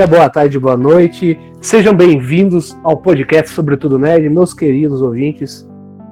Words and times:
dia, 0.00 0.06
boa 0.06 0.30
tarde, 0.30 0.58
boa 0.58 0.78
noite. 0.78 1.38
Sejam 1.60 1.92
bem-vindos 1.92 2.74
ao 2.82 2.96
podcast 2.96 3.54
Sobretudo 3.54 3.98
Nerd, 3.98 4.30
meus 4.30 4.54
queridos 4.54 5.02
ouvintes. 5.02 5.68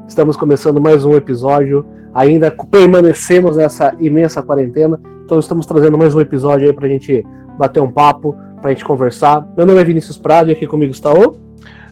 Estamos 0.06 0.37
começando 0.37 0.78
mais 0.78 1.06
um 1.06 1.14
episódio. 1.14 1.87
Ainda 2.12 2.51
permanecemos 2.51 3.56
nessa 3.56 3.97
imensa 3.98 4.42
quarentena, 4.42 5.01
então 5.24 5.38
estamos 5.38 5.64
trazendo 5.64 5.97
mais 5.97 6.14
um 6.14 6.20
episódio 6.20 6.66
aí 6.66 6.73
pra 6.74 6.87
gente 6.87 7.24
bater 7.59 7.80
um 7.80 7.91
papo, 7.91 8.37
pra 8.61 8.73
gente 8.73 8.84
conversar. 8.84 9.47
Meu 9.56 9.64
nome 9.64 9.80
é 9.80 9.84
Vinícius 9.84 10.19
Prado 10.19 10.50
e 10.50 10.52
aqui 10.52 10.66
comigo 10.66 10.92
está 10.92 11.11
o. 11.11 11.39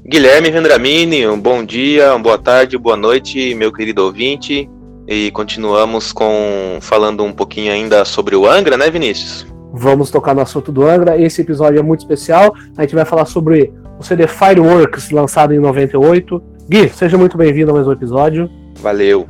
Guilherme 0.06 0.50
Vendramini, 0.50 1.26
um 1.26 1.40
bom 1.40 1.64
dia, 1.64 2.10
uma 2.10 2.18
boa 2.18 2.36
tarde, 2.36 2.76
boa 2.76 2.96
noite, 2.96 3.54
meu 3.54 3.72
querido 3.72 4.04
ouvinte. 4.04 4.68
E 5.08 5.30
continuamos 5.30 6.12
com 6.12 6.76
falando 6.82 7.24
um 7.24 7.32
pouquinho 7.32 7.72
ainda 7.72 8.04
sobre 8.04 8.36
o 8.36 8.46
Angra, 8.46 8.76
né, 8.76 8.90
Vinícius? 8.90 9.55
Vamos 9.78 10.10
tocar 10.10 10.34
no 10.34 10.40
assunto 10.40 10.72
do 10.72 10.88
Angra. 10.88 11.20
Esse 11.20 11.42
episódio 11.42 11.78
é 11.78 11.82
muito 11.82 12.00
especial. 12.00 12.54
A 12.78 12.80
gente 12.80 12.94
vai 12.94 13.04
falar 13.04 13.26
sobre 13.26 13.74
o 13.98 14.02
CD 14.02 14.26
Fireworks, 14.26 15.10
lançado 15.10 15.52
em 15.52 15.58
98. 15.58 16.42
Gui, 16.66 16.88
seja 16.88 17.18
muito 17.18 17.36
bem-vindo 17.36 17.70
a 17.72 17.74
mais 17.74 17.86
um 17.86 17.92
episódio. 17.92 18.48
Valeu. 18.80 19.26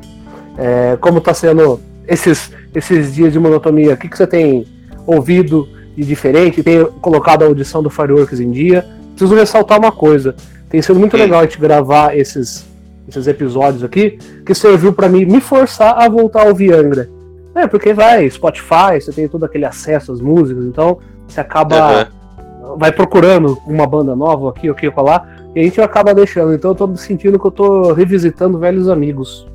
É, 0.57 0.97
como 1.01 1.17
está 1.17 1.33
sendo 1.33 1.81
esses, 2.07 2.49
esses 2.73 3.13
dias 3.13 3.33
de 3.33 3.39
monotonia? 3.39 3.93
O 3.93 3.97
que, 3.97 4.07
que 4.07 4.17
você 4.17 4.25
tem 4.25 4.65
ouvido 5.05 5.67
de 5.97 6.05
diferente? 6.05 6.63
Tem 6.63 6.85
colocado 7.01 7.43
a 7.43 7.45
audição 7.45 7.83
do 7.83 7.89
Fireworks 7.89 8.39
em 8.39 8.49
dia? 8.49 8.87
Preciso 9.17 9.35
ressaltar 9.35 9.77
uma 9.77 9.91
coisa. 9.91 10.33
Tem 10.69 10.81
sido 10.81 10.97
muito 10.97 11.17
Sim. 11.17 11.23
legal 11.23 11.41
a 11.41 11.43
gente 11.43 11.59
gravar 11.59 12.17
esses, 12.17 12.65
esses 13.05 13.27
episódios 13.27 13.83
aqui, 13.83 14.17
que 14.45 14.55
serviu 14.55 14.93
para 14.93 15.09
mim 15.09 15.25
me 15.25 15.41
forçar 15.41 16.01
a 16.01 16.07
voltar 16.07 16.43
a 16.43 16.45
ouvir 16.47 16.73
Angra. 16.73 17.16
É, 17.57 17.65
porque 17.65 17.91
vai, 17.91 18.29
Spotify, 18.29 19.01
você 19.01 19.11
tem 19.11 19.27
todo 19.27 19.43
aquele 19.43 19.65
acesso 19.65 20.11
às 20.11 20.21
músicas, 20.21 20.63
então 20.65 20.99
você 21.27 21.41
acaba. 21.41 21.75
Aham. 21.75 22.07
Vai 22.77 22.91
procurando 22.91 23.57
uma 23.65 23.87
banda 23.87 24.15
nova 24.15 24.49
aqui, 24.49 24.69
aqui, 24.69 24.91
lá, 24.95 25.25
e 25.55 25.61
a 25.61 25.63
gente 25.63 25.81
acaba 25.81 26.13
deixando. 26.13 26.53
Então 26.53 26.71
eu 26.71 26.75
tô 26.75 26.85
me 26.85 26.97
sentindo 26.97 27.39
que 27.39 27.47
eu 27.47 27.51
tô 27.51 27.93
revisitando 27.93 28.59
velhos 28.59 28.89
amigos. 28.89 29.47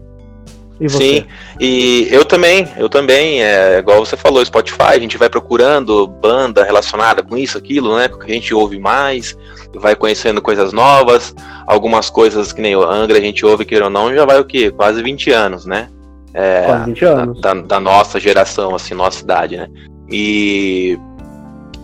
E? 0.80 0.88
Sim, 0.88 1.24
e 1.60 2.08
eu 2.10 2.24
também, 2.24 2.66
eu 2.76 2.88
também, 2.88 3.44
é 3.44 3.78
igual 3.78 4.04
você 4.04 4.16
falou, 4.16 4.44
Spotify, 4.44 4.94
a 4.94 4.98
gente 4.98 5.16
vai 5.16 5.28
procurando 5.28 6.08
banda 6.08 6.64
relacionada 6.64 7.22
com 7.22 7.36
isso, 7.36 7.56
aquilo, 7.56 7.96
né? 7.96 8.08
Porque 8.08 8.32
a 8.32 8.34
gente 8.34 8.52
ouve 8.52 8.80
mais, 8.80 9.36
vai 9.74 9.94
conhecendo 9.94 10.42
coisas 10.42 10.72
novas, 10.72 11.32
algumas 11.66 12.10
coisas 12.10 12.52
que 12.52 12.60
nem 12.60 12.74
o 12.74 12.82
Angra, 12.82 13.18
a 13.18 13.20
gente 13.20 13.46
ouve, 13.46 13.64
queira 13.64 13.84
ou 13.84 13.90
não, 13.90 14.12
já 14.12 14.24
vai 14.24 14.40
o 14.40 14.44
quê? 14.44 14.72
Quase 14.72 15.02
20 15.02 15.30
anos, 15.30 15.66
né? 15.66 15.88
É, 16.34 16.64
Quase 16.66 16.84
20 16.86 17.04
anos. 17.04 17.40
Da, 17.40 17.54
da 17.54 17.80
nossa 17.80 18.18
geração, 18.18 18.74
assim, 18.74 18.94
nossa 18.94 19.22
idade, 19.22 19.56
né? 19.56 19.68
E 20.10 20.98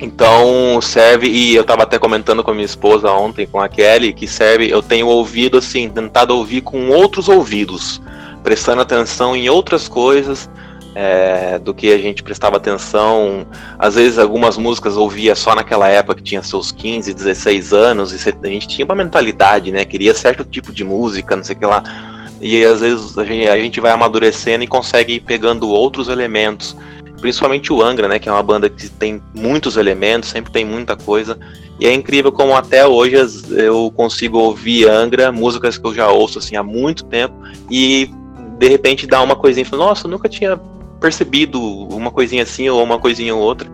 então 0.01 0.81
serve, 0.81 1.27
e 1.27 1.57
eu 1.57 1.65
tava 1.65 1.83
até 1.83 1.99
comentando 1.99 2.45
com 2.45 2.53
a 2.53 2.55
minha 2.55 2.65
esposa 2.65 3.11
ontem, 3.11 3.47
com 3.47 3.61
a 3.61 3.69
Kelly, 3.69 4.13
que 4.13 4.29
serve, 4.29 4.71
eu 4.71 4.81
tenho 4.81 5.09
ouvido 5.09 5.59
assim, 5.59 5.89
tentado 5.89 6.37
ouvir 6.37 6.61
com 6.61 6.89
outros 6.91 7.29
ouvidos, 7.29 8.01
prestando 8.45 8.81
atenção 8.81 9.35
em 9.35 9.49
outras 9.49 9.89
coisas 9.89 10.49
é, 10.95 11.59
do 11.59 11.75
que 11.75 11.93
a 11.93 11.99
gente 11.99 12.23
prestava 12.23 12.57
atenção. 12.57 13.47
Às 13.79 13.97
vezes 13.97 14.19
algumas 14.19 14.57
músicas 14.57 14.97
ouvia 14.97 15.35
só 15.35 15.55
naquela 15.55 15.89
época 15.89 16.17
que 16.17 16.23
tinha 16.23 16.43
seus 16.43 16.71
15, 16.71 17.13
16 17.13 17.73
anos, 17.73 18.13
e 18.13 18.29
a 18.29 18.47
gente 18.49 18.69
tinha 18.69 18.85
uma 18.85 18.95
mentalidade, 18.95 19.73
né? 19.73 19.85
Queria 19.85 20.15
certo 20.15 20.45
tipo 20.45 20.73
de 20.73 20.85
música, 20.85 21.35
não 21.35 21.43
sei 21.43 21.57
o 21.57 21.59
que 21.59 21.67
lá. 21.67 21.83
E 22.41 22.65
às 22.65 22.81
vezes 22.81 23.17
a 23.19 23.25
gente, 23.25 23.49
a 23.49 23.59
gente 23.59 23.81
vai 23.81 23.93
amadurecendo 23.93 24.65
e 24.65 24.67
consegue 24.67 25.15
ir 25.15 25.21
pegando 25.21 25.69
outros 25.69 26.09
elementos. 26.09 26.77
Principalmente 27.21 27.73
o 27.73 27.83
Angra, 27.83 28.07
né? 28.07 28.19
Que 28.19 28.29
é 28.29 28.33
uma 28.33 28.43
banda 28.43 28.71
que 28.71 28.89
tem 28.89 29.21
muitos 29.35 29.77
elementos, 29.77 30.29
sempre 30.29 30.53
tem 30.53 30.65
muita 30.65 30.97
coisa. 30.97 31.39
E 31.81 31.87
é 31.87 31.93
incrível 31.93 32.33
como 32.33 32.55
até 32.55 32.87
hoje 32.87 33.17
eu 33.51 33.93
consigo 33.95 34.39
ouvir 34.39 34.89
Angra, 34.89 35.31
músicas 35.31 35.79
que 35.79 35.87
eu 35.87 35.95
já 35.95 36.09
ouço 36.09 36.39
assim 36.39 36.57
há 36.57 36.63
muito 36.63 37.05
tempo, 37.05 37.35
e 37.71 38.11
de 38.59 38.69
repente 38.69 39.07
dá 39.07 39.23
uma 39.23 39.37
coisinha 39.37 39.65
fala, 39.65 39.87
nossa, 39.87 40.09
nunca 40.09 40.29
tinha 40.29 40.59
percebido 41.01 41.61
uma 41.63 42.11
coisinha 42.11 42.43
assim 42.43 42.69
ou 42.69 42.83
uma 42.83 42.99
coisinha 42.99 43.35
ou 43.35 43.41
outra. 43.41 43.71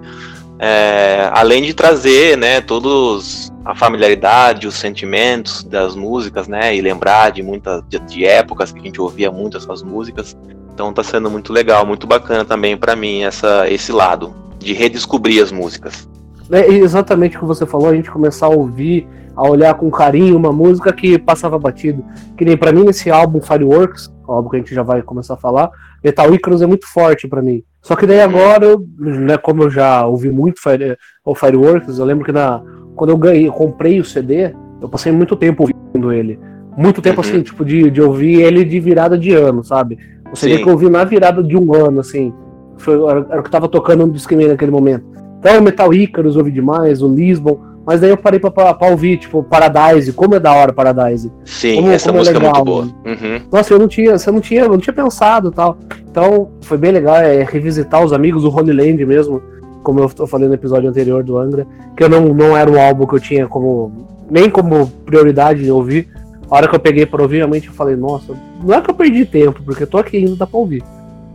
É, 0.58 1.30
além 1.32 1.62
de 1.62 1.74
trazer, 1.74 2.36
né, 2.38 2.60
todos 2.60 3.52
a 3.64 3.74
familiaridade, 3.74 4.66
os 4.66 4.74
sentimentos 4.74 5.64
das 5.64 5.96
músicas, 5.96 6.46
né, 6.46 6.76
e 6.76 6.80
lembrar 6.80 7.32
de 7.32 7.42
muitas 7.42 7.82
de, 7.88 7.98
de 7.98 8.24
épocas 8.24 8.70
que 8.70 8.78
a 8.78 8.82
gente 8.82 9.00
ouvia 9.00 9.30
muito 9.30 9.56
essas 9.56 9.82
músicas. 9.82 10.36
Então 10.72 10.92
tá 10.92 11.02
sendo 11.02 11.30
muito 11.30 11.52
legal, 11.52 11.86
muito 11.86 12.06
bacana 12.06 12.44
também 12.44 12.76
pra 12.76 12.96
mim 12.96 13.22
essa 13.22 13.68
esse 13.70 13.92
lado 13.92 14.34
de 14.58 14.72
redescobrir 14.72 15.42
as 15.42 15.52
músicas. 15.52 16.08
É 16.50 16.68
exatamente 16.68 17.36
o 17.36 17.40
que 17.40 17.46
você 17.46 17.64
falou, 17.64 17.88
a 17.88 17.94
gente 17.94 18.10
começar 18.10 18.46
a 18.46 18.50
ouvir, 18.50 19.06
a 19.34 19.48
olhar 19.48 19.74
com 19.74 19.90
carinho 19.90 20.36
uma 20.36 20.52
música 20.52 20.92
que 20.92 21.18
passava 21.18 21.58
batido. 21.58 22.04
Que 22.36 22.44
nem 22.44 22.56
pra 22.56 22.72
mim 22.72 22.84
nesse 22.84 23.10
álbum 23.10 23.40
Fireworks, 23.40 24.12
o 24.26 24.32
álbum 24.32 24.50
que 24.50 24.56
a 24.56 24.58
gente 24.58 24.74
já 24.74 24.82
vai 24.82 25.02
começar 25.02 25.34
a 25.34 25.38
falar, 25.38 25.70
Metal 26.02 26.32
Icarus 26.34 26.62
é 26.62 26.66
muito 26.66 26.86
forte 26.86 27.26
pra 27.26 27.42
mim. 27.42 27.62
Só 27.84 27.94
que 27.94 28.06
daí 28.06 28.20
agora, 28.20 28.64
eu, 28.64 28.82
né, 28.98 29.36
como 29.36 29.64
eu 29.64 29.70
já 29.70 30.06
ouvi 30.06 30.30
muito 30.30 30.58
Fire, 30.58 30.96
o 31.22 31.34
Fireworks, 31.34 31.98
eu 31.98 32.04
lembro 32.06 32.24
que 32.24 32.32
na, 32.32 32.62
quando 32.96 33.10
eu 33.10 33.18
ganhei, 33.18 33.46
eu 33.46 33.52
comprei 33.52 34.00
o 34.00 34.04
CD, 34.04 34.54
eu 34.80 34.88
passei 34.88 35.12
muito 35.12 35.36
tempo 35.36 35.64
ouvindo 35.64 36.10
ele. 36.10 36.40
Muito 36.78 37.02
tempo 37.02 37.20
Uhum. 37.20 37.28
assim, 37.28 37.42
tipo, 37.42 37.62
de, 37.62 37.90
de 37.90 38.00
ouvir 38.00 38.40
ele 38.40 38.64
de 38.64 38.80
virada 38.80 39.18
de 39.18 39.34
ano, 39.34 39.62
sabe? 39.62 39.98
O 40.32 40.34
CD 40.34 40.56
Sim. 40.56 40.62
que 40.62 40.68
eu 40.68 40.72
ouvi 40.72 40.88
na 40.88 41.04
virada 41.04 41.42
de 41.42 41.58
um 41.58 41.74
ano, 41.74 42.00
assim. 42.00 42.32
Foi, 42.78 42.94
era, 43.06 43.26
era 43.30 43.40
o 43.40 43.44
que 43.44 43.50
tava 43.50 43.68
tocando 43.68 44.06
no 44.06 44.12
Discman 44.14 44.48
naquele 44.48 44.70
momento. 44.70 45.04
Então, 45.38 45.58
o 45.60 45.62
Metal 45.62 45.92
Icarus 45.92 46.36
ouvi 46.36 46.50
demais, 46.50 47.02
o 47.02 47.14
Lisbon, 47.14 47.60
mas 47.86 48.00
daí 48.00 48.10
eu 48.10 48.16
parei 48.16 48.38
pra, 48.40 48.50
pra, 48.50 48.72
pra 48.74 48.88
ouvir, 48.88 49.18
tipo, 49.18 49.42
Paradise, 49.42 50.12
como 50.12 50.34
é 50.34 50.40
da 50.40 50.52
hora 50.52 50.72
Paradise. 50.72 51.30
Sim, 51.44 51.76
Como- 51.76 51.90
essa 51.90 52.06
como 52.08 52.18
é 52.18 52.20
música 52.20 52.36
é 52.36 52.40
legal, 52.40 52.54
muito 52.54 52.64
boa. 52.66 52.82
mano. 52.84 52.94
Uhum. 53.06 53.40
Nossa, 53.52 53.74
eu 53.74 53.78
não 53.78 53.88
tinha, 53.88 54.18
você 54.18 54.30
não 54.30 54.40
tinha, 54.40 54.62
eu 54.62 54.68
não 54.68 54.78
tinha 54.78 54.94
pensado 54.94 55.48
e 55.48 55.52
tal. 55.54 55.76
Então, 56.10 56.48
foi 56.62 56.78
bem 56.78 56.92
legal 56.92 57.16
é, 57.16 57.42
revisitar 57.44 58.02
os 58.04 58.12
amigos, 58.12 58.44
o 58.44 58.48
Holy 58.48 58.72
Land 58.72 59.04
mesmo, 59.04 59.42
como 59.82 60.00
eu 60.00 60.08
tô 60.08 60.26
falando 60.26 60.48
no 60.48 60.54
episódio 60.54 60.88
anterior 60.88 61.22
do 61.22 61.36
Angra, 61.36 61.66
que 61.96 62.02
eu 62.02 62.08
não, 62.08 62.32
não 62.32 62.56
era 62.56 62.70
um 62.70 62.80
álbum 62.80 63.06
que 63.06 63.14
eu 63.16 63.20
tinha 63.20 63.46
como, 63.46 64.06
nem 64.30 64.48
como 64.48 64.86
prioridade 65.04 65.62
de 65.62 65.70
ouvir. 65.70 66.08
A 66.50 66.56
hora 66.56 66.68
que 66.68 66.74
eu 66.74 66.80
peguei 66.80 67.04
pra 67.04 67.20
ouvir, 67.22 67.38
realmente 67.38 67.68
eu 67.68 67.74
falei, 67.74 67.96
nossa, 67.96 68.34
não 68.62 68.74
é 68.74 68.80
que 68.80 68.90
eu 68.90 68.94
perdi 68.94 69.24
tempo, 69.26 69.62
porque 69.64 69.82
eu 69.82 69.86
tô 69.86 69.98
aqui 69.98 70.16
ainda 70.18 70.36
dá 70.36 70.46
pra 70.46 70.58
ouvir. 70.58 70.82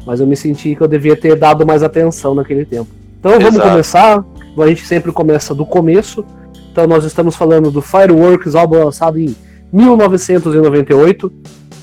Mas 0.05 0.19
eu 0.19 0.25
me 0.25 0.35
senti 0.35 0.75
que 0.75 0.81
eu 0.81 0.87
devia 0.87 1.15
ter 1.15 1.35
dado 1.35 1.65
mais 1.65 1.83
atenção 1.83 2.33
naquele 2.33 2.65
tempo. 2.65 2.87
Então 3.19 3.31
vamos 3.33 3.55
Exato. 3.55 3.69
começar. 3.69 4.25
A 4.57 4.67
gente 4.67 4.85
sempre 4.85 5.11
começa 5.11 5.53
do 5.53 5.65
começo. 5.65 6.25
Então 6.71 6.85
nós 6.87 7.03
estamos 7.03 7.35
falando 7.35 7.71
do 7.71 7.81
Fireworks, 7.81 8.55
álbum 8.55 8.83
lançado 8.83 9.19
em 9.19 9.35
1998. 9.71 11.31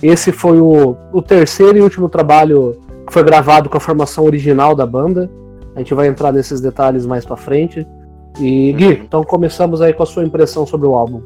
Esse 0.03 0.33
foi 0.33 0.61
o, 0.61 0.97
o 1.13 1.23
terceiro 1.23 1.79
e 1.79 1.81
último 1.83 2.09
trabalho 2.09 2.77
que 3.07 3.13
foi 3.13 3.23
gravado 3.23 3.69
com 3.69 3.77
a 3.77 3.81
formação 3.81 4.25
original 4.25 4.75
da 4.75 4.87
banda. 4.87 5.31
A 5.75 5.79
gente 5.79 5.95
vai 5.95 6.09
entrar 6.09 6.33
nesses 6.33 6.61
detalhes 6.61 7.07
mais 7.07 7.25
pra 7.25 7.37
frente. 7.37 7.87
E 8.39 8.73
Gui, 8.73 8.87
Uhum. 8.87 8.93
então 8.93 9.25
começamos 9.25 9.81
aí 9.81 9.93
com 9.93 10.03
a 10.03 10.07
sua 10.07 10.25
impressão 10.25 10.67
sobre 10.67 10.87
o 10.87 10.95
álbum. 10.95 11.23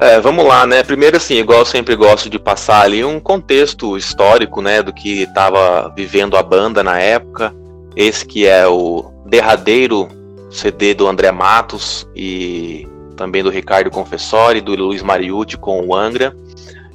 É, 0.00 0.20
vamos 0.20 0.46
lá, 0.46 0.64
né? 0.64 0.82
Primeiro, 0.82 1.16
assim, 1.16 1.34
igual 1.34 1.58
eu 1.60 1.64
sempre 1.66 1.96
gosto 1.96 2.30
de 2.30 2.38
passar 2.38 2.82
ali 2.82 3.04
um 3.04 3.18
contexto 3.18 3.96
histórico, 3.96 4.62
né, 4.62 4.80
do 4.80 4.92
que 4.92 5.22
estava 5.24 5.92
vivendo 5.94 6.36
a 6.36 6.42
banda 6.42 6.84
na 6.84 6.98
época. 7.00 7.52
Esse 7.96 8.24
que 8.24 8.46
é 8.46 8.66
o 8.66 9.04
derradeiro 9.26 10.08
CD 10.50 10.94
do 10.94 11.06
André 11.06 11.30
Matos 11.30 12.08
e 12.14 12.86
também 13.16 13.42
do 13.42 13.50
Ricardo 13.50 13.90
Confessori, 13.90 14.60
do 14.60 14.74
Luiz 14.74 15.02
Mariucci 15.02 15.56
com 15.56 15.84
o 15.86 15.94
Angra. 15.94 16.34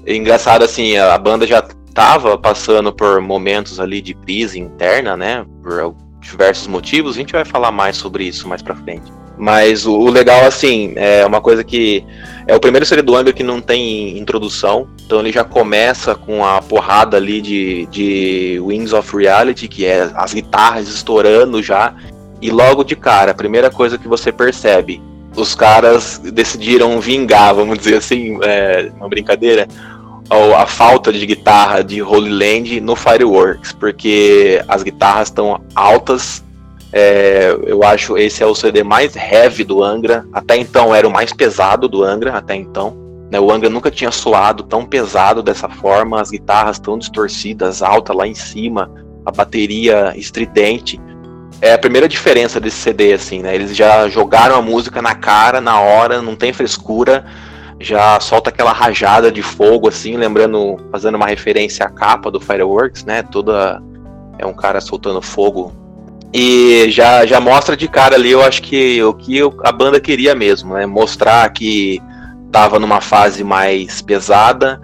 É 0.05 0.15
engraçado, 0.15 0.63
assim, 0.63 0.97
a 0.97 1.17
banda 1.17 1.45
já 1.45 1.65
estava 1.87 2.37
passando 2.37 2.91
por 2.91 3.21
momentos 3.21 3.79
ali 3.79 4.01
de 4.01 4.13
crise 4.13 4.59
interna, 4.59 5.15
né, 5.15 5.45
por 5.61 5.95
diversos 6.19 6.67
motivos. 6.67 7.15
A 7.15 7.19
gente 7.19 7.33
vai 7.33 7.45
falar 7.45 7.71
mais 7.71 7.97
sobre 7.97 8.23
isso 8.23 8.47
mais 8.47 8.61
pra 8.61 8.75
frente. 8.75 9.11
Mas 9.37 9.85
o, 9.85 9.93
o 9.93 10.09
legal, 10.09 10.45
assim, 10.45 10.93
é 10.95 11.25
uma 11.25 11.41
coisa 11.41 11.63
que 11.63 12.05
é 12.47 12.55
o 12.55 12.59
primeiro 12.59 12.85
CD 12.85 13.01
do 13.01 13.15
Angra 13.15 13.33
que 13.33 13.43
não 13.43 13.59
tem 13.59 14.17
introdução, 14.17 14.87
então 15.05 15.19
ele 15.19 15.31
já 15.31 15.43
começa 15.43 16.13
com 16.13 16.45
a 16.45 16.61
porrada 16.61 17.17
ali 17.17 17.41
de, 17.41 17.85
de 17.87 18.59
Wings 18.61 18.93
of 18.93 19.15
Reality, 19.15 19.67
que 19.67 19.85
é 19.85 20.11
as 20.15 20.33
guitarras 20.33 20.87
estourando 20.87 21.63
já, 21.63 21.95
e 22.45 22.51
logo 22.51 22.83
de 22.83 22.95
cara, 22.95 23.31
a 23.31 23.35
primeira 23.35 23.69
coisa 23.69 23.97
que 23.97 24.07
você 24.07 24.31
percebe 24.31 25.01
os 25.35 25.55
caras 25.55 26.19
decidiram 26.19 26.99
vingar, 26.99 27.55
vamos 27.55 27.79
dizer 27.79 27.97
assim, 27.97 28.37
é, 28.43 28.91
uma 28.97 29.09
brincadeira, 29.09 29.67
a 30.57 30.65
falta 30.65 31.11
de 31.11 31.25
guitarra 31.25 31.83
de 31.83 32.01
Holy 32.01 32.29
Land 32.29 32.81
no 32.81 32.95
Fireworks, 32.95 33.71
porque 33.73 34.63
as 34.67 34.83
guitarras 34.83 35.27
estão 35.27 35.61
altas. 35.75 36.43
É, 36.91 37.55
eu 37.65 37.83
acho 37.83 38.17
esse 38.17 38.43
é 38.43 38.45
o 38.45 38.55
CD 38.55 38.83
mais 38.83 39.15
heavy 39.15 39.63
do 39.63 39.83
Angra. 39.83 40.25
Até 40.31 40.57
então 40.57 40.93
era 40.93 41.07
o 41.07 41.11
mais 41.11 41.33
pesado 41.33 41.87
do 41.87 42.03
Angra, 42.03 42.33
até 42.33 42.55
então. 42.55 42.95
Né, 43.31 43.39
o 43.39 43.51
Angra 43.51 43.69
nunca 43.69 43.91
tinha 43.91 44.11
soado 44.11 44.63
tão 44.63 44.85
pesado 44.85 45.41
dessa 45.41 45.67
forma, 45.67 46.21
as 46.21 46.29
guitarras 46.29 46.79
tão 46.79 46.97
distorcidas, 46.97 47.81
alta 47.81 48.13
lá 48.13 48.27
em 48.27 48.35
cima, 48.35 48.91
a 49.25 49.31
bateria 49.31 50.13
estridente. 50.15 50.99
É 51.61 51.73
a 51.73 51.77
primeira 51.77 52.07
diferença 52.07 52.59
desse 52.59 52.77
CD, 52.77 53.13
assim, 53.13 53.41
né? 53.41 53.55
Eles 53.55 53.75
já 53.75 54.09
jogaram 54.09 54.55
a 54.55 54.61
música 54.61 55.01
na 55.01 55.15
cara, 55.15 55.61
na 55.61 55.79
hora, 55.79 56.21
não 56.21 56.35
tem 56.35 56.51
frescura 56.51 57.25
já 57.83 58.19
solta 58.19 58.49
aquela 58.49 58.71
rajada 58.71 59.31
de 59.31 59.41
fogo, 59.41 59.89
assim, 59.89 60.15
lembrando, 60.15 60.77
fazendo 60.91 61.15
uma 61.15 61.27
referência 61.27 61.85
à 61.85 61.89
capa 61.89 62.31
do 62.31 62.39
Fireworks, 62.39 63.03
né? 63.03 63.21
Toda. 63.23 63.81
É 64.39 64.45
um 64.45 64.53
cara 64.53 64.81
soltando 64.81 65.21
fogo. 65.21 65.73
E 66.33 66.89
já, 66.89 67.25
já 67.25 67.39
mostra 67.39 67.77
de 67.77 67.87
cara 67.87 68.15
ali, 68.15 68.31
eu 68.31 68.41
acho 68.41 68.63
que 68.63 69.03
o 69.03 69.13
que 69.13 69.39
a 69.63 69.71
banda 69.71 69.99
queria 69.99 70.33
mesmo, 70.33 70.73
né? 70.73 70.85
Mostrar 70.85 71.47
que 71.51 72.01
tava 72.51 72.79
numa 72.79 73.01
fase 73.01 73.43
mais 73.43 74.01
pesada, 74.01 74.81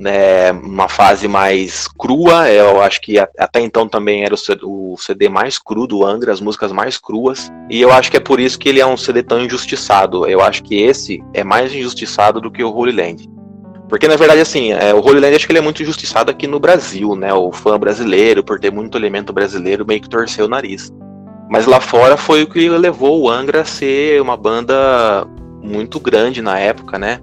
né, 0.00 0.50
uma 0.52 0.88
fase 0.88 1.28
mais 1.28 1.86
crua. 1.86 2.50
Eu 2.50 2.80
acho 2.80 3.02
que 3.02 3.18
até 3.18 3.60
então 3.60 3.86
também 3.86 4.24
era 4.24 4.34
o 4.34 4.96
CD 4.96 5.28
mais 5.28 5.58
cru 5.58 5.86
do 5.86 6.04
Angra, 6.04 6.32
as 6.32 6.40
músicas 6.40 6.72
mais 6.72 6.96
cruas. 6.96 7.52
E 7.68 7.80
eu 7.80 7.92
acho 7.92 8.10
que 8.10 8.16
é 8.16 8.20
por 8.20 8.40
isso 8.40 8.58
que 8.58 8.70
ele 8.70 8.80
é 8.80 8.86
um 8.86 8.96
CD 8.96 9.22
tão 9.22 9.40
injustiçado. 9.40 10.26
Eu 10.26 10.40
acho 10.40 10.62
que 10.62 10.80
esse 10.80 11.22
é 11.34 11.44
mais 11.44 11.74
injustiçado 11.74 12.40
do 12.40 12.50
que 12.50 12.64
o 12.64 12.74
Holy 12.74 12.92
Land. 12.92 13.28
Porque 13.90 14.08
na 14.08 14.16
verdade, 14.16 14.40
assim, 14.40 14.72
é, 14.72 14.94
o 14.94 15.00
Holy 15.00 15.20
Land 15.20 15.36
acho 15.36 15.46
que 15.46 15.52
ele 15.52 15.58
é 15.58 15.62
muito 15.62 15.82
injustiçado 15.82 16.30
aqui 16.30 16.46
no 16.46 16.58
Brasil, 16.58 17.14
né? 17.14 17.34
O 17.34 17.52
fã 17.52 17.78
brasileiro, 17.78 18.42
por 18.42 18.58
ter 18.58 18.72
muito 18.72 18.96
elemento 18.96 19.32
brasileiro, 19.32 19.84
meio 19.86 20.00
que 20.00 20.08
torceu 20.08 20.46
o 20.46 20.48
nariz. 20.48 20.90
Mas 21.50 21.66
lá 21.66 21.80
fora 21.80 22.16
foi 22.16 22.42
o 22.42 22.46
que 22.46 22.68
levou 22.68 23.20
o 23.20 23.28
Angra 23.28 23.62
a 23.62 23.64
ser 23.64 24.22
uma 24.22 24.36
banda 24.36 25.26
muito 25.62 26.00
grande 26.00 26.40
na 26.40 26.58
época, 26.58 26.98
né? 26.98 27.20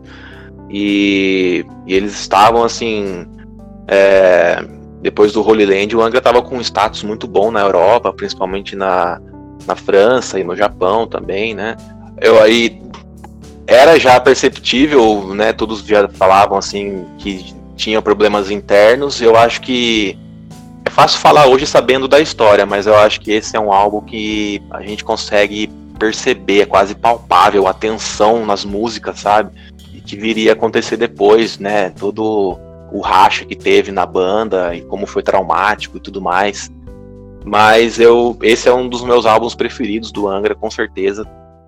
E, 0.70 1.66
e 1.86 1.94
eles 1.94 2.20
estavam 2.20 2.64
assim. 2.64 3.26
É, 3.88 4.64
depois 5.02 5.32
do 5.32 5.42
Holy 5.42 5.66
Land, 5.66 5.96
o 5.96 6.02
Angra 6.02 6.18
estava 6.18 6.42
com 6.42 6.58
um 6.58 6.62
status 6.62 7.04
muito 7.04 7.28
bom 7.28 7.52
na 7.52 7.62
Europa, 7.62 8.12
principalmente 8.12 8.76
na, 8.76 9.22
na 9.66 9.76
França 9.76 10.40
e 10.40 10.44
no 10.44 10.56
Japão 10.56 11.08
também, 11.08 11.54
né? 11.54 11.78
Eu 12.20 12.42
aí 12.42 12.82
era 13.68 14.00
já 14.00 14.20
perceptível, 14.20 15.34
né? 15.34 15.54
Todos 15.54 15.86
já 15.86 16.08
falavam 16.10 16.58
assim 16.58 17.06
que 17.18 17.54
tinha 17.76 18.02
problemas 18.02 18.50
internos. 18.50 19.22
Eu 19.22 19.36
acho 19.36 19.62
que 19.62 20.18
é 20.86 20.90
fácil 20.90 21.20
falar 21.20 21.48
hoje 21.48 21.68
sabendo 21.68 22.08
da 22.08 22.20
história, 22.20 22.66
mas 22.66 22.88
eu 22.88 22.98
acho 22.98 23.22
que 23.22 23.32
esse 23.32 23.56
é 23.56 23.60
um 23.60 23.72
álbum 23.72 24.02
que 24.02 24.62
a 24.72 24.82
gente 24.82 25.04
consegue 25.04 25.68
perceber, 26.00 26.62
é 26.62 26.66
quase 26.66 26.96
palpável 26.96 27.68
a 27.68 27.74
tensão 27.74 28.46
nas 28.46 28.64
músicas, 28.64 29.20
sabe? 29.20 29.52
Que 30.08 30.16
viria 30.16 30.52
a 30.52 30.54
acontecer 30.54 30.96
depois, 30.96 31.60
né? 31.60 31.90
Todo 31.90 32.58
o 32.92 33.02
racha 33.02 33.46
que 33.46 33.56
teve 33.56 33.92
na 33.92 34.06
banda 34.06 34.74
e 34.74 34.82
como 34.82 35.06
foi 35.06 35.22
traumático 35.22 35.98
e 35.98 36.00
tudo 36.00 36.22
mais. 36.22 36.72
Mas 37.46 38.00
eu, 38.00 38.38
esse 38.42 38.68
é 38.68 38.74
um 38.74 38.88
dos 38.88 39.04
meus 39.04 39.26
álbuns 39.26 39.54
preferidos 39.54 40.12
do 40.12 40.28
Angra, 40.28 40.56
com 40.56 40.72
certeza. 40.72 41.26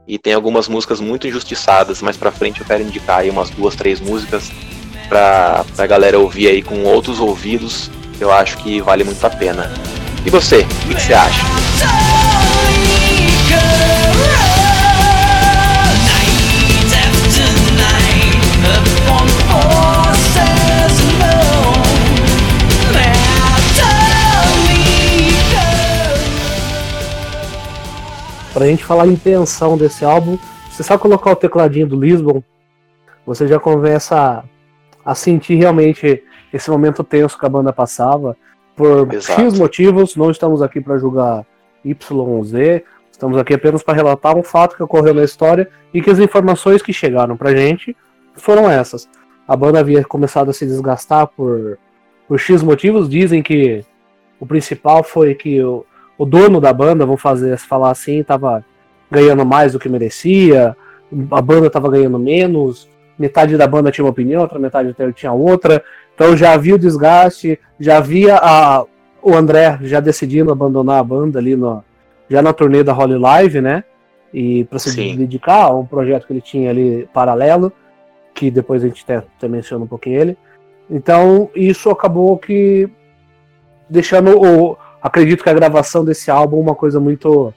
E 0.08 0.18
tem 0.18 0.34
algumas 0.34 0.68
músicas 0.68 1.00
muito 1.00 1.28
injustiçadas, 1.28 2.02
mas 2.02 2.18
pra 2.18 2.32
frente 2.32 2.62
eu 2.62 2.66
quero 2.66 2.82
indicar 2.82 3.20
aí 3.20 3.30
umas 3.30 3.50
duas, 3.50 3.76
três 3.76 4.00
músicas 4.00 4.50
pra, 5.08 5.64
pra 5.76 5.86
galera 5.86 6.18
ouvir 6.18 6.48
aí 6.48 6.62
com 6.62 6.84
outros 6.84 7.20
ouvidos. 7.20 7.92
Eu 8.20 8.32
acho 8.32 8.58
que 8.58 8.82
vale 8.82 9.04
muito 9.04 9.24
a 9.24 9.30
pena. 9.30 9.70
E 10.26 10.30
você, 10.30 10.62
o 10.62 10.88
que, 10.88 10.96
que 10.96 11.02
você 11.02 11.14
acha? 11.14 11.46
Pra 28.60 28.68
gente 28.68 28.84
falar 28.84 29.08
em 29.08 29.16
tensão 29.16 29.78
desse 29.78 30.04
álbum, 30.04 30.38
você 30.70 30.84
só 30.84 30.98
colocar 30.98 31.32
o 31.32 31.36
tecladinho 31.38 31.88
do 31.88 31.98
Lisbon, 31.98 32.44
você 33.26 33.48
já 33.48 33.58
começa 33.58 34.20
a, 34.20 35.12
a 35.12 35.16
sentir 35.16 35.56
realmente 35.56 36.22
esse 36.52 36.70
momento 36.70 37.02
tenso 37.02 37.40
que 37.40 37.46
a 37.46 37.50
banda 37.50 37.72
passava. 37.72 38.36
Por 38.76 39.14
Exato. 39.14 39.40
X 39.40 39.58
motivos, 39.58 40.18
não 40.18 40.30
estamos 40.30 40.62
aqui 40.62 40.82
para 40.82 40.98
julgar 40.98 41.46
Y 41.86 42.18
ou 42.18 42.44
Z, 42.44 42.84
estamos 43.10 43.38
aqui 43.38 43.54
apenas 43.54 43.82
para 43.82 43.94
relatar 43.94 44.36
um 44.36 44.44
fato 44.44 44.76
que 44.76 44.84
ocorreu 44.84 45.14
na 45.14 45.24
história 45.24 45.70
e 45.94 46.02
que 46.02 46.10
as 46.10 46.20
informações 46.20 46.82
que 46.82 46.92
chegaram 46.92 47.38
pra 47.38 47.56
gente 47.56 47.96
foram 48.36 48.70
essas. 48.70 49.08
A 49.48 49.56
banda 49.56 49.80
havia 49.80 50.04
começado 50.04 50.50
a 50.50 50.54
se 50.54 50.66
desgastar 50.66 51.28
por, 51.28 51.80
por 52.28 52.38
X 52.38 52.62
motivos, 52.62 53.08
dizem 53.08 53.42
que 53.42 53.86
o 54.38 54.46
principal 54.46 55.02
foi 55.02 55.34
que 55.34 55.62
o, 56.20 56.26
dono 56.26 56.62
da 56.62 56.72
banda, 56.72 57.06
vamos 57.06 57.22
fazer 57.22 57.58
falar 57.58 57.92
assim, 57.92 58.20
estava 58.20 58.64
ganhando 59.10 59.44
mais 59.46 59.74
do 59.74 59.80
que 59.80 59.90
merecia, 59.90 60.76
a 61.32 61.42
banda 61.42 61.68
estava 61.68 61.90
ganhando 61.90 62.20
menos, 62.20 62.88
metade 63.18 63.58
da 63.58 63.68
banda 63.68 63.92
tinha 63.92 64.06
uma 64.06 64.12
opinião, 64.12 64.42
outra 64.42 64.60
metade 64.60 64.96
tinha 65.14 65.32
outra. 65.32 65.84
Então 66.14 66.38
já 66.38 66.54
havia 66.54 66.76
o 66.76 66.80
desgaste, 66.80 67.60
já 67.80 67.98
havia 67.98 68.38
a, 68.38 68.86
o 69.22 69.34
André 69.34 69.80
já 69.82 70.00
decidindo 70.00 70.52
abandonar 70.52 71.00
a 71.00 71.04
banda 71.04 71.40
ali 71.40 71.56
no, 71.56 71.84
já 72.30 72.42
na 72.42 72.54
turnê 72.54 72.84
da 72.84 72.94
Holly 72.94 73.18
Live, 73.18 73.62
né? 73.62 73.84
E 74.34 74.64
para 74.66 74.78
se 74.78 74.92
Sim. 74.92 75.16
dedicar 75.16 75.64
a 75.64 75.76
um 75.76 75.86
projeto 75.86 76.28
que 76.28 76.34
ele 76.34 76.42
tinha 76.42 76.70
ali 76.70 77.10
paralelo, 77.14 77.72
que 78.34 78.52
depois 78.52 78.84
a 78.84 78.88
gente 78.88 79.04
até, 79.04 79.18
até 79.18 79.48
menciona 79.48 79.84
um 79.84 79.88
pouquinho 79.88 80.22
ele. 80.22 80.38
Então 80.90 81.50
isso 81.56 81.90
acabou 81.90 82.38
que 82.38 82.90
deixando 83.90 84.40
o, 84.40 84.78
acredito 85.02 85.44
que 85.44 85.50
a 85.50 85.54
gravação 85.54 86.04
desse 86.04 86.30
álbum 86.30 86.58
é 86.58 86.62
uma 86.62 86.76
coisa 86.76 87.00
muito 87.00 87.54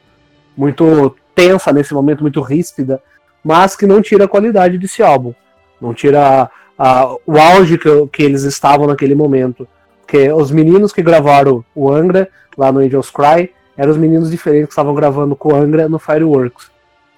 muito 0.57 1.17
tensa 1.35 1.73
nesse 1.73 1.95
momento, 1.95 2.21
muito 2.21 2.41
ríspida, 2.41 3.03
mas 3.43 3.75
que 3.75 3.87
não 3.87 4.03
tira 4.03 4.25
a 4.25 4.29
qualidade 4.29 4.79
desse 4.79 5.03
álbum. 5.03 5.35
Não 5.81 5.95
tira 5.95 6.51
a, 6.79 7.17
o 7.27 7.39
auge 7.39 7.79
que, 7.79 8.07
que, 8.09 8.23
eles 8.23 8.43
estavam 8.43 8.87
naquele 8.87 9.15
momento. 9.15 9.67
Porque 10.01 10.31
os 10.31 10.51
meninos 10.51 10.93
que 10.93 11.03
gravaram 11.03 11.65
o 11.75 11.91
Angra 11.91 12.29
lá 12.57 12.71
no 12.71 12.81
Angels 12.81 13.11
Cry 13.11 13.51
eram 13.77 13.91
os 13.91 13.97
meninos 13.97 14.31
diferentes 14.31 14.67
que 14.67 14.73
estavam 14.73 14.95
gravando 14.95 15.35
com 15.35 15.53
o 15.53 15.57
Angra 15.57 15.89
no 15.89 15.99
Fireworks. 15.99 16.71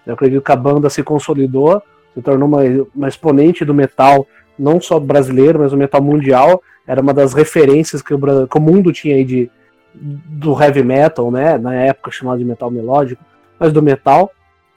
Eu 0.06 0.14
acredito 0.14 0.42
que 0.42 0.52
a 0.52 0.56
banda 0.56 0.88
se 0.88 1.02
consolidou, 1.02 1.82
se 2.14 2.22
tornou 2.22 2.46
uma, 2.48 2.60
uma 2.94 3.08
exponente 3.08 3.64
do 3.64 3.74
metal, 3.74 4.26
não 4.58 4.80
só 4.80 5.00
brasileiro, 5.00 5.58
mas 5.58 5.72
o 5.72 5.76
metal 5.76 6.02
mundial. 6.02 6.62
Era 6.86 7.00
uma 7.00 7.14
das 7.14 7.32
referências 7.32 8.02
que 8.02 8.12
o, 8.14 8.46
que 8.46 8.58
o 8.58 8.60
mundo 8.60 8.92
tinha 8.92 9.16
aí 9.16 9.24
de, 9.24 9.50
do 9.94 10.60
heavy 10.60 10.82
metal, 10.82 11.30
né? 11.30 11.56
Na 11.56 11.74
época 11.74 12.10
chamado 12.10 12.38
de 12.38 12.44
metal 12.44 12.70
melódico, 12.70 13.22
mas 13.58 13.72
do 13.72 13.82
metal. 13.82 14.30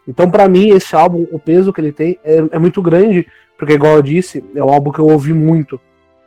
Então, 0.07 0.29
para 0.29 0.47
mim, 0.47 0.69
esse 0.69 0.95
álbum, 0.95 1.27
o 1.31 1.39
peso 1.39 1.73
que 1.73 1.81
ele 1.81 1.91
tem 1.91 2.17
é, 2.23 2.37
é, 2.51 2.59
muito 2.59 2.81
grande, 2.81 3.27
porque, 3.57 3.73
igual 3.73 3.95
eu 3.95 4.01
disse, 4.01 4.43
é 4.55 4.63
um 4.63 4.69
álbum 4.69 4.91
que 4.91 4.99
eu 4.99 5.07
ouvi 5.07 5.33
muito. 5.33 5.79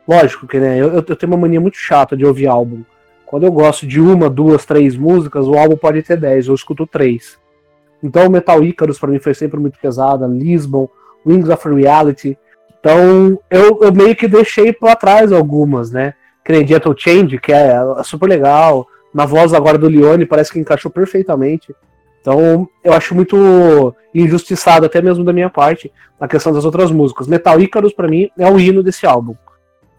Lógico 0.07 0.47
que, 0.47 0.59
né? 0.59 0.77
Eu, 0.77 0.89
eu 0.93 1.03
tenho 1.03 1.31
uma 1.31 1.37
mania 1.37 1.59
muito 1.59 1.77
chata 1.77 2.15
de 2.15 2.25
ouvir 2.25 2.47
álbum. 2.47 2.83
Quando 3.25 3.45
eu 3.45 3.51
gosto 3.51 3.87
de 3.87 3.99
uma, 3.99 4.29
duas, 4.29 4.65
três 4.65 4.95
músicas, 4.95 5.47
o 5.47 5.55
álbum 5.55 5.77
pode 5.77 6.03
ter 6.03 6.17
dez, 6.17 6.47
eu 6.47 6.53
escuto 6.53 6.85
três. 6.85 7.39
Então, 8.03 8.27
o 8.27 8.29
Metal 8.29 8.61
Icarus 8.63 8.99
para 8.99 9.09
mim 9.09 9.19
foi 9.19 9.33
sempre 9.33 9.59
muito 9.59 9.79
pesado, 9.79 10.27
Lisbon, 10.27 10.89
Wings 11.25 11.49
of 11.49 11.67
Reality. 11.69 12.37
Então, 12.79 13.39
eu, 13.49 13.79
eu 13.81 13.93
meio 13.93 14.15
que 14.15 14.27
deixei 14.27 14.73
para 14.73 14.95
trás 14.95 15.31
algumas, 15.31 15.91
né? 15.91 16.13
Que 16.43 16.53
Change, 16.97 17.37
que 17.39 17.51
é, 17.51 17.75
é 17.97 18.03
super 18.03 18.27
legal. 18.27 18.87
Na 19.13 19.25
voz 19.25 19.53
agora 19.53 19.77
do 19.77 19.87
Leone 19.87 20.25
parece 20.25 20.51
que 20.51 20.59
encaixou 20.59 20.91
perfeitamente. 20.91 21.75
Então, 22.21 22.69
eu 22.83 22.93
acho 22.93 23.15
muito 23.15 23.95
injustiçado, 24.13 24.85
até 24.85 25.01
mesmo 25.01 25.23
da 25.23 25.33
minha 25.33 25.49
parte, 25.49 25.91
a 26.19 26.27
questão 26.27 26.53
das 26.53 26.65
outras 26.65 26.91
músicas. 26.91 27.27
Metal 27.27 27.59
Icarus, 27.59 27.93
para 27.93 28.07
mim, 28.07 28.29
é 28.37 28.49
o 28.49 28.59
hino 28.59 28.83
desse 28.83 29.07
álbum. 29.07 29.35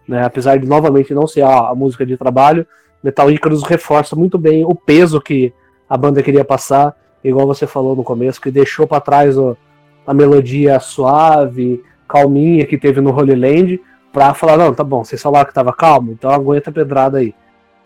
Né? 0.07 0.23
Apesar 0.23 0.57
de, 0.57 0.65
novamente, 0.65 1.13
não 1.13 1.27
ser 1.27 1.41
a, 1.41 1.69
a, 1.69 1.75
música 1.75 2.05
de 2.05 2.15
trabalho, 2.15 2.65
Metal 3.03 3.29
Icarus 3.29 3.63
reforça 3.63 4.15
muito 4.15 4.37
bem 4.37 4.63
o 4.63 4.73
peso 4.73 5.19
que 5.19 5.53
a 5.89 5.97
banda 5.97 6.23
queria 6.23 6.45
passar, 6.45 6.95
igual 7.23 7.45
você 7.45 7.67
falou 7.67 7.95
no 7.95 8.03
começo, 8.03 8.39
que 8.39 8.49
deixou 8.49 8.87
para 8.87 9.01
trás 9.01 9.37
o, 9.37 9.57
a 10.07 10.13
melodia 10.13 10.79
suave, 10.79 11.83
calminha 12.07 12.65
que 12.65 12.77
teve 12.77 13.01
no 13.01 13.11
Holy 13.11 13.35
Land, 13.35 13.81
pra 14.13 14.35
falar, 14.35 14.57
não, 14.57 14.73
tá 14.73 14.83
bom, 14.83 15.03
vocês 15.03 15.19
falaram 15.19 15.47
que 15.47 15.53
tava 15.53 15.73
calmo, 15.73 16.11
então 16.11 16.29
aguenta 16.29 16.69
a 16.69 16.73
pedrada 16.73 17.17
aí. 17.17 17.33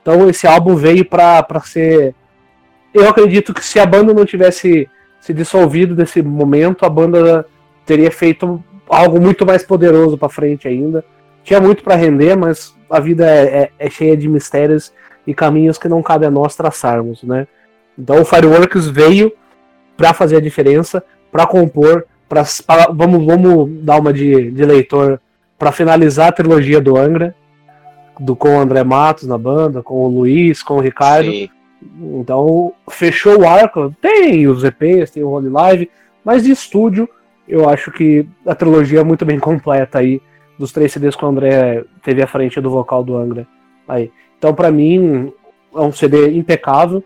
Então 0.01 0.29
esse 0.29 0.45
álbum 0.45 0.75
veio 0.75 1.05
pra, 1.05 1.41
pra 1.41 1.61
ser. 1.61 2.13
Eu 2.93 3.09
acredito 3.09 3.53
que 3.53 3.63
se 3.63 3.79
a 3.79 3.85
banda 3.85 4.13
não 4.13 4.25
tivesse 4.25 4.89
se 5.21 5.33
dissolvido 5.33 5.95
nesse 5.95 6.21
momento, 6.21 6.85
a 6.85 6.89
banda 6.89 7.45
teria 7.85 8.11
feito 8.11 8.63
algo 8.89 9.19
muito 9.19 9.45
mais 9.45 9.63
poderoso 9.63 10.17
para 10.17 10.29
frente 10.29 10.67
ainda. 10.67 11.03
Tinha 11.43 11.61
muito 11.61 11.83
para 11.83 11.95
render, 11.95 12.35
mas 12.35 12.75
a 12.89 12.99
vida 12.99 13.25
é, 13.25 13.45
é, 13.45 13.71
é, 13.79 13.89
cheia 13.89 14.15
de 14.17 14.27
mistérios 14.27 14.93
e 15.25 15.33
caminhos 15.33 15.77
que 15.77 15.87
não 15.87 16.03
cabe 16.03 16.25
a 16.25 16.31
nós 16.31 16.55
traçarmos, 16.55 17.23
né? 17.23 17.47
Então 17.97 18.21
o 18.21 18.25
Fireworks 18.25 18.87
veio 18.87 19.31
para 19.95 20.13
fazer 20.13 20.37
a 20.37 20.41
diferença, 20.41 21.03
para 21.31 21.47
compor, 21.47 22.05
para 22.27 22.43
vamos, 22.93 23.25
vamos 23.25 23.69
dar 23.83 23.99
uma 23.99 24.13
de, 24.13 24.51
de 24.51 24.65
leitor 24.65 25.19
para 25.57 25.71
finalizar 25.71 26.27
a 26.27 26.31
trilogia 26.31 26.79
do 26.79 26.97
Angra, 26.97 27.35
do 28.19 28.35
com 28.35 28.57
o 28.57 28.59
André 28.59 28.83
Matos 28.83 29.27
na 29.27 29.37
banda, 29.37 29.81
com 29.81 29.95
o 29.95 30.07
Luiz, 30.07 30.61
com 30.61 30.75
o 30.75 30.81
Ricardo. 30.81 31.29
Sim. 31.29 31.49
Então, 32.19 32.73
fechou 32.89 33.41
o 33.41 33.47
arco. 33.47 33.93
Tem 34.01 34.47
os 34.47 34.63
EPs, 34.63 35.11
tem 35.11 35.23
o 35.23 35.29
Holy 35.29 35.49
Live, 35.49 35.91
mas 36.23 36.43
de 36.43 36.51
estúdio, 36.51 37.07
eu 37.47 37.69
acho 37.69 37.91
que 37.91 38.27
a 38.45 38.55
trilogia 38.55 39.01
é 39.01 39.03
muito 39.03 39.25
bem 39.25 39.39
completa 39.39 39.99
aí, 39.99 40.21
dos 40.57 40.71
três 40.71 40.91
CDs 40.91 41.15
que 41.15 41.23
o 41.23 41.27
André 41.27 41.83
teve 42.03 42.21
à 42.21 42.27
frente 42.27 42.59
do 42.59 42.69
vocal 42.69 43.03
do 43.03 43.15
Angra. 43.15 43.47
Aí. 43.87 44.11
Então, 44.37 44.53
para 44.53 44.71
mim, 44.71 45.31
é 45.75 45.79
um 45.79 45.91
CD 45.91 46.31
impecável, 46.31 47.03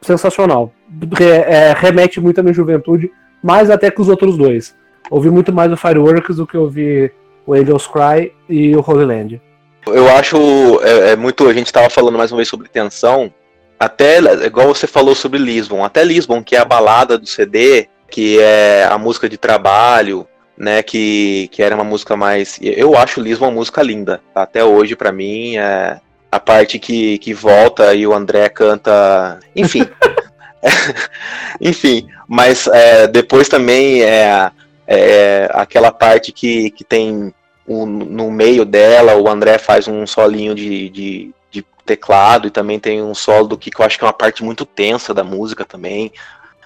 sensacional. 0.00 0.72
É, 1.20 1.72
remete 1.76 2.20
muito 2.20 2.38
à 2.38 2.42
minha 2.42 2.54
juventude, 2.54 3.10
mais 3.42 3.70
até 3.70 3.90
que 3.90 4.00
os 4.00 4.08
outros 4.08 4.36
dois. 4.36 4.74
Ouvi 5.10 5.28
muito 5.28 5.52
mais 5.52 5.70
o 5.72 5.76
Fireworks 5.76 6.36
do 6.36 6.46
que 6.46 6.56
ouvi 6.56 7.10
o 7.46 7.54
Angels 7.54 7.86
Cry 7.86 8.32
e 8.48 8.74
o 8.76 8.84
Holy 8.86 9.04
Land. 9.04 9.42
Eu 9.86 10.08
acho 10.08 10.80
é, 10.82 11.12
é 11.12 11.16
muito. 11.16 11.46
A 11.46 11.52
gente 11.52 11.66
estava 11.66 11.90
falando 11.90 12.16
mais 12.16 12.32
uma 12.32 12.38
vez 12.38 12.48
sobre 12.48 12.68
tensão. 12.68 13.32
Até, 13.78 14.18
igual 14.46 14.68
você 14.68 14.86
falou 14.86 15.14
sobre 15.14 15.38
Lisbon, 15.38 15.84
até 15.84 16.04
Lisbon, 16.04 16.42
que 16.42 16.56
é 16.56 16.58
a 16.60 16.64
balada 16.64 17.18
do 17.18 17.26
CD, 17.26 17.88
que 18.08 18.38
é 18.40 18.88
a 18.90 18.96
música 18.96 19.28
de 19.28 19.36
trabalho, 19.36 20.26
né, 20.56 20.82
que, 20.82 21.48
que 21.50 21.62
era 21.62 21.74
uma 21.74 21.84
música 21.84 22.16
mais... 22.16 22.58
Eu 22.62 22.96
acho 22.96 23.20
Lisbon 23.20 23.46
uma 23.46 23.54
música 23.54 23.82
linda, 23.82 24.22
tá? 24.32 24.42
até 24.42 24.64
hoje 24.64 24.94
para 24.94 25.10
mim, 25.10 25.56
é 25.56 26.00
a 26.30 26.40
parte 26.40 26.78
que, 26.78 27.18
que 27.18 27.34
volta 27.34 27.92
e 27.94 28.06
o 28.06 28.14
André 28.14 28.48
canta... 28.48 29.40
Enfim, 29.54 29.86
enfim, 31.60 32.06
mas 32.26 32.66
é, 32.68 33.06
depois 33.06 33.48
também 33.48 34.02
é, 34.02 34.50
é, 34.86 35.48
aquela 35.52 35.90
parte 35.90 36.32
que, 36.32 36.70
que 36.70 36.84
tem 36.84 37.32
o, 37.66 37.86
no 37.86 38.30
meio 38.30 38.64
dela, 38.64 39.16
o 39.16 39.28
André 39.28 39.58
faz 39.58 39.88
um 39.88 40.06
solinho 40.06 40.54
de, 40.54 40.88
de, 40.90 41.34
de, 41.50 41.64
teclado 41.84 42.46
e 42.46 42.50
também 42.50 42.78
tem 42.78 43.02
um 43.02 43.14
solo 43.14 43.48
do 43.48 43.58
que 43.58 43.70
eu 43.76 43.84
acho 43.84 43.98
que 43.98 44.04
é 44.04 44.06
uma 44.06 44.12
parte 44.12 44.42
muito 44.42 44.64
tensa 44.64 45.12
da 45.12 45.24
música 45.24 45.64
também. 45.64 46.12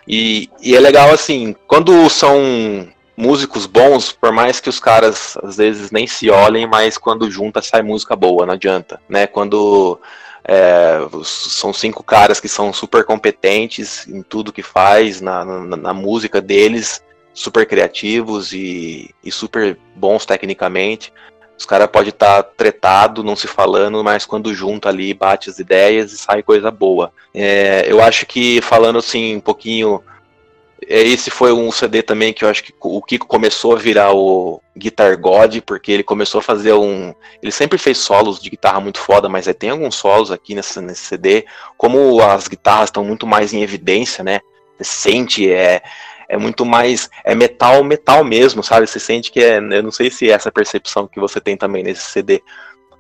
E, 0.07 0.49
e 0.61 0.75
é 0.75 0.81
legal 0.81 1.11
assim, 1.11 1.55
quando 1.67 2.09
são 2.09 2.89
músicos 3.17 3.67
bons, 3.67 4.13
por 4.13 4.33
mais 4.33 4.61
que 4.61 4.69
os 4.69 4.79
caras 4.79 5.37
às 5.43 5.57
vezes 5.57 5.91
nem 5.91 6.07
se 6.07 6.31
olhem, 6.31 6.67
mas 6.67 6.97
quando 6.97 7.31
junta 7.31 7.61
sai 7.61 7.83
música 7.83 8.15
boa, 8.15 8.47
não 8.47 8.55
adianta, 8.55 9.01
né? 9.09 9.27
Quando 9.27 10.01
é, 10.45 10.99
são 11.25 11.73
cinco 11.73 12.03
caras 12.03 12.41
que 12.41 12.49
são 12.49 12.73
super 12.73 13.05
competentes 13.05 14.07
em 14.09 14.23
tudo 14.23 14.53
que 14.53 14.63
faz, 14.63 15.21
na, 15.21 15.45
na, 15.45 15.77
na 15.77 15.93
música 15.93 16.41
deles, 16.41 17.03
super 17.39 17.67
criativos 17.67 18.53
e, 18.53 19.15
e 19.23 19.31
super 19.31 19.79
bons 19.95 20.27
tecnicamente. 20.27 21.13
Os 21.57 21.65
caras 21.65 21.89
podem 21.89 22.11
estar 22.11 22.43
tá 22.43 22.51
tretado, 22.57 23.25
não 23.25 23.35
se 23.35 23.47
falando, 23.47 24.03
mas 24.03 24.27
quando 24.27 24.55
junta 24.55 24.89
ali, 24.89 25.15
bate 25.15 25.51
as 25.51 25.59
ideias 25.59 26.13
e 26.13 26.19
sai 26.19 26.43
coisa 26.43 26.71
boa. 26.71 27.13
É, 27.35 27.85
eu 27.87 28.03
acho 28.03 28.27
que, 28.27 28.61
falando 28.61 28.99
assim, 28.99 29.37
um 29.37 29.41
pouquinho. 29.41 30.03
É, 30.87 31.01
esse 31.03 31.31
foi 31.31 31.53
um 31.53 31.73
CD 31.73 32.03
também 32.03 32.33
que 32.33 32.45
eu 32.45 32.49
acho 32.49 32.63
que 32.63 32.73
o 32.81 33.03
Kiko 33.03 33.27
começou 33.27 33.75
a 33.75 33.79
virar 33.79 34.15
o 34.15 34.61
Guitar 34.77 35.19
God, 35.21 35.59
porque 35.67 35.91
ele 35.91 36.05
começou 36.05 36.39
a 36.39 36.43
fazer 36.43 36.73
um. 36.75 37.13
Ele 37.43 37.51
sempre 37.51 37.77
fez 37.77 37.99
solos 37.99 38.41
de 38.41 38.51
guitarra 38.51 38.81
muito 38.81 39.01
foda, 39.01 39.29
mas 39.29 39.47
tem 39.59 39.71
alguns 39.71 39.97
solos 39.97 40.31
aqui 40.31 40.55
nesse 40.55 40.81
CD. 40.95 41.45
Como 41.77 42.21
as 42.23 42.47
guitarras 42.47 42.89
estão 42.89 43.05
muito 43.05 43.27
mais 43.27 43.53
em 43.53 43.63
evidência, 43.63 44.23
né? 44.23 44.41
Você 44.79 44.85
sente, 44.85 45.51
é, 45.51 45.83
é 46.29 46.37
muito 46.37 46.65
mais. 46.65 47.11
É 47.25 47.35
metal, 47.35 47.83
metal 47.83 48.23
mesmo, 48.23 48.63
sabe? 48.63 48.87
Você 48.87 49.01
sente 49.01 49.33
que 49.33 49.41
é. 49.41 49.59
Eu 49.59 49.83
não 49.83 49.91
sei 49.91 50.11
se 50.11 50.31
é 50.31 50.35
essa 50.35 50.53
percepção 50.53 51.09
que 51.09 51.19
você 51.19 51.41
tem 51.41 51.57
também 51.57 51.83
nesse 51.83 52.03
CD. 52.03 52.43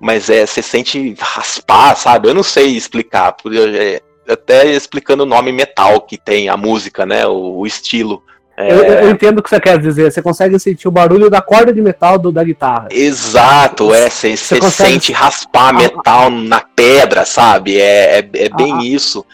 Mas 0.00 0.30
é, 0.30 0.46
você 0.46 0.62
sente 0.62 1.14
raspar, 1.20 1.94
sabe? 1.96 2.28
Eu 2.28 2.34
não 2.34 2.42
sei 2.42 2.76
explicar. 2.76 3.36
É, 3.74 4.00
até 4.28 4.66
explicando 4.66 5.24
o 5.24 5.26
nome 5.26 5.52
metal 5.52 6.00
que 6.00 6.16
tem 6.16 6.48
a 6.48 6.56
música, 6.56 7.04
né? 7.04 7.26
O, 7.26 7.58
o 7.58 7.66
estilo. 7.66 8.22
É... 8.56 8.72
Eu, 8.72 8.84
eu, 8.84 9.10
entendo 9.10 9.38
o 9.38 9.42
que 9.42 9.50
você 9.50 9.60
quer 9.60 9.78
dizer. 9.78 10.10
Você 10.10 10.22
consegue 10.22 10.58
sentir 10.58 10.88
o 10.88 10.92
barulho 10.92 11.28
da 11.28 11.42
corda 11.42 11.72
de 11.72 11.80
metal 11.80 12.18
do, 12.18 12.32
da 12.32 12.42
guitarra. 12.42 12.88
Exato, 12.90 13.92
é. 13.94 14.08
Você, 14.08 14.36
você 14.36 14.58
consegue... 14.58 14.92
sente 14.92 15.12
raspar 15.12 15.74
metal 15.74 16.30
na 16.30 16.60
pedra, 16.60 17.24
sabe? 17.24 17.78
É, 17.78 18.18
é, 18.18 18.30
é 18.34 18.48
bem 18.48 18.72
ah, 18.72 18.84
isso 18.84 19.24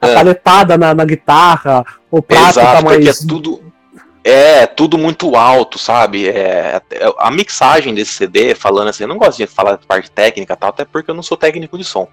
a 0.00 0.08
paletada 0.08 0.76
na, 0.76 0.94
na, 0.94 1.04
guitarra, 1.04 1.84
o 2.10 2.20
prato 2.22 2.58
Exato, 2.58 2.76
tá 2.76 2.82
mais. 2.82 2.96
Porque 2.96 3.08
é 3.08 3.28
tudo, 3.28 3.72
é 4.24 4.66
tudo 4.66 4.98
muito 4.98 5.36
alto, 5.36 5.78
sabe? 5.78 6.28
É, 6.28 6.80
a 7.18 7.30
mixagem 7.30 7.94
desse 7.94 8.12
CD, 8.12 8.54
falando 8.54 8.88
assim, 8.88 9.04
eu 9.04 9.08
não 9.08 9.18
gosto 9.18 9.38
de 9.38 9.46
falar 9.46 9.72
da 9.72 9.78
parte 9.78 10.10
técnica 10.10 10.56
tal, 10.56 10.70
até 10.70 10.84
porque 10.84 11.10
eu 11.10 11.14
não 11.14 11.22
sou 11.22 11.36
técnico 11.36 11.78
de 11.78 11.84
som. 11.84 12.08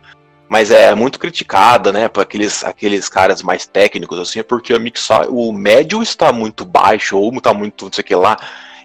Mas 0.48 0.70
é 0.70 0.94
muito 0.94 1.18
criticada, 1.18 1.92
né, 1.92 2.08
por 2.08 2.22
aqueles, 2.22 2.64
aqueles 2.64 3.10
caras 3.10 3.42
mais 3.42 3.66
técnicos, 3.66 4.20
assim, 4.20 4.40
é 4.40 4.44
porque 4.44 4.74
a 4.74 4.80
mixagem, 4.80 5.30
o 5.32 5.52
médio 5.52 6.04
está 6.04 6.32
muito 6.32 6.64
baixo, 6.64 7.18
ou 7.18 7.34
está 7.36 7.54
muito, 7.54 7.86
não 7.86 7.92
sei 7.92 8.04
o 8.04 8.06
que 8.06 8.16
lá. 8.16 8.38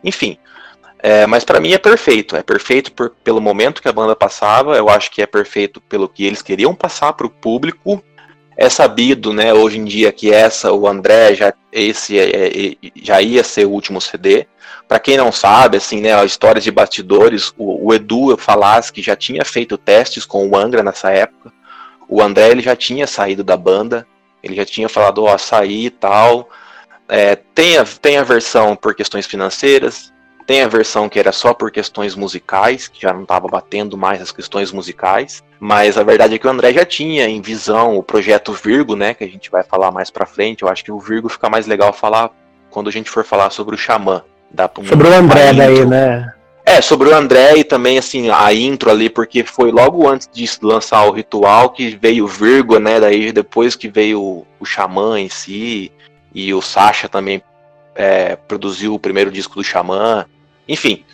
Enfim, 0.02 0.38
é, 1.00 1.26
mas 1.26 1.45
para 1.45 1.61
mim 1.61 1.73
é 1.73 1.78
perfeito. 1.78 2.37
É 2.37 2.43
perfeito 2.43 2.93
por, 2.93 3.11
pelo 3.23 3.40
momento 3.40 3.83
que 3.83 3.88
a 3.88 3.93
banda 3.93 4.17
passava. 4.17 4.76
Eu 4.76 4.88
acho 4.88 5.11
que 5.11 5.23
é 5.23 5.26
perfeito 5.26 5.81
pelo 5.83 6.09
que 6.09 6.25
eles 6.25 6.43
queriam 6.43 6.75
passar 6.75 7.12
para 7.12 7.26
o 7.26 7.31
público 7.31 8.02
é 8.60 8.68
sabido, 8.68 9.32
né, 9.32 9.54
hoje 9.54 9.78
em 9.78 9.84
dia 9.84 10.10
que 10.10 10.34
essa, 10.34 10.72
o 10.72 10.88
André, 10.88 11.32
já, 11.32 11.54
esse 11.70 12.18
é, 12.18 12.48
é, 12.48 12.76
já 13.00 13.22
ia 13.22 13.44
ser 13.44 13.64
o 13.64 13.70
último 13.70 14.00
CD. 14.00 14.48
Para 14.88 14.98
quem 14.98 15.16
não 15.16 15.30
sabe, 15.30 15.76
assim, 15.76 16.00
né, 16.00 16.24
histórias 16.26 16.64
de 16.64 16.72
bastidores, 16.72 17.52
o, 17.56 17.86
o 17.86 17.94
Edu 17.94 18.36
que 18.92 19.00
já 19.00 19.14
tinha 19.14 19.44
feito 19.44 19.78
testes 19.78 20.26
com 20.26 20.48
o 20.48 20.56
Angra 20.56 20.82
nessa 20.82 21.08
época. 21.12 21.52
O 22.08 22.20
André 22.20 22.48
ele 22.48 22.60
já 22.60 22.74
tinha 22.74 23.06
saído 23.06 23.44
da 23.44 23.56
banda, 23.56 24.04
ele 24.42 24.56
já 24.56 24.64
tinha 24.64 24.88
falado, 24.88 25.22
ó, 25.22 25.38
sair 25.38 25.84
e 25.84 25.90
tal. 25.90 26.48
É, 27.08 27.36
tem, 27.36 27.78
a, 27.78 27.84
tem 27.84 28.16
a 28.18 28.24
versão 28.24 28.74
por 28.74 28.92
questões 28.92 29.24
financeiras, 29.24 30.12
tem 30.49 30.62
a 30.62 30.67
versão 30.67 31.11
que 31.11 31.19
era 31.19 31.31
só 31.31 31.52
por 31.52 31.71
questões 31.71 32.14
musicais, 32.14 32.88
que 32.88 33.02
já 33.02 33.12
não 33.12 33.25
estava 33.25 33.47
batendo 33.47 33.99
mais 33.99 34.23
as 34.23 34.33
questões 34.33 34.73
musicais. 34.73 35.45
Mas 35.61 35.99
a 35.99 36.02
verdade 36.02 36.35
é 36.35 36.38
que 36.38 36.47
o 36.47 36.50
André 36.50 36.73
já 36.73 36.87
tinha 36.87 37.28
em 37.28 37.43
visão 37.43 37.99
o 37.99 38.02
projeto 38.02 38.55
Virgo, 38.55 38.97
né? 38.97 39.12
Que 39.12 39.25
a 39.25 39.28
gente 39.28 39.50
vai 39.50 39.62
falar 39.62 39.90
mais 39.90 40.11
pra 40.11 40.25
frente. 40.25 40.62
Eu 40.62 40.71
acho 40.71 40.83
que 40.83 40.90
o 40.90 40.99
Virgo 40.99 41.28
fica 41.28 41.50
mais 41.50 41.67
legal 41.67 41.93
falar 41.93 42.31
quando 42.71 42.88
a 42.88 42.90
gente 42.90 43.11
for 43.11 43.26
falar 43.26 43.50
sobre 43.50 43.75
o 43.75 43.78
Xamã. 43.78 44.23
Dá 44.50 44.71
um, 44.78 44.87
sobre 44.87 45.09
o 45.09 45.12
André 45.12 45.52
daí, 45.52 45.85
né? 45.85 46.33
É, 46.64 46.81
sobre 46.81 47.11
o 47.11 47.14
André 47.14 47.59
e 47.59 47.64
também, 47.64 47.99
assim, 47.99 48.31
a 48.31 48.50
intro 48.55 48.90
ali, 48.90 49.11
porque 49.11 49.45
foi 49.45 49.71
logo 49.71 50.09
antes 50.09 50.31
de 50.33 50.49
lançar 50.62 51.05
o 51.05 51.12
ritual 51.12 51.69
que 51.69 51.90
veio 51.90 52.25
o 52.25 52.28
Virgo, 52.28 52.78
né? 52.78 52.99
Daí 52.99 53.33
depois 53.33 53.76
que 53.76 53.87
veio 53.87 54.23
o, 54.23 54.47
o 54.59 54.64
Xamã 54.64 55.21
em 55.21 55.28
si, 55.28 55.93
e 56.35 56.55
o 56.55 56.62
Sasha 56.62 57.07
também 57.07 57.43
é, 57.95 58.35
produziu 58.35 58.95
o 58.95 58.99
primeiro 58.99 59.31
disco 59.31 59.57
do 59.57 59.62
Xamã. 59.62 60.25
Enfim, 60.68 61.04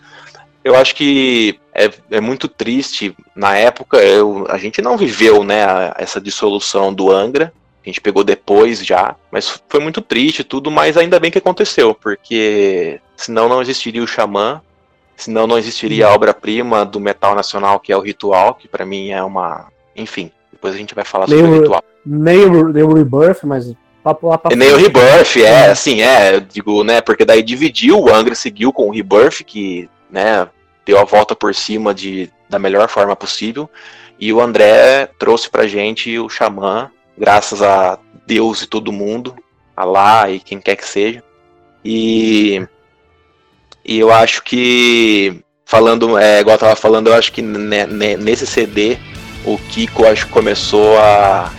eu 0.64 0.74
acho 0.74 0.94
que 0.94 1.60
é, 1.74 1.90
é 2.10 2.20
muito 2.20 2.48
triste. 2.48 3.14
Na 3.36 3.56
época, 3.56 3.98
eu, 3.98 4.46
a 4.48 4.56
gente 4.58 4.80
não 4.80 4.96
viveu 4.96 5.44
né, 5.44 5.92
essa 5.96 6.20
dissolução 6.20 6.92
do 6.92 7.10
Angra. 7.10 7.52
A 7.84 7.88
gente 7.88 8.00
pegou 8.00 8.24
depois 8.24 8.84
já, 8.84 9.14
mas 9.30 9.62
foi 9.68 9.78
muito 9.78 10.00
triste 10.00 10.42
tudo, 10.42 10.70
mas 10.70 10.96
ainda 10.96 11.20
bem 11.20 11.30
que 11.30 11.36
aconteceu, 11.36 11.94
porque 11.94 12.98
senão 13.14 13.46
não 13.46 13.60
existiria 13.60 14.02
o 14.02 14.06
Xamã, 14.06 14.62
senão 15.14 15.46
não 15.46 15.58
existiria 15.58 16.06
a 16.06 16.14
obra-prima 16.14 16.86
do 16.86 16.98
metal 16.98 17.34
nacional, 17.34 17.78
que 17.78 17.92
é 17.92 17.96
o 17.96 18.00
Ritual, 18.00 18.54
que 18.54 18.66
para 18.66 18.86
mim 18.86 19.10
é 19.10 19.22
uma. 19.22 19.66
Enfim, 19.94 20.30
depois 20.50 20.74
a 20.74 20.78
gente 20.78 20.94
vai 20.94 21.04
falar 21.04 21.28
sobre 21.28 21.42
o 21.44 21.60
Ritual. 21.60 21.84
Nem 22.06 22.46
o 22.46 22.94
Rebirth, 22.94 23.44
mas 23.44 23.70
Lá 24.04 24.14
pra 24.14 24.52
e 24.52 24.56
nem 24.56 24.70
o 24.70 24.76
Rebirth, 24.76 25.36
é, 25.38 25.70
assim, 25.70 26.02
é, 26.02 26.34
eu 26.34 26.40
digo, 26.40 26.84
né, 26.84 27.00
porque 27.00 27.24
daí 27.24 27.42
dividiu, 27.42 27.98
o 27.98 28.14
Angra 28.14 28.34
seguiu 28.34 28.70
com 28.70 28.88
o 28.88 28.92
Rebirth, 28.92 29.42
que, 29.46 29.88
né, 30.10 30.46
deu 30.84 30.98
a 30.98 31.04
volta 31.04 31.34
por 31.34 31.54
cima 31.54 31.94
de, 31.94 32.30
da 32.46 32.58
melhor 32.58 32.86
forma 32.86 33.16
possível, 33.16 33.68
e 34.20 34.30
o 34.30 34.42
André 34.42 35.08
trouxe 35.18 35.48
pra 35.48 35.66
gente 35.66 36.18
o 36.18 36.28
Xamã, 36.28 36.90
graças 37.16 37.62
a 37.62 37.98
Deus 38.26 38.60
e 38.60 38.66
todo 38.66 38.92
mundo, 38.92 39.34
a 39.74 39.84
lá 39.84 40.30
e 40.30 40.38
quem 40.38 40.60
quer 40.60 40.76
que 40.76 40.86
seja, 40.86 41.24
e, 41.82 42.62
e 43.82 43.98
eu 43.98 44.12
acho 44.12 44.42
que, 44.42 45.42
falando, 45.64 46.18
é, 46.18 46.40
igual 46.40 46.56
eu 46.56 46.60
tava 46.60 46.76
falando, 46.76 47.06
eu 47.06 47.14
acho 47.14 47.32
que 47.32 47.40
nesse 47.40 48.46
CD, 48.46 48.98
o 49.46 49.56
Kiko, 49.56 50.04
acho 50.04 50.26
que 50.26 50.32
começou 50.32 50.98
a 50.98 51.50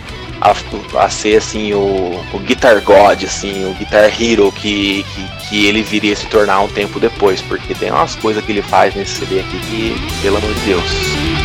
a, 0.46 1.04
a 1.04 1.10
ser 1.10 1.36
assim 1.38 1.72
o, 1.72 2.20
o 2.32 2.38
Guitar 2.38 2.80
God, 2.80 3.24
assim, 3.24 3.64
o 3.64 3.74
Guitar 3.74 4.04
Hero 4.04 4.52
que, 4.52 5.04
que, 5.04 5.48
que, 5.48 5.66
ele 5.66 5.82
viria 5.82 6.14
se 6.14 6.26
tornar 6.26 6.60
um 6.60 6.68
tempo 6.68 7.00
depois, 7.00 7.40
porque 7.42 7.74
tem 7.74 7.90
umas 7.90 8.14
coisas 8.14 8.44
que 8.44 8.52
ele 8.52 8.62
faz 8.62 8.94
nesse 8.94 9.16
CD 9.16 9.40
aqui 9.40 9.58
que, 9.60 10.22
pelo 10.22 10.36
amor 10.36 10.52
de 10.54 10.60
Deus. 10.60 11.35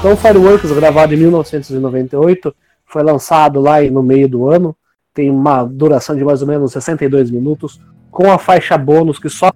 Então, 0.00 0.16
Fireworks, 0.16 0.72
gravado 0.72 1.12
em 1.12 1.18
1998, 1.18 2.54
foi 2.86 3.02
lançado 3.02 3.60
lá 3.60 3.82
no 3.82 4.02
meio 4.02 4.26
do 4.26 4.48
ano. 4.48 4.74
Tem 5.12 5.28
uma 5.28 5.62
duração 5.62 6.16
de 6.16 6.24
mais 6.24 6.40
ou 6.40 6.48
menos 6.48 6.72
62 6.72 7.30
minutos, 7.30 7.78
com 8.10 8.32
a 8.32 8.38
faixa 8.38 8.78
bônus 8.78 9.18
que 9.18 9.28
só 9.28 9.52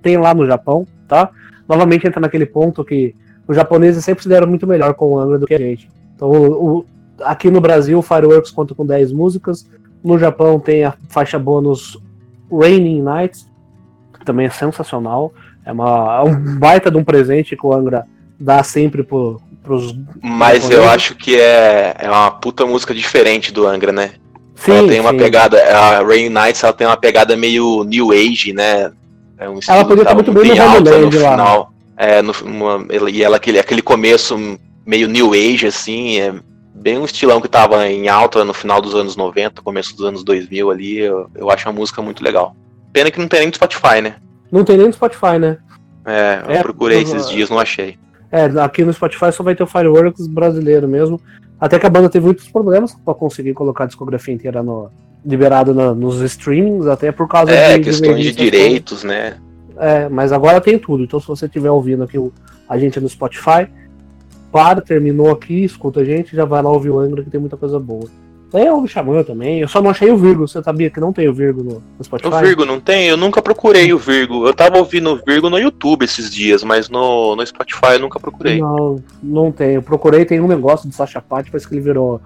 tem 0.00 0.16
lá 0.16 0.32
no 0.32 0.46
Japão, 0.46 0.86
tá? 1.06 1.28
Novamente 1.68 2.06
entra 2.06 2.22
naquele 2.22 2.46
ponto 2.46 2.82
que 2.82 3.14
os 3.46 3.54
japoneses 3.54 4.02
sempre 4.02 4.22
se 4.22 4.30
deram 4.30 4.46
muito 4.46 4.66
melhor 4.66 4.94
com 4.94 5.10
o 5.10 5.18
Angra 5.18 5.38
do 5.38 5.46
que 5.46 5.52
a 5.52 5.58
gente. 5.58 5.90
Então, 6.16 6.30
o, 6.30 6.86
aqui 7.20 7.50
no 7.50 7.60
Brasil, 7.60 7.98
o 7.98 8.02
Fireworks 8.02 8.50
conta 8.50 8.74
com 8.74 8.86
10 8.86 9.12
músicas. 9.12 9.68
No 10.02 10.18
Japão 10.18 10.58
tem 10.58 10.84
a 10.84 10.94
faixa 11.10 11.38
bônus 11.38 11.98
Raining 12.50 13.02
Nights, 13.02 13.46
que 14.18 14.24
também 14.24 14.46
é 14.46 14.50
sensacional. 14.50 15.34
É, 15.66 15.70
uma, 15.70 16.16
é 16.16 16.22
um 16.22 16.58
baita 16.58 16.90
de 16.90 16.96
um 16.96 17.04
presente 17.04 17.54
que 17.54 17.66
o 17.66 17.74
Angra 17.74 18.06
dá 18.40 18.62
sempre 18.62 19.02
pro, 19.02 19.38
pros. 19.62 19.94
Mas 20.22 20.68
eu 20.70 20.88
acho 20.88 21.14
que 21.14 21.40
é, 21.40 21.94
é 21.98 22.10
uma 22.10 22.30
puta 22.30 22.66
música 22.66 22.94
diferente 22.94 23.52
do 23.52 23.66
Angra, 23.66 23.92
né? 23.92 24.12
Sim, 24.54 24.72
ela 24.72 24.88
tem 24.88 25.00
uma 25.00 25.10
sim. 25.10 25.16
pegada. 25.16 25.62
A 25.76 26.02
Rain 26.02 26.28
Nights 26.28 26.62
ela 26.62 26.72
tem 26.72 26.86
uma 26.86 26.96
pegada 26.96 27.36
meio 27.36 27.84
New 27.84 28.12
Age, 28.12 28.52
né? 28.52 28.92
É 29.38 29.48
um 29.48 29.58
ela 29.66 29.84
podia 29.84 30.02
estar 30.02 30.14
muito 30.14 30.32
bem 30.32 30.54
no 30.54 30.62
alta 30.62 30.98
no 30.98 31.10
final. 31.10 31.72
É, 31.96 32.22
no, 32.22 32.32
uma, 32.44 32.86
e 33.10 33.22
ela, 33.22 33.36
aquele, 33.36 33.58
aquele 33.58 33.82
começo 33.82 34.58
meio 34.86 35.08
New 35.08 35.32
Age, 35.32 35.66
assim, 35.66 36.20
é 36.20 36.34
bem 36.74 36.98
um 36.98 37.04
estilão 37.04 37.40
que 37.40 37.48
tava 37.48 37.88
em 37.88 38.08
alta 38.08 38.44
no 38.44 38.54
final 38.54 38.80
dos 38.80 38.94
anos 38.94 39.16
90, 39.16 39.62
começo 39.62 39.96
dos 39.96 40.04
anos 40.04 40.24
2000 40.24 40.70
ali. 40.70 40.98
Eu, 40.98 41.28
eu 41.34 41.50
acho 41.50 41.68
a 41.68 41.72
música 41.72 42.00
muito 42.02 42.22
legal. 42.22 42.56
Pena 42.92 43.10
que 43.10 43.18
não 43.18 43.28
tem 43.28 43.40
nem 43.40 43.48
no 43.48 43.54
Spotify, 43.54 44.00
né? 44.02 44.16
Não 44.50 44.64
tem 44.64 44.76
nem 44.76 44.86
no 44.86 44.92
Spotify, 44.92 45.38
né? 45.38 45.58
É, 46.04 46.42
eu 46.46 46.54
é, 46.56 46.62
procurei 46.62 47.02
esses 47.02 47.28
dias, 47.28 47.48
não 47.48 47.58
achei. 47.58 47.96
É, 48.32 48.44
aqui 48.60 48.82
no 48.82 48.92
Spotify 48.92 49.30
só 49.30 49.42
vai 49.42 49.54
ter 49.54 49.62
o 49.62 49.66
Fireworks 49.66 50.26
brasileiro 50.26 50.88
mesmo. 50.88 51.20
Até 51.60 51.78
que 51.78 51.86
a 51.86 51.90
banda 51.90 52.08
teve 52.08 52.24
muitos 52.24 52.48
problemas 52.48 52.94
para 52.94 53.14
conseguir 53.14 53.52
colocar 53.52 53.84
a 53.84 53.86
discografia 53.86 54.34
inteira 54.34 54.62
no, 54.62 54.90
liberado 55.24 55.74
no, 55.74 55.94
nos 55.94 56.20
streamings, 56.22 56.86
até 56.86 57.12
por 57.12 57.28
causa 57.28 57.52
é, 57.52 57.78
de. 57.78 57.84
questões 57.84 58.16
de, 58.16 58.32
de 58.32 58.32
direitos, 58.32 59.04
né? 59.04 59.36
É, 59.78 60.08
mas 60.08 60.32
agora 60.32 60.60
tem 60.60 60.78
tudo. 60.78 61.04
Então, 61.04 61.20
se 61.20 61.26
você 61.26 61.46
estiver 61.46 61.70
ouvindo 61.70 62.02
aqui 62.02 62.18
a 62.68 62.78
gente 62.78 62.98
no 62.98 63.08
Spotify, 63.08 63.68
para, 64.50 64.80
terminou 64.80 65.30
aqui, 65.30 65.64
escuta 65.64 66.00
a 66.00 66.04
gente, 66.04 66.34
já 66.34 66.44
vai 66.44 66.62
lá 66.62 66.70
ouvir 66.70 66.90
o 66.90 66.98
Angra 66.98 67.22
que 67.22 67.30
tem 67.30 67.40
muita 67.40 67.56
coisa 67.56 67.78
boa. 67.78 68.08
Tem 68.52 68.70
o 68.70 68.86
Xamã 68.86 69.22
também. 69.22 69.60
Eu 69.60 69.68
só 69.68 69.80
não 69.80 69.90
achei 69.90 70.10
o 70.10 70.16
Virgo. 70.16 70.46
Você 70.46 70.62
sabia 70.62 70.90
que 70.90 71.00
não 71.00 71.10
tem 71.10 71.26
o 71.26 71.32
Virgo 71.32 71.64
no, 71.64 71.82
no 71.98 72.04
Spotify? 72.04 72.28
O 72.28 72.38
Virgo 72.38 72.64
não 72.66 72.78
tem? 72.78 73.08
Eu 73.08 73.16
nunca 73.16 73.40
procurei 73.40 73.94
o 73.94 73.98
Virgo. 73.98 74.46
Eu 74.46 74.52
tava 74.52 74.76
ouvindo 74.76 75.10
o 75.10 75.16
Virgo 75.16 75.48
no 75.48 75.58
YouTube 75.58 76.04
esses 76.04 76.30
dias, 76.30 76.62
mas 76.62 76.90
no, 76.90 77.34
no 77.34 77.46
Spotify 77.46 77.94
eu 77.94 78.00
nunca 78.00 78.20
procurei. 78.20 78.60
Não, 78.60 79.02
não 79.22 79.50
tem. 79.50 79.76
Eu 79.76 79.82
procurei, 79.82 80.26
tem 80.26 80.38
um 80.38 80.46
negócio 80.46 80.86
de 80.86 80.94
Sacha 80.94 81.18
Patti, 81.18 81.50
parece 81.50 81.66
que 81.66 81.74
ele 81.74 81.80
virou 81.80 82.20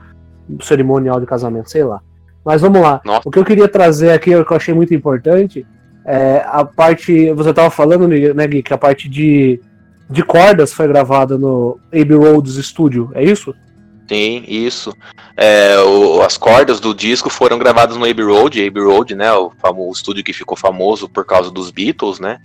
cerimonial 0.62 1.20
de 1.20 1.26
casamento, 1.26 1.70
sei 1.70 1.84
lá. 1.84 2.00
Mas 2.44 2.60
vamos 2.60 2.80
lá. 2.80 3.00
Nossa. 3.04 3.28
O 3.28 3.30
que 3.30 3.38
eu 3.38 3.44
queria 3.44 3.68
trazer 3.68 4.10
aqui, 4.10 4.34
o 4.34 4.44
que 4.44 4.52
eu 4.52 4.56
achei 4.56 4.74
muito 4.74 4.92
importante, 4.92 5.64
é 6.04 6.44
a 6.44 6.64
parte. 6.64 7.32
Você 7.34 7.54
tava 7.54 7.70
falando, 7.70 8.08
né, 8.08 8.46
Gui, 8.48 8.64
que 8.64 8.74
a 8.74 8.78
parte 8.78 9.08
de, 9.08 9.60
de 10.10 10.24
cordas 10.24 10.72
foi 10.72 10.88
gravada 10.88 11.38
no 11.38 11.78
Abbey 11.92 12.16
Roads 12.16 12.56
Studio, 12.66 13.12
é 13.14 13.22
isso? 13.22 13.54
Sim, 14.08 14.44
isso. 14.46 14.94
É, 15.36 15.78
o, 15.80 16.22
as 16.22 16.36
cordas 16.36 16.78
do 16.78 16.94
disco 16.94 17.28
foram 17.28 17.58
gravadas 17.58 17.96
no 17.96 18.08
Abbey 18.08 18.24
Road, 18.24 18.64
Abbey 18.64 18.82
Road, 18.82 19.14
né? 19.14 19.32
O, 19.32 19.52
o 19.74 19.92
estúdio 19.92 20.22
que 20.22 20.32
ficou 20.32 20.56
famoso 20.56 21.08
por 21.08 21.24
causa 21.24 21.50
dos 21.50 21.70
Beatles, 21.70 22.20
né? 22.20 22.38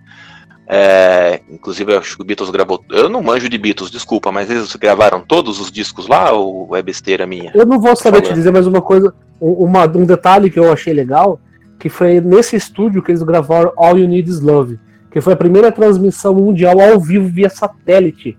É, 0.73 1.41
inclusive, 1.49 1.97
acho 1.97 2.15
que 2.15 2.21
o 2.21 2.25
Beatles 2.25 2.49
gravou. 2.49 2.81
Eu 2.89 3.09
não 3.09 3.21
manjo 3.21 3.49
de 3.49 3.57
Beatles, 3.57 3.91
desculpa, 3.91 4.31
mas 4.31 4.49
eles 4.49 4.73
gravaram 4.77 5.19
todos 5.19 5.59
os 5.59 5.69
discos 5.69 6.07
lá 6.07 6.31
ou 6.31 6.75
é 6.75 6.81
besteira 6.81 7.27
minha? 7.27 7.51
Eu 7.53 7.65
não 7.65 7.79
vou 7.79 7.93
saber 7.95 8.21
te 8.21 8.33
dizer, 8.33 8.51
mas 8.51 8.65
uma 8.65 8.81
coisa, 8.81 9.13
uma, 9.39 9.85
um 9.85 10.05
detalhe 10.05 10.49
que 10.49 10.57
eu 10.57 10.71
achei 10.71 10.93
legal, 10.93 11.39
que 11.77 11.89
foi 11.89 12.21
nesse 12.21 12.55
estúdio 12.55 13.03
que 13.03 13.11
eles 13.11 13.21
gravaram 13.21 13.73
All 13.75 13.97
You 13.97 14.07
Need 14.07 14.29
Is 14.29 14.39
Love, 14.39 14.79
que 15.11 15.19
foi 15.19 15.33
a 15.33 15.37
primeira 15.37 15.73
transmissão 15.73 16.33
mundial 16.33 16.79
ao 16.79 16.99
vivo 16.99 17.27
via 17.27 17.49
satélite. 17.49 18.37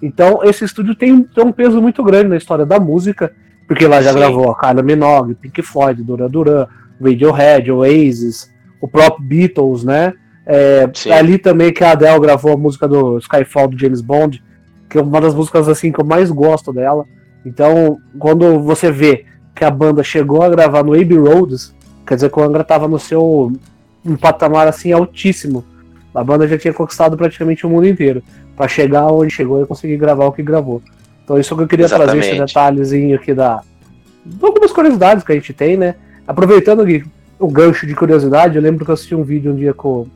Então, 0.00 0.40
esse 0.44 0.64
estúdio 0.64 0.94
tem, 0.94 1.22
tem, 1.22 1.44
um 1.44 1.52
peso 1.52 1.82
muito 1.82 2.02
grande 2.04 2.28
na 2.28 2.36
história 2.36 2.64
da 2.64 2.78
música, 2.78 3.32
porque 3.66 3.86
lá 3.86 4.00
já 4.00 4.12
Sim. 4.12 4.18
gravou 4.18 4.50
a 4.50 4.58
Kylie 4.58 4.82
Minogue, 4.82 5.34
Pink 5.34 5.60
Floyd, 5.62 6.02
Duran 6.02 6.28
Duran, 6.28 6.66
Radiohead, 7.00 7.70
Oasis, 7.70 8.52
o 8.80 8.88
próprio 8.88 9.26
Beatles, 9.26 9.84
né? 9.84 10.12
É, 10.46 10.88
ali 11.12 11.36
também 11.36 11.72
que 11.72 11.84
a 11.84 11.92
Adele 11.92 12.20
gravou 12.20 12.52
a 12.52 12.56
música 12.56 12.88
do 12.88 13.18
Skyfall 13.18 13.68
do 13.68 13.78
James 13.78 14.00
Bond, 14.00 14.42
que 14.88 14.96
é 14.96 15.02
uma 15.02 15.20
das 15.20 15.34
músicas 15.34 15.68
assim 15.68 15.92
que 15.92 16.00
eu 16.00 16.04
mais 16.04 16.30
gosto 16.30 16.72
dela. 16.72 17.04
Então, 17.44 17.98
quando 18.18 18.60
você 18.60 18.90
vê 18.90 19.26
que 19.54 19.64
a 19.64 19.70
banda 19.70 20.02
chegou 20.02 20.42
a 20.42 20.48
gravar 20.48 20.82
no 20.82 20.94
Abbey 20.94 21.18
Roads, 21.18 21.74
quer 22.06 22.14
dizer 22.14 22.30
que 22.30 22.38
o 22.38 22.42
Angra 22.42 22.62
estava 22.62 22.88
no 22.88 22.98
seu 22.98 23.52
um 24.06 24.16
patamar 24.16 24.66
assim 24.66 24.92
altíssimo. 24.92 25.64
A 26.14 26.24
banda 26.24 26.48
já 26.48 26.56
tinha 26.56 26.72
conquistado 26.72 27.16
praticamente 27.16 27.66
o 27.66 27.70
mundo 27.70 27.86
inteiro 27.86 28.22
para 28.58 28.66
chegar 28.66 29.06
onde 29.06 29.32
chegou 29.32 29.62
e 29.62 29.66
conseguir 29.66 29.96
gravar 29.96 30.26
o 30.26 30.32
que 30.32 30.42
gravou. 30.42 30.82
Então 31.24 31.38
isso 31.38 31.54
que 31.56 31.62
eu 31.62 31.68
queria 31.68 31.86
Exatamente. 31.86 32.12
trazer 32.12 32.30
esse 32.32 32.44
detalhezinho 32.44 33.16
aqui 33.16 33.32
da 33.32 33.62
algumas 34.42 34.72
curiosidades 34.72 35.22
que 35.22 35.32
a 35.32 35.34
gente 35.36 35.52
tem, 35.52 35.76
né? 35.76 35.94
Aproveitando 36.26 36.84
o 37.38 37.48
gancho 37.48 37.86
de 37.86 37.94
curiosidade, 37.94 38.56
eu 38.56 38.62
lembro 38.62 38.84
que 38.84 38.90
eu 38.90 38.94
assisti 38.94 39.14
um 39.14 39.22
vídeo 39.22 39.52
um 39.52 39.54
dia 39.54 39.72
com, 39.72 40.06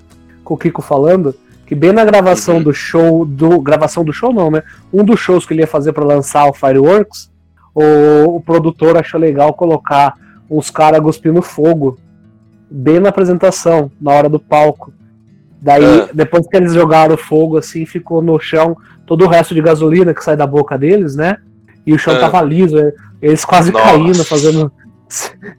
com 0.42 0.54
o 0.54 0.58
Kiko 0.58 0.82
falando 0.82 1.34
que 1.64 1.74
bem 1.74 1.92
na 1.92 2.04
gravação 2.04 2.56
uhum. 2.56 2.62
do 2.64 2.74
show, 2.74 3.24
do 3.24 3.60
gravação 3.60 4.04
do 4.04 4.12
show 4.12 4.32
não, 4.32 4.50
né? 4.50 4.62
Um 4.92 5.04
dos 5.04 5.20
shows 5.20 5.46
que 5.46 5.54
ele 5.54 5.62
ia 5.62 5.66
fazer 5.66 5.92
para 5.92 6.04
lançar 6.04 6.46
o 6.46 6.52
Fireworks, 6.52 7.30
o, 7.74 8.36
o 8.36 8.40
produtor 8.40 8.98
achou 8.98 9.20
legal 9.20 9.54
colocar 9.54 10.16
uns 10.50 10.68
caras 10.68 11.00
cuspindo 11.00 11.40
fogo 11.40 11.96
bem 12.68 12.98
na 12.98 13.10
apresentação, 13.10 13.90
na 14.00 14.10
hora 14.12 14.28
do 14.28 14.40
palco. 14.40 14.92
Daí, 15.62 15.84
ah. 15.84 16.08
depois 16.12 16.44
que 16.48 16.56
eles 16.56 16.74
jogaram 16.74 17.16
fogo, 17.16 17.56
assim, 17.56 17.86
ficou 17.86 18.20
no 18.20 18.38
chão 18.40 18.76
todo 19.06 19.24
o 19.24 19.28
resto 19.28 19.54
de 19.54 19.62
gasolina 19.62 20.12
que 20.12 20.22
sai 20.22 20.36
da 20.36 20.44
boca 20.44 20.76
deles, 20.76 21.14
né? 21.14 21.36
E 21.86 21.94
o 21.94 21.98
chão 21.98 22.16
ah. 22.16 22.18
tava 22.18 22.42
liso, 22.42 22.76
é, 22.76 22.92
eles 23.22 23.44
quase 23.44 23.70
Nossa. 23.70 23.84
caindo, 23.84 24.24
fazendo. 24.24 24.72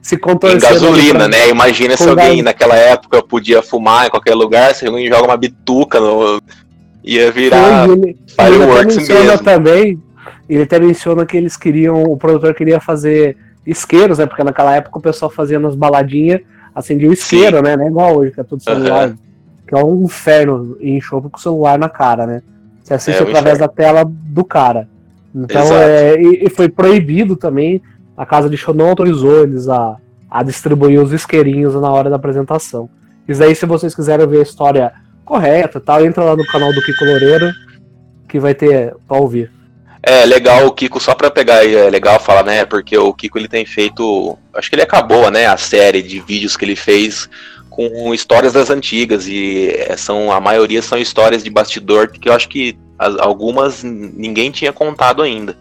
Se 0.02 0.18
contorcendo. 0.18 0.62
Em 0.62 0.68
gasolina, 0.68 1.26
né? 1.26 1.48
Imagina 1.48 1.96
se 1.96 2.06
alguém 2.06 2.34
gás... 2.34 2.44
naquela 2.44 2.74
época 2.74 3.22
podia 3.22 3.62
fumar 3.62 4.06
em 4.06 4.10
qualquer 4.10 4.34
lugar, 4.34 4.74
se 4.74 4.86
alguém 4.86 5.08
joga 5.08 5.24
uma 5.24 5.36
bituca 5.36 5.98
no. 5.98 6.42
ia 7.02 7.30
virar 7.30 7.88
ele, 7.88 8.18
fireworks 8.26 9.08
ele 9.08 9.20
mesmo. 9.20 9.38
também. 9.38 10.02
Ele 10.50 10.64
até 10.64 10.78
menciona 10.78 11.24
que 11.24 11.36
eles 11.36 11.56
queriam. 11.56 12.02
O 12.02 12.16
produtor 12.16 12.52
queria 12.52 12.80
fazer 12.80 13.38
isqueiros, 13.64 14.18
né? 14.18 14.26
Porque 14.26 14.42
naquela 14.42 14.74
época 14.74 14.98
o 14.98 15.02
pessoal 15.02 15.30
fazia 15.30 15.60
nas 15.60 15.76
baladinhas, 15.76 16.40
acendia 16.74 17.08
o 17.08 17.12
isqueiro, 17.12 17.58
Sim. 17.58 17.62
né? 17.62 17.76
Não 17.76 17.84
é 17.84 17.88
igual 17.88 18.18
hoje, 18.18 18.32
que 18.32 18.40
é 18.40 18.44
tudo 18.44 18.62
celular. 18.62 19.10
Uhum 19.10 19.23
que 19.74 19.80
é 19.80 19.84
um 19.84 20.04
inferno 20.04 20.76
em 20.80 21.00
show 21.00 21.20
com 21.20 21.36
o 21.36 21.40
celular 21.40 21.76
na 21.76 21.88
cara, 21.88 22.26
né? 22.26 22.42
Você 22.80 22.94
assiste 22.94 23.20
é, 23.20 23.22
através 23.22 23.58
da 23.58 23.66
tela 23.66 24.04
do 24.06 24.44
cara. 24.44 24.88
Então, 25.34 25.76
é, 25.76 26.16
e, 26.16 26.46
e, 26.46 26.50
foi 26.50 26.68
proibido 26.68 27.34
também, 27.34 27.82
a 28.16 28.24
casa 28.24 28.48
de 28.48 28.56
show 28.56 28.72
não 28.72 28.90
autorizou 28.90 29.42
eles 29.42 29.68
a, 29.68 29.96
a 30.30 30.42
distribuir 30.44 31.00
os 31.00 31.12
isqueirinhos 31.12 31.74
na 31.74 31.90
hora 31.90 32.08
da 32.08 32.16
apresentação. 32.16 32.88
Isso 33.26 33.42
aí, 33.42 33.52
se 33.54 33.66
vocês 33.66 33.94
quiserem 33.94 34.28
ver 34.28 34.38
a 34.38 34.42
história 34.42 34.92
correta 35.24 35.80
tal, 35.80 36.04
entra 36.04 36.22
lá 36.22 36.36
no 36.36 36.46
canal 36.46 36.72
do 36.72 36.82
Kiko 36.82 37.04
Loureiro, 37.04 37.50
que 38.28 38.38
vai 38.38 38.54
ter 38.54 38.94
pra 39.08 39.16
ouvir. 39.18 39.50
É 40.00 40.24
legal 40.24 40.66
o 40.66 40.72
Kiko, 40.72 41.00
só 41.00 41.14
pra 41.14 41.30
pegar, 41.30 41.66
é 41.66 41.90
legal 41.90 42.20
falar, 42.20 42.44
né? 42.44 42.64
Porque 42.64 42.96
o 42.96 43.12
Kiko 43.12 43.38
ele 43.38 43.48
tem 43.48 43.64
feito. 43.64 44.38
Acho 44.54 44.68
que 44.68 44.76
ele 44.76 44.82
acabou, 44.82 45.30
né? 45.30 45.46
A 45.46 45.56
série 45.56 46.02
de 46.02 46.20
vídeos 46.20 46.56
que 46.56 46.64
ele 46.64 46.76
fez 46.76 47.28
com 47.74 48.14
histórias 48.14 48.52
das 48.52 48.70
antigas 48.70 49.26
e 49.26 49.68
eh, 49.68 49.96
são 49.96 50.30
a 50.30 50.40
maioria 50.40 50.80
são 50.80 50.96
histórias 50.96 51.42
de 51.42 51.50
bastidor 51.50 52.08
que 52.08 52.28
eu 52.28 52.32
acho 52.32 52.48
que 52.48 52.78
as, 52.96 53.18
algumas 53.18 53.82
ninguém 53.82 54.52
tinha 54.52 54.72
contado 54.72 55.22
ainda. 55.22 55.56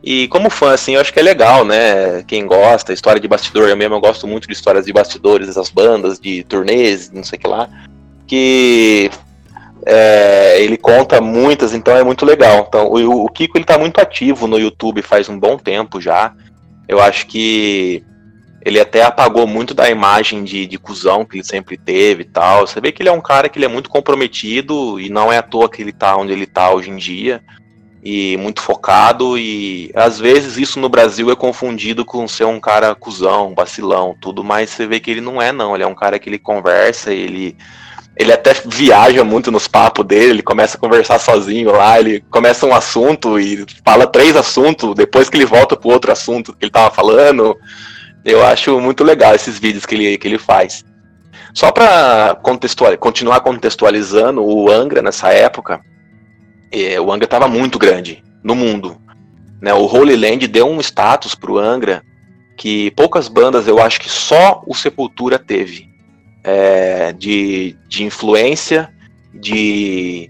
E 0.00 0.28
como 0.28 0.48
fã, 0.48 0.72
assim, 0.72 0.94
eu 0.94 1.00
acho 1.00 1.12
que 1.12 1.18
é 1.18 1.22
legal, 1.22 1.64
né? 1.64 2.22
Quem 2.28 2.46
gosta, 2.46 2.92
história 2.92 3.20
de 3.20 3.26
bastidor, 3.26 3.68
eu 3.68 3.76
mesmo 3.76 3.98
gosto 3.98 4.28
muito 4.28 4.46
de 4.46 4.52
histórias 4.52 4.86
de 4.86 4.92
bastidores, 4.92 5.56
das 5.56 5.68
bandas, 5.68 6.20
de 6.20 6.44
turnês, 6.44 7.10
não 7.10 7.24
sei 7.24 7.36
o 7.36 7.40
que 7.40 7.48
lá. 7.48 7.68
Que 8.28 9.10
É, 9.84 10.60
ele 10.62 10.76
conta 10.76 11.20
muitas, 11.20 11.72
então 11.72 11.96
é 11.96 12.04
muito 12.04 12.24
legal. 12.24 12.66
Então, 12.68 12.86
o, 12.86 13.24
o 13.24 13.28
Kiko 13.28 13.58
ele 13.58 13.64
tá 13.64 13.76
muito 13.76 14.00
ativo 14.00 14.46
no 14.46 14.58
YouTube 14.58 15.02
faz 15.02 15.28
um 15.28 15.38
bom 15.38 15.58
tempo 15.58 16.00
já. 16.00 16.32
Eu 16.88 17.00
acho 17.00 17.26
que 17.26 18.04
ele 18.66 18.80
até 18.80 19.04
apagou 19.04 19.46
muito 19.46 19.72
da 19.72 19.88
imagem 19.88 20.42
de, 20.42 20.66
de 20.66 20.76
cuzão 20.76 21.24
que 21.24 21.36
ele 21.36 21.44
sempre 21.44 21.76
teve 21.76 22.22
e 22.22 22.26
tal. 22.26 22.66
Você 22.66 22.80
vê 22.80 22.90
que 22.90 23.00
ele 23.00 23.08
é 23.08 23.12
um 23.12 23.20
cara 23.20 23.48
que 23.48 23.58
ele 23.60 23.64
é 23.64 23.68
muito 23.68 23.88
comprometido 23.88 24.98
e 24.98 25.08
não 25.08 25.32
é 25.32 25.38
à 25.38 25.42
toa 25.42 25.70
que 25.70 25.80
ele 25.80 25.92
tá 25.92 26.16
onde 26.16 26.32
ele 26.32 26.46
tá 26.46 26.72
hoje 26.72 26.90
em 26.90 26.96
dia. 26.96 27.40
E 28.02 28.36
muito 28.38 28.60
focado, 28.60 29.38
e 29.38 29.92
às 29.94 30.18
vezes 30.18 30.56
isso 30.56 30.80
no 30.80 30.88
Brasil 30.88 31.30
é 31.30 31.36
confundido 31.36 32.04
com 32.04 32.26
ser 32.26 32.44
um 32.44 32.58
cara 32.58 32.92
cuzão, 32.94 33.54
vacilão, 33.54 34.16
tudo, 34.20 34.42
mas 34.42 34.70
você 34.70 34.84
vê 34.84 34.98
que 34.98 35.12
ele 35.12 35.20
não 35.20 35.40
é, 35.40 35.52
não. 35.52 35.72
Ele 35.72 35.84
é 35.84 35.86
um 35.86 35.94
cara 35.94 36.18
que 36.18 36.28
ele 36.28 36.38
conversa, 36.38 37.12
ele 37.12 37.56
ele 38.16 38.32
até 38.32 38.52
viaja 38.64 39.22
muito 39.22 39.52
nos 39.52 39.68
papos 39.68 40.04
dele, 40.04 40.30
ele 40.30 40.42
começa 40.42 40.76
a 40.76 40.80
conversar 40.80 41.20
sozinho 41.20 41.70
lá, 41.70 42.00
ele 42.00 42.24
começa 42.30 42.66
um 42.66 42.74
assunto 42.74 43.38
e 43.38 43.64
fala 43.84 44.08
três 44.08 44.34
assuntos, 44.34 44.94
depois 44.94 45.28
que 45.28 45.36
ele 45.36 45.44
volta 45.44 45.76
pro 45.76 45.90
outro 45.90 46.10
assunto 46.10 46.52
que 46.52 46.64
ele 46.64 46.72
tava 46.72 46.92
falando. 46.92 47.56
Eu 48.26 48.44
acho 48.44 48.80
muito 48.80 49.04
legal 49.04 49.36
esses 49.36 49.56
vídeos 49.56 49.86
que 49.86 49.94
ele, 49.94 50.18
que 50.18 50.26
ele 50.26 50.36
faz. 50.36 50.84
Só 51.54 51.70
para 51.70 52.34
contextual, 52.42 52.98
continuar 52.98 53.40
contextualizando, 53.40 54.44
o 54.44 54.68
Angra 54.68 55.00
nessa 55.00 55.32
época, 55.32 55.80
é, 56.72 57.00
o 57.00 57.12
Angra 57.12 57.24
estava 57.24 57.46
muito 57.46 57.78
grande 57.78 58.24
no 58.42 58.56
mundo. 58.56 59.00
Né? 59.62 59.72
O 59.72 59.86
Holy 59.86 60.16
Land 60.16 60.48
deu 60.48 60.68
um 60.68 60.80
status 60.80 61.36
pro 61.36 61.56
Angra 61.56 62.02
que 62.56 62.90
poucas 62.90 63.28
bandas, 63.28 63.68
eu 63.68 63.80
acho 63.80 64.00
que 64.00 64.10
só 64.10 64.60
o 64.66 64.74
Sepultura 64.74 65.38
teve 65.38 65.88
é, 66.42 67.12
de, 67.12 67.76
de 67.86 68.02
influência, 68.02 68.92
de, 69.32 70.28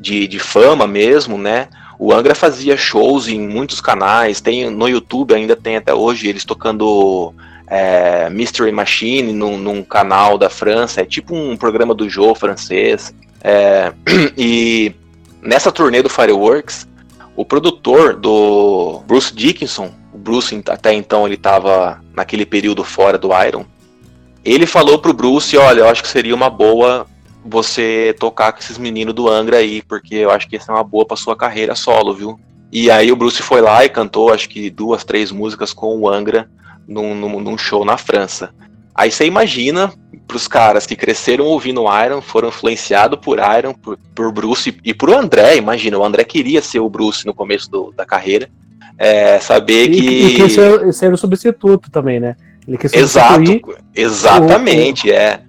de, 0.00 0.26
de 0.26 0.38
fama 0.38 0.86
mesmo, 0.86 1.36
né? 1.36 1.68
O 1.98 2.12
Angra 2.12 2.34
fazia 2.34 2.76
shows 2.76 3.28
em 3.28 3.40
muitos 3.40 3.80
canais, 3.80 4.40
tem 4.40 4.70
no 4.70 4.88
YouTube 4.88 5.34
ainda 5.34 5.54
tem 5.54 5.76
até 5.76 5.94
hoje 5.94 6.28
eles 6.28 6.44
tocando 6.44 7.32
é, 7.66 8.28
Mystery 8.30 8.72
Machine 8.72 9.32
num, 9.32 9.58
num, 9.58 9.82
canal 9.82 10.36
da 10.36 10.50
França, 10.50 11.00
é 11.00 11.04
tipo 11.04 11.34
um 11.34 11.56
programa 11.56 11.94
do 11.94 12.08
Joe 12.08 12.34
francês. 12.34 13.14
É, 13.42 13.92
e 14.36 14.94
nessa 15.42 15.70
turnê 15.70 16.02
do 16.02 16.08
Fireworks, 16.08 16.86
o 17.36 17.44
produtor 17.44 18.14
do 18.14 19.02
Bruce 19.06 19.34
Dickinson, 19.34 19.92
o 20.12 20.18
Bruce 20.18 20.62
até 20.68 20.92
então 20.92 21.26
ele 21.26 21.34
estava 21.34 22.00
naquele 22.14 22.46
período 22.46 22.84
fora 22.84 23.18
do 23.18 23.30
Iron, 23.46 23.64
ele 24.44 24.66
falou 24.66 24.98
pro 24.98 25.14
Bruce, 25.14 25.56
olha, 25.56 25.80
eu 25.80 25.88
acho 25.88 26.02
que 26.02 26.08
seria 26.08 26.34
uma 26.34 26.50
boa 26.50 27.06
você 27.44 28.14
tocar 28.18 28.52
com 28.52 28.58
esses 28.58 28.78
meninos 28.78 29.14
do 29.14 29.28
Angra 29.28 29.58
aí, 29.58 29.82
porque 29.82 30.16
eu 30.16 30.30
acho 30.30 30.48
que 30.48 30.56
isso 30.56 30.70
é 30.70 30.74
uma 30.74 30.84
boa 30.84 31.04
pra 31.04 31.16
sua 31.16 31.36
carreira 31.36 31.74
solo, 31.74 32.14
viu? 32.14 32.40
E 32.72 32.90
aí 32.90 33.12
o 33.12 33.16
Bruce 33.16 33.42
foi 33.42 33.60
lá 33.60 33.84
e 33.84 33.88
cantou, 33.88 34.32
acho 34.32 34.48
que 34.48 34.70
duas, 34.70 35.04
três 35.04 35.30
músicas 35.30 35.72
com 35.72 35.96
o 35.98 36.08
Angra 36.08 36.48
num, 36.88 37.14
num, 37.14 37.40
num 37.40 37.58
show 37.58 37.84
na 37.84 37.96
França. 37.96 38.50
Aí 38.94 39.10
você 39.10 39.26
imagina 39.26 39.92
pros 40.26 40.48
caras 40.48 40.86
que 40.86 40.96
cresceram 40.96 41.44
ouvindo 41.44 41.84
Iron, 42.04 42.20
foram 42.20 42.48
influenciados 42.48 43.18
por 43.20 43.38
Iron, 43.58 43.74
por, 43.74 43.98
por 44.14 44.32
Bruce 44.32 44.76
e 44.84 44.94
por 44.94 45.10
André, 45.10 45.56
imagina, 45.56 45.98
o 45.98 46.04
André 46.04 46.24
queria 46.24 46.62
ser 46.62 46.80
o 46.80 46.88
Bruce 46.88 47.26
no 47.26 47.34
começo 47.34 47.70
do, 47.70 47.92
da 47.92 48.06
carreira. 48.06 48.48
É, 48.96 49.40
saber 49.40 49.90
e, 49.90 50.00
que. 50.00 50.42
E 50.44 50.50
ser, 50.50 50.92
ser 50.92 51.12
o 51.12 51.16
substituto 51.16 51.90
também, 51.90 52.20
né? 52.20 52.36
Ele 52.66 52.78
quer 52.78 52.94
Exato, 52.94 53.60
exatamente, 53.94 55.10
o... 55.10 55.12
é. 55.12 55.40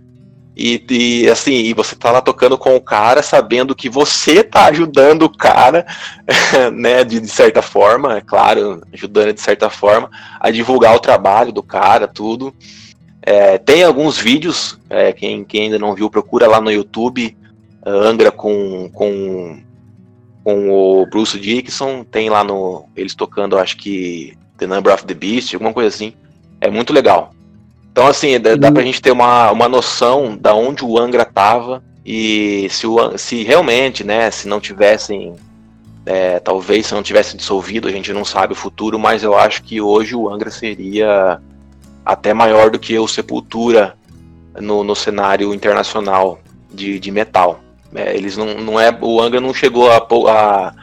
E, 0.56 0.84
e, 0.90 1.30
assim, 1.30 1.52
e 1.52 1.74
você 1.74 1.96
tá 1.96 2.12
lá 2.12 2.22
tocando 2.22 2.58
com 2.58 2.76
o 2.76 2.82
cara, 2.82 3.22
sabendo 3.22 3.76
que 3.76 3.90
você 3.90 4.44
tá 4.44 4.66
ajudando 4.66 5.24
o 5.24 5.38
cara, 5.38 5.86
né, 6.74 7.04
de, 7.04 7.20
de, 7.20 7.28
certa 7.28 7.62
forma, 7.62 8.18
é 8.18 8.22
claro, 8.22 8.82
ajudando 8.94 9.34
de 9.34 9.42
certa 9.42 9.70
forma, 9.70 10.10
a 10.40 10.50
divulgar 10.50 10.96
o 10.96 11.00
trabalho 11.00 11.52
do 11.52 11.62
cara, 11.62 12.08
tudo. 12.08 12.54
É, 13.22 13.58
tem 13.58 13.84
alguns 13.84 14.18
vídeos, 14.18 14.80
é, 14.90 15.12
quem, 15.12 15.44
quem 15.44 15.64
ainda 15.64 15.80
não 15.80 15.94
viu, 15.94 16.10
procura 16.10 16.48
lá 16.48 16.62
no 16.62 16.72
YouTube, 16.72 17.36
Angra 17.86 18.32
com, 18.32 18.90
com, 18.92 19.62
com 20.44 20.70
o 20.72 21.06
Bruce 21.06 21.40
Dickinson, 21.40 22.04
tem 22.04 22.32
lá 22.32 22.44
no. 22.44 22.90
Eles 22.96 23.14
tocando, 23.14 23.60
acho 23.60 23.78
que 23.78 24.36
The 24.58 24.66
Number 24.66 24.92
of 24.92 25.06
the 25.06 25.14
Beast, 25.14 25.54
alguma 25.54 25.72
coisa 25.72 25.90
assim. 25.90 26.14
É 26.60 26.68
muito 26.68 26.92
legal. 26.92 27.35
Então, 27.96 28.08
assim, 28.08 28.38
dá, 28.38 28.58
dá 28.58 28.70
pra 28.70 28.84
gente 28.84 29.02
ter 29.02 29.12
uma, 29.12 29.50
uma 29.52 29.70
noção 29.70 30.36
da 30.36 30.54
onde 30.54 30.84
o 30.84 31.00
Angra 31.00 31.24
tava 31.24 31.82
e 32.06 32.68
se, 32.70 32.86
o, 32.86 33.18
se 33.18 33.42
realmente, 33.44 34.04
né, 34.04 34.30
se 34.32 34.50
não 34.50 34.60
tivessem, 34.60 35.34
é, 36.06 36.38
talvez 36.42 36.88
se 36.88 36.94
não 36.94 37.02
tivesse 37.02 37.38
dissolvido, 37.38 37.88
a 37.88 37.92
gente 37.92 38.12
não 38.12 38.26
sabe 38.26 38.52
o 38.52 38.56
futuro, 38.56 39.00
mas 39.00 39.24
eu 39.24 39.34
acho 39.34 39.64
que 39.64 39.80
hoje 39.80 40.14
o 40.14 40.28
Angra 40.28 40.52
seria 40.52 41.40
até 42.06 42.34
maior 42.34 42.70
do 42.70 42.78
que 42.78 43.00
o 43.00 43.08
Sepultura 43.08 43.96
no, 44.60 44.84
no 44.84 44.94
cenário 44.94 45.54
internacional 45.54 46.42
de, 46.74 47.00
de 47.00 47.12
metal. 47.12 47.62
É, 47.96 48.14
eles 48.14 48.36
não, 48.36 48.56
não 48.56 48.78
é, 48.78 48.94
o 49.00 49.22
Angra 49.22 49.40
não 49.40 49.54
chegou 49.54 49.90
a, 49.90 50.06
a 50.30 50.74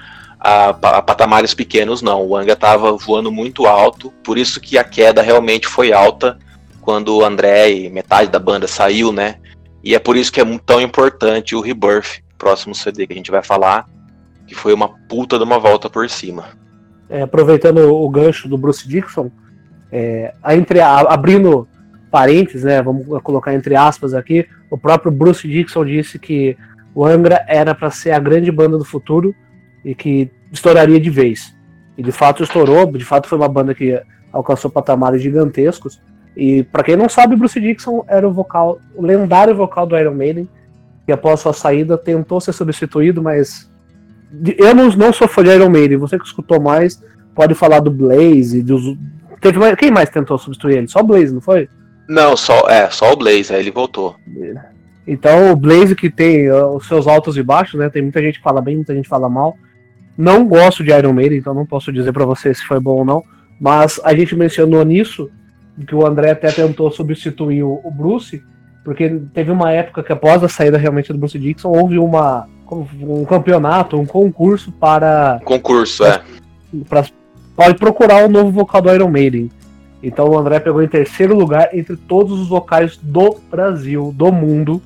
a, 0.40 0.70
a 0.70 1.02
patamares 1.02 1.52
pequenos, 1.52 2.00
não. 2.00 2.26
O 2.26 2.34
Anga 2.34 2.54
estava 2.54 2.96
voando 2.96 3.30
muito 3.30 3.66
alto, 3.66 4.10
por 4.24 4.38
isso 4.38 4.60
que 4.60 4.78
a 4.78 4.82
queda 4.82 5.20
realmente 5.20 5.68
foi 5.68 5.92
alta 5.92 6.38
quando 6.82 7.16
o 7.16 7.24
André 7.24 7.70
e 7.70 7.90
metade 7.90 8.30
da 8.30 8.38
banda 8.38 8.68
saiu, 8.68 9.12
né? 9.12 9.36
E 9.82 9.94
é 9.94 9.98
por 9.98 10.16
isso 10.16 10.30
que 10.30 10.40
é 10.40 10.58
tão 10.66 10.80
importante 10.80 11.56
o 11.56 11.60
Rebirth, 11.60 12.22
próximo 12.36 12.74
CD 12.74 13.06
que 13.06 13.14
a 13.14 13.16
gente 13.16 13.30
vai 13.30 13.42
falar, 13.42 13.88
que 14.46 14.54
foi 14.54 14.74
uma 14.74 14.88
puta 15.08 15.38
de 15.38 15.44
uma 15.44 15.58
volta 15.58 15.88
por 15.88 16.08
cima. 16.10 16.44
É, 17.08 17.22
aproveitando 17.22 17.78
o 17.94 18.08
gancho 18.10 18.48
do 18.48 18.58
Bruce 18.58 18.86
Dixon, 18.86 19.30
é, 19.90 20.34
entre, 20.50 20.80
abrindo 20.80 21.66
parênteses, 22.10 22.64
né, 22.64 22.82
vamos 22.82 23.06
colocar 23.22 23.54
entre 23.54 23.74
aspas 23.74 24.12
aqui, 24.12 24.46
o 24.70 24.76
próprio 24.76 25.10
Bruce 25.10 25.48
Dixon 25.48 25.84
disse 25.86 26.18
que 26.18 26.56
o 26.94 27.06
Angra 27.06 27.42
era 27.48 27.74
para 27.74 27.90
ser 27.90 28.10
a 28.10 28.18
grande 28.18 28.50
banda 28.50 28.76
do 28.76 28.84
futuro, 28.84 29.34
e 29.84 29.94
que 29.94 30.30
estouraria 30.50 31.00
de 31.00 31.10
vez. 31.10 31.54
E 31.96 32.02
de 32.02 32.12
fato 32.12 32.42
estourou, 32.42 32.90
de 32.92 33.04
fato 33.04 33.28
foi 33.28 33.38
uma 33.38 33.48
banda 33.48 33.74
que 33.74 34.00
alcançou 34.32 34.70
patamares 34.70 35.22
gigantescos. 35.22 36.00
E 36.36 36.62
para 36.64 36.82
quem 36.82 36.96
não 36.96 37.08
sabe, 37.08 37.36
Bruce 37.36 37.60
Dixon 37.60 38.04
era 38.08 38.26
o 38.26 38.32
vocal, 38.32 38.80
o 38.94 39.02
lendário 39.02 39.54
vocal 39.54 39.86
do 39.86 39.96
Iron 39.96 40.14
Maiden, 40.14 40.48
que 41.04 41.12
após 41.12 41.40
sua 41.40 41.52
saída 41.52 41.98
tentou 41.98 42.40
ser 42.40 42.52
substituído, 42.52 43.22
mas 43.22 43.70
eu 44.56 44.74
não, 44.74 44.88
não 44.90 45.12
sou 45.12 45.28
fã 45.28 45.44
de 45.44 45.50
Iron 45.50 45.68
Maiden, 45.68 45.98
você 45.98 46.18
que 46.18 46.24
escutou 46.24 46.60
mais 46.60 47.02
pode 47.34 47.54
falar 47.54 47.80
do 47.80 47.90
Blaze, 47.90 48.62
dos 48.62 48.96
teve 49.40 49.58
mais, 49.58 49.74
quem 49.74 49.90
mais 49.90 50.08
tentou 50.08 50.38
substituir 50.38 50.78
ele? 50.78 50.88
Só 50.88 51.00
o 51.00 51.04
Blaze, 51.04 51.34
não 51.34 51.40
foi? 51.40 51.68
Não, 52.08 52.36
só 52.36 52.68
é, 52.68 52.88
só 52.90 53.12
o 53.12 53.16
Blaze, 53.16 53.52
aí 53.52 53.60
ele 53.60 53.70
voltou. 53.70 54.16
Então 55.06 55.52
o 55.52 55.56
Blaze 55.56 55.94
que 55.94 56.08
tem 56.08 56.50
os 56.50 56.86
seus 56.86 57.06
altos 57.06 57.36
e 57.36 57.42
baixos, 57.42 57.78
né? 57.78 57.90
Tem 57.90 58.02
muita 58.02 58.22
gente 58.22 58.38
que 58.38 58.44
fala 58.44 58.62
bem, 58.62 58.76
muita 58.76 58.94
gente 58.94 59.04
que 59.04 59.10
fala 59.10 59.28
mal. 59.28 59.56
Não 60.16 60.46
gosto 60.46 60.84
de 60.84 60.90
Iron 60.90 61.12
Maiden, 61.12 61.38
então 61.38 61.54
não 61.54 61.66
posso 61.66 61.92
dizer 61.92 62.12
para 62.12 62.24
você 62.24 62.54
se 62.54 62.64
foi 62.64 62.78
bom 62.78 62.98
ou 62.98 63.04
não. 63.04 63.22
Mas 63.60 64.00
a 64.04 64.14
gente 64.14 64.36
mencionou 64.36 64.84
nisso 64.84 65.30
que 65.86 65.94
o 65.94 66.06
André 66.06 66.30
até 66.30 66.50
tentou 66.50 66.90
substituir 66.90 67.62
o, 67.62 67.90
Bruce, 67.90 68.42
porque 68.84 69.20
teve 69.32 69.50
uma 69.50 69.72
época 69.72 70.02
que 70.02 70.12
após 70.12 70.42
a 70.42 70.48
saída 70.48 70.76
realmente 70.76 71.12
do 71.12 71.18
Bruce 71.18 71.38
Dixon 71.38 71.68
houve 71.68 71.98
uma 71.98 72.48
um 73.02 73.26
campeonato, 73.26 74.00
um 74.00 74.06
concurso 74.06 74.72
para 74.72 75.40
concurso, 75.44 76.04
é. 76.06 76.22
Para 76.88 77.04
pode 77.54 77.74
procurar 77.74 78.24
o 78.24 78.30
novo 78.30 78.50
vocal 78.50 78.80
do 78.80 78.90
Iron 78.90 79.10
Maiden. 79.10 79.50
Então 80.02 80.26
o 80.30 80.38
André 80.38 80.58
pegou 80.58 80.82
em 80.82 80.88
terceiro 80.88 81.36
lugar 81.36 81.68
entre 81.74 81.96
todos 81.96 82.40
os 82.40 82.48
vocais 82.48 82.96
do 82.96 83.36
Brasil, 83.50 84.10
do 84.16 84.32
mundo. 84.32 84.80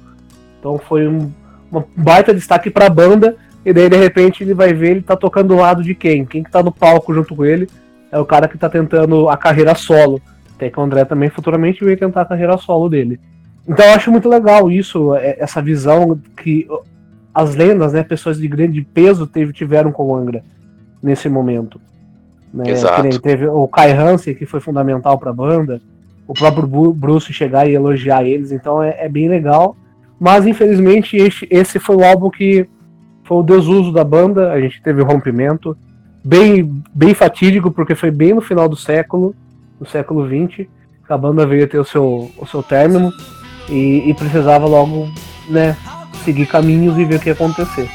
Então 0.59 0.79
foi 0.79 1.07
um 1.07 1.31
uma 1.71 1.85
baita 1.97 2.33
destaque 2.33 2.71
para 2.71 2.87
a 2.87 2.91
banda 2.91 3.37
e 3.65 3.73
daí, 3.73 3.89
de 3.89 3.97
repente, 3.97 4.45
ele 4.45 4.55
vai 4.55 4.73
ver 4.73 4.93
ele 4.93 5.03
tá 5.03 5.17
tocando 5.17 5.49
do 5.49 5.57
lado 5.57 5.83
de 5.83 5.95
quem? 5.95 6.25
Quem 6.25 6.45
que 6.45 6.51
tá 6.51 6.63
no 6.63 6.71
palco 6.71 7.13
junto 7.13 7.35
com 7.35 7.45
ele 7.45 7.69
é 8.13 8.19
o 8.19 8.25
cara 8.25 8.47
que 8.47 8.57
tá 8.57 8.69
tentando 8.69 9.29
a 9.29 9.37
carreira 9.37 9.75
solo. 9.75 10.21
Até 10.57 10.71
que 10.71 10.81
o 10.81 10.83
André 10.83 11.05
também 11.05 11.29
futuramente 11.29 11.85
vai 11.85 11.97
tentar 11.97 12.23
a 12.23 12.27
carreira 12.27 12.57
solo 12.57 12.89
dele. 12.89 13.21
Então 13.69 13.85
eu 13.85 13.93
acho 13.93 14.11
muito 14.11 14.29
legal 14.29 14.71
isso, 14.71 15.15
é, 15.15 15.37
essa 15.39 15.61
visão 15.61 16.19
que 16.43 16.67
as 17.35 17.55
lendas, 17.55 17.93
né, 17.93 18.03
pessoas 18.03 18.39
de 18.39 18.49
grande 18.49 18.81
peso 18.81 19.27
teve, 19.27 19.53
tiveram 19.53 19.93
com 19.93 20.07
o 20.07 20.17
Angra 20.17 20.43
nesse 21.03 21.29
momento. 21.29 21.79
Né? 22.53 22.71
Exato. 22.71 23.21
Teve 23.21 23.47
o 23.47 23.69
Kai 23.69 23.93
Hansen, 23.93 24.35
que 24.35 24.47
foi 24.47 24.61
fundamental 24.61 25.19
para 25.19 25.31
a 25.31 25.35
banda, 25.35 25.81
o 26.27 26.33
próprio 26.33 26.93
Bruce 26.93 27.33
chegar 27.33 27.69
e 27.69 27.75
elogiar 27.75 28.25
eles, 28.25 28.53
então 28.53 28.83
é, 28.83 28.97
é 29.01 29.09
bem 29.09 29.29
legal. 29.29 29.77
Mas 30.19 30.47
infelizmente 30.47 31.17
esse, 31.17 31.47
esse 31.51 31.79
foi 31.79 31.97
o 31.97 32.05
álbum 32.05 32.31
que 32.31 32.67
foi 33.25 33.39
o 33.39 33.43
desuso 33.43 33.93
da 33.93 34.05
banda, 34.05 34.53
a 34.53 34.61
gente 34.61 34.81
teve 34.83 35.03
o 35.03 35.05
rompimento, 35.05 35.77
bem, 36.25 36.83
bem 36.95 37.13
fatídico, 37.13 37.71
porque 37.71 37.95
foi 37.95 38.11
bem 38.11 38.33
no 38.33 38.41
final 38.41 38.69
do 38.69 38.77
século, 38.77 39.35
no 39.81 39.87
século 39.87 40.27
XX, 40.27 40.67
a 41.09 41.17
banda 41.17 41.47
veio 41.47 41.69
ter 41.69 41.79
o 41.79 41.85
seu, 41.85 42.31
o 42.37 42.47
seu 42.47 42.63
término 42.63 43.13
e, 43.69 44.09
e 44.09 44.15
precisava 44.15 44.67
logo, 44.67 45.09
né, 45.49 45.77
seguir 46.25 46.47
caminhos 46.47 46.99
e 46.99 47.05
ver 47.05 47.17
o 47.17 47.21
que 47.21 47.29
ia 47.29 47.33
acontecer. 47.33 47.89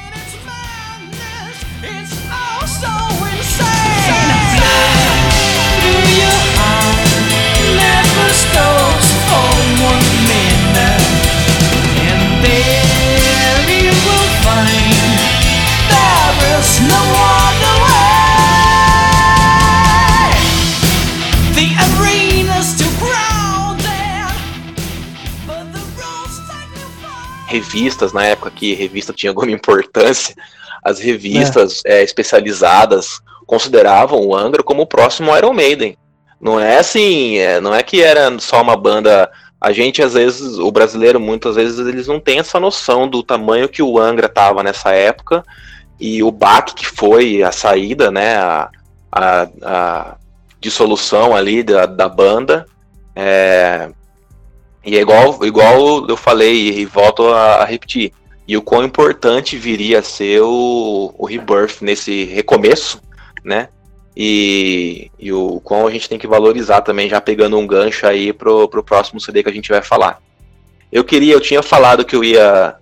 Revistas, 27.51 28.13
na 28.13 28.25
época 28.25 28.51
que 28.51 28.73
revista 28.73 29.13
tinha 29.13 29.31
alguma 29.31 29.51
importância, 29.51 30.35
as 30.83 30.99
revistas 30.99 31.81
é. 31.85 31.99
É, 31.99 32.03
especializadas 32.03 33.19
consideravam 33.45 34.19
o 34.25 34.35
Angra 34.35 34.63
como 34.63 34.83
o 34.83 34.87
próximo 34.87 35.35
Iron 35.35 35.53
Maiden. 35.53 35.97
Não 36.39 36.59
é 36.59 36.79
assim, 36.79 37.37
é, 37.37 37.59
não 37.61 37.75
é 37.75 37.83
que 37.83 38.01
era 38.01 38.39
só 38.39 38.61
uma 38.61 38.75
banda. 38.75 39.29
A 39.59 39.71
gente, 39.71 40.01
às 40.01 40.13
vezes, 40.13 40.57
o 40.57 40.71
brasileiro, 40.71 41.19
muitas 41.19 41.55
vezes, 41.55 41.85
eles 41.85 42.07
não 42.07 42.19
tem 42.19 42.39
essa 42.39 42.59
noção 42.59 43.07
do 43.07 43.21
tamanho 43.21 43.69
que 43.69 43.83
o 43.83 43.99
Angra 43.99 44.25
estava 44.25 44.63
nessa 44.63 44.91
época 44.91 45.43
e 45.99 46.23
o 46.23 46.31
baque 46.31 46.73
que 46.73 46.87
foi 46.87 47.43
a 47.43 47.51
saída, 47.51 48.09
né, 48.09 48.37
a, 48.37 48.69
a, 49.11 49.47
a 49.63 50.17
dissolução 50.59 51.35
ali 51.35 51.61
da, 51.61 51.85
da 51.85 52.09
banda. 52.09 52.65
É, 53.15 53.91
e 54.83 54.97
é 54.97 55.01
igual, 55.01 55.45
igual 55.45 56.07
eu 56.07 56.17
falei 56.17 56.79
e 56.79 56.85
volto 56.85 57.27
a, 57.27 57.63
repetir. 57.65 58.11
E 58.47 58.57
o 58.57 58.61
quão 58.61 58.83
importante 58.83 59.55
viria 59.55 59.99
a 59.99 60.03
ser 60.03 60.41
o, 60.41 61.13
o 61.17 61.25
Rebirth 61.25 61.81
nesse 61.81 62.25
recomeço, 62.25 62.99
né? 63.43 63.69
E, 64.17 65.09
e 65.17 65.31
o 65.31 65.61
quão 65.61 65.87
a 65.87 65.91
gente 65.91 66.09
tem 66.09 66.17
que 66.17 66.27
valorizar 66.27 66.81
também, 66.81 67.07
já 67.07 67.21
pegando 67.21 67.57
um 67.57 67.67
gancho 67.67 68.07
aí 68.07 68.33
pro, 68.33 68.67
pro 68.67 68.83
próximo 68.83 69.21
CD 69.21 69.43
que 69.43 69.49
a 69.49 69.53
gente 69.53 69.69
vai 69.69 69.81
falar. 69.81 70.19
Eu 70.91 71.03
queria, 71.03 71.33
eu 71.33 71.39
tinha 71.39 71.63
falado 71.63 72.03
que 72.03 72.15
eu 72.15 72.23
ia 72.23 72.75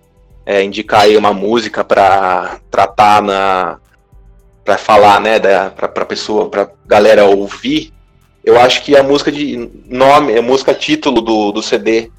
é, 0.46 0.64
indicar 0.64 1.02
aí 1.02 1.16
uma 1.16 1.34
música 1.34 1.84
para 1.84 2.60
tratar 2.72 3.22
na. 3.22 3.78
para 4.64 4.78
falar, 4.78 5.20
né, 5.20 5.38
da, 5.38 5.70
pra, 5.70 5.88
pra 5.88 6.06
pessoa, 6.06 6.50
pra 6.50 6.72
galera 6.88 7.26
ouvir 7.26 7.94
eu 8.44 8.60
acho 8.60 8.84
que 8.84 8.96
a 8.96 9.04
música 9.04 9.32
de 9.32 9.70
nome, 9.86 10.38
a 10.38 10.42
música 10.42 10.74
título 10.74 11.22
do, 11.22 11.52
do 11.52 11.62
CD, 11.62 12.12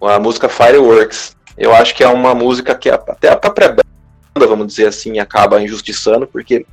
a 0.00 0.18
música 0.18 0.48
Fireworks, 0.48 1.36
eu 1.56 1.74
acho 1.74 1.94
que 1.94 2.02
é 2.02 2.08
uma 2.08 2.34
música 2.34 2.74
que 2.74 2.88
até 2.88 3.30
a 3.30 3.36
própria 3.36 3.68
banda, 3.68 4.46
vamos 4.46 4.68
dizer 4.68 4.86
assim, 4.86 5.18
acaba 5.18 5.62
injustiçando, 5.62 6.26
porque, 6.26 6.64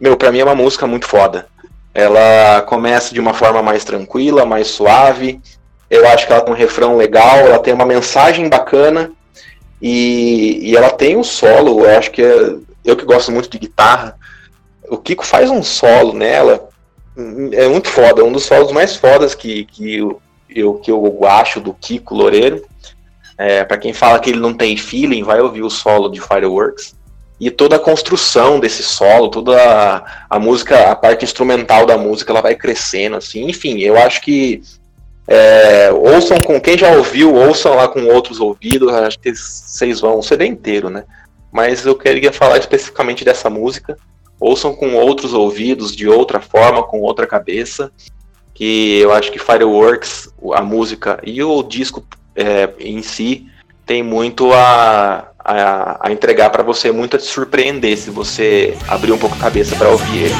meu, 0.00 0.16
pra 0.16 0.32
mim 0.32 0.40
é 0.40 0.44
uma 0.44 0.54
música 0.54 0.86
muito 0.86 1.06
foda. 1.06 1.46
Ela 1.94 2.62
começa 2.62 3.14
de 3.14 3.20
uma 3.20 3.34
forma 3.34 3.62
mais 3.62 3.84
tranquila, 3.84 4.46
mais 4.46 4.68
suave. 4.68 5.40
Eu 5.88 6.06
acho 6.08 6.26
que 6.26 6.32
ela 6.32 6.42
tem 6.42 6.52
um 6.52 6.56
refrão 6.56 6.96
legal, 6.96 7.38
ela 7.38 7.58
tem 7.58 7.72
uma 7.72 7.84
mensagem 7.84 8.48
bacana 8.48 9.12
e, 9.80 10.58
e 10.62 10.76
ela 10.76 10.90
tem 10.90 11.16
um 11.16 11.22
solo. 11.22 11.84
Eu 11.84 11.98
acho 11.98 12.10
que 12.10 12.22
é, 12.22 12.56
eu 12.84 12.96
que 12.96 13.04
gosto 13.04 13.30
muito 13.30 13.48
de 13.48 13.58
guitarra, 13.58 14.16
o 14.88 14.96
Kiko 14.98 15.24
faz 15.24 15.50
um 15.50 15.62
solo 15.62 16.12
nela 16.12 16.71
é 17.16 17.68
muito 17.68 17.88
foda, 17.88 18.20
é 18.20 18.24
um 18.24 18.32
dos 18.32 18.44
solos 18.44 18.72
mais 18.72 18.96
fodas 18.96 19.34
que, 19.34 19.64
que, 19.66 19.96
eu, 19.96 20.20
eu, 20.48 20.74
que 20.74 20.90
eu 20.90 21.26
acho 21.26 21.60
do 21.60 21.74
Kiko 21.74 22.14
Loureiro. 22.14 22.64
É, 23.36 23.64
para 23.64 23.78
quem 23.78 23.92
fala 23.92 24.20
que 24.20 24.30
ele 24.30 24.40
não 24.40 24.54
tem 24.54 24.76
feeling, 24.76 25.22
vai 25.22 25.40
ouvir 25.40 25.62
o 25.62 25.70
solo 25.70 26.08
de 26.08 26.20
Fireworks. 26.20 26.94
E 27.40 27.50
toda 27.50 27.76
a 27.76 27.78
construção 27.78 28.60
desse 28.60 28.82
solo, 28.82 29.28
toda 29.28 29.56
a, 29.56 30.24
a 30.30 30.38
música, 30.38 30.90
a 30.90 30.94
parte 30.94 31.24
instrumental 31.24 31.84
da 31.84 31.98
música, 31.98 32.30
ela 32.30 32.40
vai 32.40 32.54
crescendo, 32.54 33.16
assim. 33.16 33.48
Enfim, 33.48 33.80
eu 33.80 33.98
acho 33.98 34.20
que 34.20 34.62
é, 35.26 35.90
ouçam 35.92 36.38
com 36.38 36.60
quem 36.60 36.78
já 36.78 36.90
ouviu, 36.92 37.34
ouçam 37.34 37.74
lá 37.74 37.88
com 37.88 38.06
outros 38.06 38.38
ouvidos, 38.38 38.92
acho 38.92 39.18
que 39.18 39.34
vocês 39.34 40.00
vão, 40.00 40.18
o 40.18 40.22
CD 40.22 40.46
inteiro, 40.46 40.88
né? 40.88 41.04
Mas 41.50 41.84
eu 41.84 41.96
queria 41.96 42.32
falar 42.32 42.58
especificamente 42.58 43.24
dessa 43.24 43.50
música 43.50 43.96
ouçam 44.42 44.74
com 44.74 44.94
outros 44.94 45.32
ouvidos, 45.32 45.94
de 45.94 46.08
outra 46.08 46.40
forma, 46.40 46.82
com 46.82 47.00
outra 47.00 47.28
cabeça, 47.28 47.92
que 48.52 48.98
eu 48.98 49.12
acho 49.12 49.30
que 49.30 49.38
Fireworks, 49.38 50.28
a 50.52 50.60
música 50.60 51.20
e 51.24 51.40
o 51.42 51.62
disco 51.62 52.04
é, 52.34 52.68
em 52.80 53.02
si 53.02 53.46
tem 53.86 54.02
muito 54.02 54.52
a, 54.52 55.28
a, 55.38 56.08
a 56.08 56.12
entregar 56.12 56.50
para 56.50 56.64
você, 56.64 56.90
muito 56.90 57.14
a 57.14 57.18
te 57.20 57.26
surpreender 57.26 57.96
se 57.96 58.10
você 58.10 58.76
abrir 58.88 59.12
um 59.12 59.18
pouco 59.18 59.36
a 59.36 59.38
cabeça 59.38 59.76
para 59.76 59.88
ouvir 59.88 60.24
ele. 60.24 60.34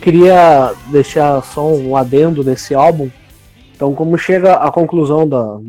Queria 0.00 0.74
deixar 0.90 1.42
só 1.42 1.72
um 1.72 1.96
adendo 1.96 2.42
nesse 2.42 2.74
álbum. 2.74 3.10
Então, 3.74 3.94
como 3.94 4.18
chega 4.18 4.54
a 4.54 4.70
conclusão 4.72 5.28
da, 5.28 5.60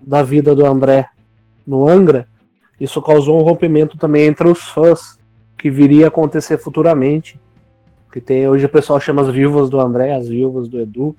da 0.00 0.22
vida 0.22 0.54
do 0.54 0.64
André 0.64 1.08
no 1.66 1.88
Angra, 1.88 2.26
isso 2.80 3.02
causou 3.02 3.38
um 3.38 3.42
rompimento 3.42 3.98
também 3.98 4.26
entre 4.26 4.48
os 4.48 4.60
fãs, 4.60 5.18
que 5.58 5.70
viria 5.70 6.06
a 6.06 6.08
acontecer 6.08 6.58
futuramente. 6.58 7.38
Que 8.10 8.20
tem 8.20 8.48
hoje 8.48 8.64
o 8.64 8.68
pessoal 8.68 8.98
chama 8.98 9.22
as 9.22 9.28
viúvas 9.28 9.68
do 9.68 9.78
André, 9.78 10.14
as 10.14 10.28
viúvas 10.28 10.68
do 10.68 10.80
Edu. 10.80 11.14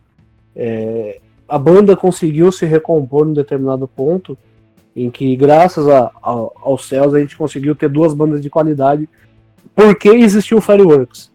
É, 0.55 1.19
a 1.47 1.57
banda 1.57 1.95
conseguiu 1.95 2.51
se 2.51 2.65
recompor 2.65 3.27
em 3.27 3.33
determinado 3.33 3.87
ponto, 3.87 4.37
em 4.95 5.09
que, 5.09 5.35
graças 5.35 5.87
a, 5.87 6.11
a, 6.21 6.47
aos 6.63 6.85
céus, 6.87 7.13
a 7.13 7.19
gente 7.19 7.37
conseguiu 7.37 7.75
ter 7.75 7.87
duas 7.87 8.13
bandas 8.13 8.41
de 8.41 8.49
qualidade. 8.49 9.07
Porque 9.73 10.09
existiu 10.09 10.57
o 10.57 10.61
Fireworks 10.61 11.30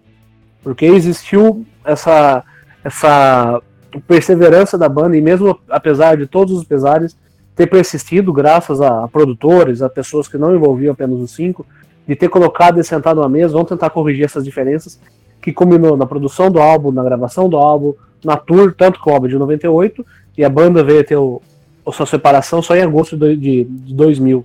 porque 0.66 0.85
existiu 0.85 1.64
essa, 1.85 2.42
essa 2.83 3.62
perseverança 4.05 4.76
da 4.76 4.88
banda, 4.88 5.16
e 5.16 5.20
mesmo 5.20 5.57
apesar 5.70 6.16
de 6.16 6.26
todos 6.26 6.59
os 6.59 6.64
pesares, 6.64 7.16
ter 7.55 7.68
persistido 7.68 8.33
graças 8.33 8.81
a 8.81 9.07
produtores, 9.07 9.81
a 9.81 9.88
pessoas 9.88 10.26
que 10.26 10.37
não 10.37 10.52
envolviam 10.52 10.92
apenas 10.92 11.20
os 11.20 11.31
cinco, 11.31 11.64
de 12.05 12.16
ter 12.16 12.29
colocado 12.29 12.81
e 12.81 12.85
sentado 12.85 13.20
na 13.20 13.29
mesa, 13.29 13.52
vamos 13.52 13.68
tentar 13.68 13.90
corrigir 13.90 14.24
essas 14.24 14.44
diferenças, 14.44 15.00
que 15.40 15.52
combinou 15.52 15.96
na 15.96 16.05
produção 16.05 16.50
do 16.50 16.59
álbum, 16.59 16.90
na 16.90 17.05
gravação 17.05 17.48
do 17.48 17.57
álbum, 17.57 17.94
na 18.24 18.37
tour, 18.37 18.74
tanto 18.76 18.98
com 18.98 19.12
o 19.12 19.14
álbum 19.14 19.29
de 19.29 19.38
98, 19.38 20.05
e 20.37 20.44
a 20.44 20.48
banda 20.48 20.83
veio 20.83 21.05
ter 21.05 21.14
o, 21.14 21.40
a 21.87 21.92
sua 21.92 22.07
separação 22.07 22.61
só 22.61 22.74
em 22.74 22.83
agosto 22.83 23.16
de, 23.16 23.37
de, 23.37 23.62
de 23.62 23.94
2000. 23.94 24.44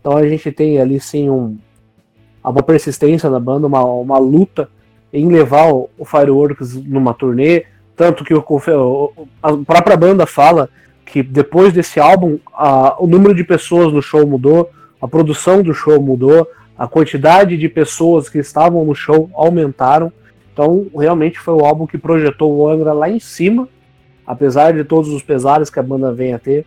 Então 0.00 0.16
a 0.16 0.26
gente 0.26 0.50
tem 0.50 0.80
ali 0.80 0.98
sim 0.98 1.30
um, 1.30 1.56
uma 2.42 2.64
persistência 2.64 3.30
na 3.30 3.38
banda, 3.38 3.68
uma, 3.68 3.84
uma 3.84 4.18
luta 4.18 4.68
em 5.12 5.28
levar 5.28 5.72
o, 5.72 5.90
Fireworks 6.04 6.74
numa 6.74 7.12
turnê, 7.12 7.64
tanto 7.94 8.24
que 8.24 8.34
o, 8.34 9.12
a 9.42 9.56
própria 9.58 9.96
banda 9.96 10.26
fala 10.26 10.68
que 11.04 11.22
depois 11.22 11.72
desse 11.72 12.00
álbum 12.00 12.38
a, 12.54 12.96
o 12.98 13.06
número 13.06 13.34
de 13.34 13.44
pessoas 13.44 13.92
no 13.92 14.00
show 14.00 14.26
mudou, 14.26 14.70
a 15.00 15.06
produção 15.06 15.62
do 15.62 15.74
show 15.74 16.00
mudou, 16.00 16.48
a 16.78 16.86
quantidade 16.88 17.56
de 17.56 17.68
pessoas 17.68 18.28
que 18.28 18.38
estavam 18.38 18.84
no 18.84 18.94
show 18.94 19.30
aumentaram. 19.34 20.12
Então, 20.52 20.86
realmente 20.96 21.38
foi 21.38 21.54
o 21.54 21.64
álbum 21.64 21.86
que 21.86 21.98
projetou 21.98 22.56
o 22.56 22.68
Angra 22.68 22.92
lá 22.92 23.10
em 23.10 23.20
cima, 23.20 23.68
apesar 24.26 24.72
de 24.72 24.84
todos 24.84 25.10
os 25.10 25.22
pesares 25.22 25.68
que 25.68 25.78
a 25.78 25.82
banda 25.82 26.12
vem 26.12 26.32
a 26.32 26.38
ter. 26.38 26.64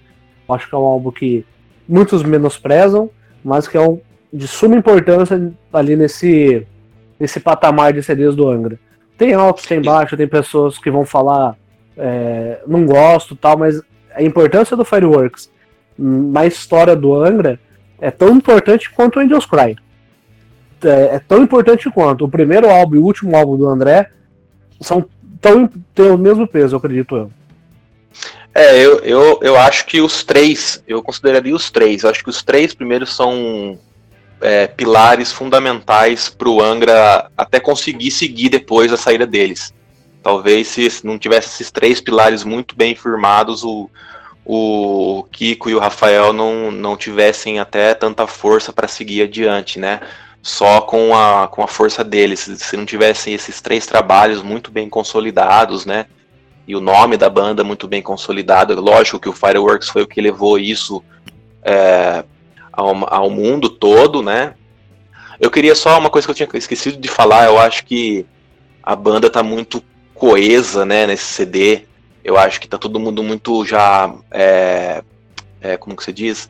Acho 0.48 0.70
que 0.70 0.76
é 0.76 0.78
um 0.78 0.84
álbum 0.84 1.12
que 1.12 1.46
muitos 1.88 2.24
menosprezam, 2.24 3.10
mas 3.44 3.68
que 3.68 3.78
é 3.78 3.82
um, 3.82 4.00
de 4.32 4.48
suma 4.48 4.76
importância 4.76 5.52
ali 5.74 5.96
nesse 5.96 6.66
esse 7.20 7.40
patamar 7.40 7.94
de 7.94 8.04
CDs 8.04 8.36
do 8.36 8.48
Angra. 8.48 8.80
Tem 9.18 9.34
altos, 9.34 9.66
tem 9.66 9.82
baixos, 9.82 10.18
tem 10.18 10.28
pessoas 10.28 10.78
que 10.78 10.92
vão 10.92 11.06
falar 11.06 11.58
é, 11.98 12.60
não 12.68 12.86
gosto 12.86 13.36
tal, 13.36 13.58
mas 13.58 13.82
a 14.14 14.22
importância 14.22 14.76
do 14.76 14.86
Fireworks 14.86 15.50
na 15.98 16.46
história 16.46 16.96
do 16.96 17.16
Angra 17.16 17.60
é 18.02 18.12
tão 18.12 18.30
importante 18.30 18.90
quanto 18.90 19.18
o 19.18 19.22
Angels 19.22 19.46
Cry. 19.46 19.78
É, 20.84 21.16
é, 21.16 21.20
tão 21.20 21.42
importante 21.42 21.90
quanto 21.90 22.26
o 22.26 22.30
primeiro 22.30 22.70
álbum 22.70 22.96
e 22.96 23.00
o 23.00 23.04
último 23.04 23.36
álbum 23.36 23.58
do 23.58 23.68
André 23.68 24.10
são 24.82 25.06
tão, 25.40 25.70
têm 25.94 26.12
o 26.12 26.18
mesmo 26.18 26.48
peso, 26.48 26.76
eu 26.76 26.78
acredito 26.78 27.16
eu. 27.16 27.32
É, 28.54 28.78
eu, 28.78 29.00
eu, 29.00 29.40
eu 29.42 29.58
acho 29.58 29.86
que 29.86 30.00
os 30.00 30.24
três, 30.24 30.82
eu 30.88 31.02
consideraria 31.02 31.56
os 31.56 31.70
três. 31.70 32.04
Eu 32.04 32.10
acho 32.10 32.24
que 32.24 32.30
os 32.30 32.42
três 32.42 32.74
primeiros 32.74 33.14
são 33.14 33.78
é, 34.42 34.68
pilares 34.68 35.32
fundamentais 35.32 36.30
para 36.30 36.50
o 36.50 36.62
Angra 36.62 37.30
até 37.38 37.60
conseguir 37.60 38.12
seguir 38.12 38.50
depois 38.50 38.92
a 38.92 38.98
saída 38.98 39.26
deles. 39.26 39.74
Talvez 40.22 40.68
se 40.68 40.90
não 41.04 41.20
tivesse 41.20 41.50
esses 41.50 41.72
três 41.72 42.02
pilares 42.02 42.44
muito 42.44 42.76
bem 42.76 42.96
firmados, 42.96 43.64
o, 43.64 43.90
o 44.44 45.24
Kiko 45.32 45.70
e 45.70 45.76
o 45.76 45.80
Rafael 45.80 46.34
não, 46.34 46.72
não 46.72 46.98
tivessem 46.98 47.60
até 47.60 47.94
tanta 47.94 48.26
força 48.26 48.74
para 48.74 48.88
seguir 48.88 49.24
adiante, 49.24 49.80
né? 49.80 50.00
Só 50.42 50.82
com 50.82 51.16
a, 51.16 51.48
com 51.48 51.64
a 51.64 51.68
força 51.68 52.04
deles. 52.04 52.40
Se 52.40 52.76
não 52.76 52.86
tivessem 52.86 53.34
esses 53.34 53.62
três 53.62 53.86
trabalhos 53.86 54.42
muito 54.42 54.72
bem 54.72 54.90
consolidados, 54.90 55.86
né? 55.86 56.08
E 56.68 56.76
o 56.76 56.82
nome 56.82 57.18
da 57.18 57.30
banda 57.30 57.64
muito 57.64 57.88
bem 57.88 58.02
consolidado. 58.02 58.80
Lógico 58.82 59.20
que 59.20 59.30
o 59.30 59.34
Fireworks 59.34 59.90
foi 59.90 60.02
o 60.04 60.08
que 60.08 60.20
levou 60.20 60.58
isso 60.58 61.04
é, 61.64 62.24
ao, 62.76 63.14
ao 63.14 63.30
mundo 63.30 63.70
todo, 63.70 64.22
né? 64.22 64.54
Eu 65.40 65.52
queria 65.52 65.76
só 65.76 65.98
uma 66.00 66.10
coisa 66.10 66.26
que 66.26 66.32
eu 66.32 66.36
tinha 66.36 66.50
esquecido 66.54 66.98
de 66.98 67.08
falar. 67.08 67.46
Eu 67.46 67.60
acho 67.60 67.86
que 67.86 68.26
a 68.82 68.96
banda 68.96 69.30
tá 69.30 69.44
muito 69.44 69.84
coesa, 70.14 70.86
né, 70.86 71.06
nesse 71.06 71.26
CD. 71.26 71.82
Eu 72.24 72.38
acho 72.38 72.60
que 72.60 72.68
tá 72.68 72.78
todo 72.78 73.00
mundo 73.00 73.22
muito 73.22 73.66
já, 73.66 74.14
é, 74.32 75.04
é, 75.62 75.78
como 75.78 75.96
que 75.96 76.04
se 76.04 76.14
diz, 76.14 76.50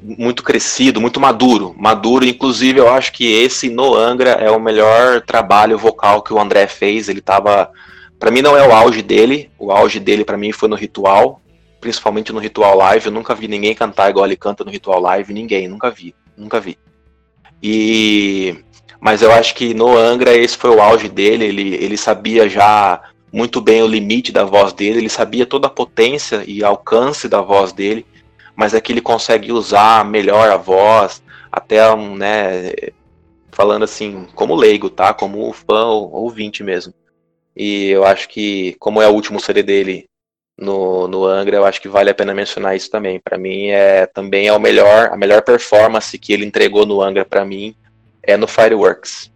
muito 0.00 0.42
crescido, 0.42 1.00
muito 1.00 1.20
maduro, 1.20 1.74
maduro. 1.76 2.24
Inclusive, 2.24 2.78
eu 2.78 2.88
acho 2.88 3.12
que 3.12 3.30
esse 3.30 3.68
no 3.68 3.94
Angra 3.94 4.30
é 4.30 4.50
o 4.50 4.60
melhor 4.60 5.20
trabalho 5.20 5.76
vocal 5.76 6.22
que 6.22 6.32
o 6.32 6.40
André 6.40 6.66
fez. 6.66 7.08
Ele 7.08 7.20
tava, 7.20 7.70
para 8.18 8.30
mim 8.30 8.42
não 8.42 8.56
é 8.56 8.66
o 8.66 8.72
auge 8.72 9.02
dele. 9.02 9.50
O 9.58 9.72
auge 9.72 9.98
dele 9.98 10.24
para 10.24 10.38
mim 10.38 10.52
foi 10.52 10.68
no 10.68 10.76
Ritual 10.76 11.40
principalmente 11.80 12.32
no 12.32 12.38
Ritual 12.38 12.76
Live. 12.76 13.06
Eu 13.06 13.12
nunca 13.12 13.34
vi 13.34 13.48
ninguém 13.48 13.74
cantar 13.74 14.10
igual 14.10 14.26
ele 14.26 14.36
canta 14.36 14.64
no 14.64 14.70
Ritual 14.70 15.00
Live, 15.00 15.32
ninguém, 15.32 15.68
nunca 15.68 15.90
vi, 15.90 16.14
nunca 16.36 16.60
vi. 16.60 16.78
E 17.62 18.56
mas 19.00 19.22
eu 19.22 19.32
acho 19.32 19.54
que 19.54 19.72
no 19.72 19.96
Angra 19.96 20.34
esse 20.36 20.58
foi 20.58 20.70
o 20.70 20.80
auge 20.80 21.08
dele, 21.08 21.46
ele, 21.46 21.74
ele 21.74 21.96
sabia 21.96 22.48
já 22.48 23.00
muito 23.32 23.60
bem 23.60 23.82
o 23.82 23.86
limite 23.86 24.30
da 24.30 24.44
voz 24.44 24.74
dele, 24.74 24.98
ele 24.98 25.08
sabia 25.08 25.46
toda 25.46 25.68
a 25.68 25.70
potência 25.70 26.44
e 26.46 26.62
alcance 26.62 27.26
da 27.28 27.40
voz 27.40 27.72
dele, 27.72 28.04
mas 28.54 28.74
é 28.74 28.80
que 28.80 28.92
ele 28.92 29.00
consegue 29.00 29.52
usar 29.52 30.04
melhor 30.04 30.50
a 30.50 30.56
voz, 30.58 31.22
até 31.50 31.90
um, 31.94 32.14
né, 32.14 32.72
falando 33.50 33.84
assim, 33.84 34.26
como 34.34 34.54
leigo, 34.54 34.90
tá? 34.90 35.14
Como 35.14 35.52
fã 35.52 35.86
ou 35.86 36.12
ouvinte 36.12 36.62
mesmo. 36.62 36.92
E 37.56 37.88
eu 37.88 38.04
acho 38.04 38.28
que, 38.28 38.76
como 38.78 39.00
é 39.00 39.08
o 39.08 39.12
último 39.12 39.40
CD 39.40 39.62
dele 39.62 40.09
no, 40.60 41.08
no 41.08 41.24
Angra, 41.24 41.56
eu 41.56 41.64
acho 41.64 41.80
que 41.80 41.88
vale 41.88 42.10
a 42.10 42.14
pena 42.14 42.34
mencionar 42.34 42.76
isso 42.76 42.90
também. 42.90 43.18
Para 43.18 43.38
mim 43.38 43.68
é 43.68 44.06
também 44.06 44.46
é 44.46 44.52
o 44.52 44.60
melhor, 44.60 45.10
a 45.12 45.16
melhor 45.16 45.42
performance 45.42 46.16
que 46.18 46.32
ele 46.32 46.44
entregou 46.44 46.84
no 46.84 47.00
Angra 47.00 47.24
para 47.24 47.44
mim 47.44 47.74
é 48.22 48.36
no 48.36 48.46
Fireworks. 48.46 49.32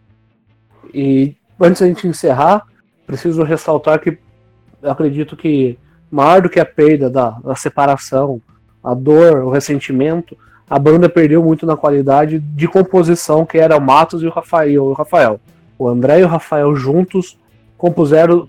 E 0.92 1.34
antes 1.58 1.80
da 1.80 1.88
gente 1.88 2.06
encerrar, 2.06 2.64
preciso 3.06 3.42
ressaltar 3.42 4.00
que 4.00 4.18
eu 4.82 4.90
acredito 4.90 5.36
que 5.36 5.78
maior 6.10 6.42
do 6.42 6.50
que 6.50 6.60
a 6.60 6.64
perda 6.64 7.08
da, 7.08 7.30
da 7.30 7.56
separação, 7.56 8.40
a 8.82 8.94
dor, 8.94 9.42
o 9.42 9.50
ressentimento, 9.50 10.36
a 10.68 10.78
banda 10.78 11.08
perdeu 11.08 11.42
muito 11.42 11.66
na 11.66 11.76
qualidade 11.76 12.38
de 12.38 12.68
composição 12.68 13.46
que 13.46 13.58
era 13.58 13.76
o 13.76 13.80
Matos 13.80 14.22
e 14.22 14.26
o 14.26 14.30
Rafael. 14.30 14.84
O, 14.84 14.92
Rafael. 14.92 15.40
o 15.78 15.88
André 15.88 16.20
e 16.20 16.24
o 16.24 16.28
Rafael 16.28 16.74
juntos 16.76 17.38
compuseram 17.76 18.48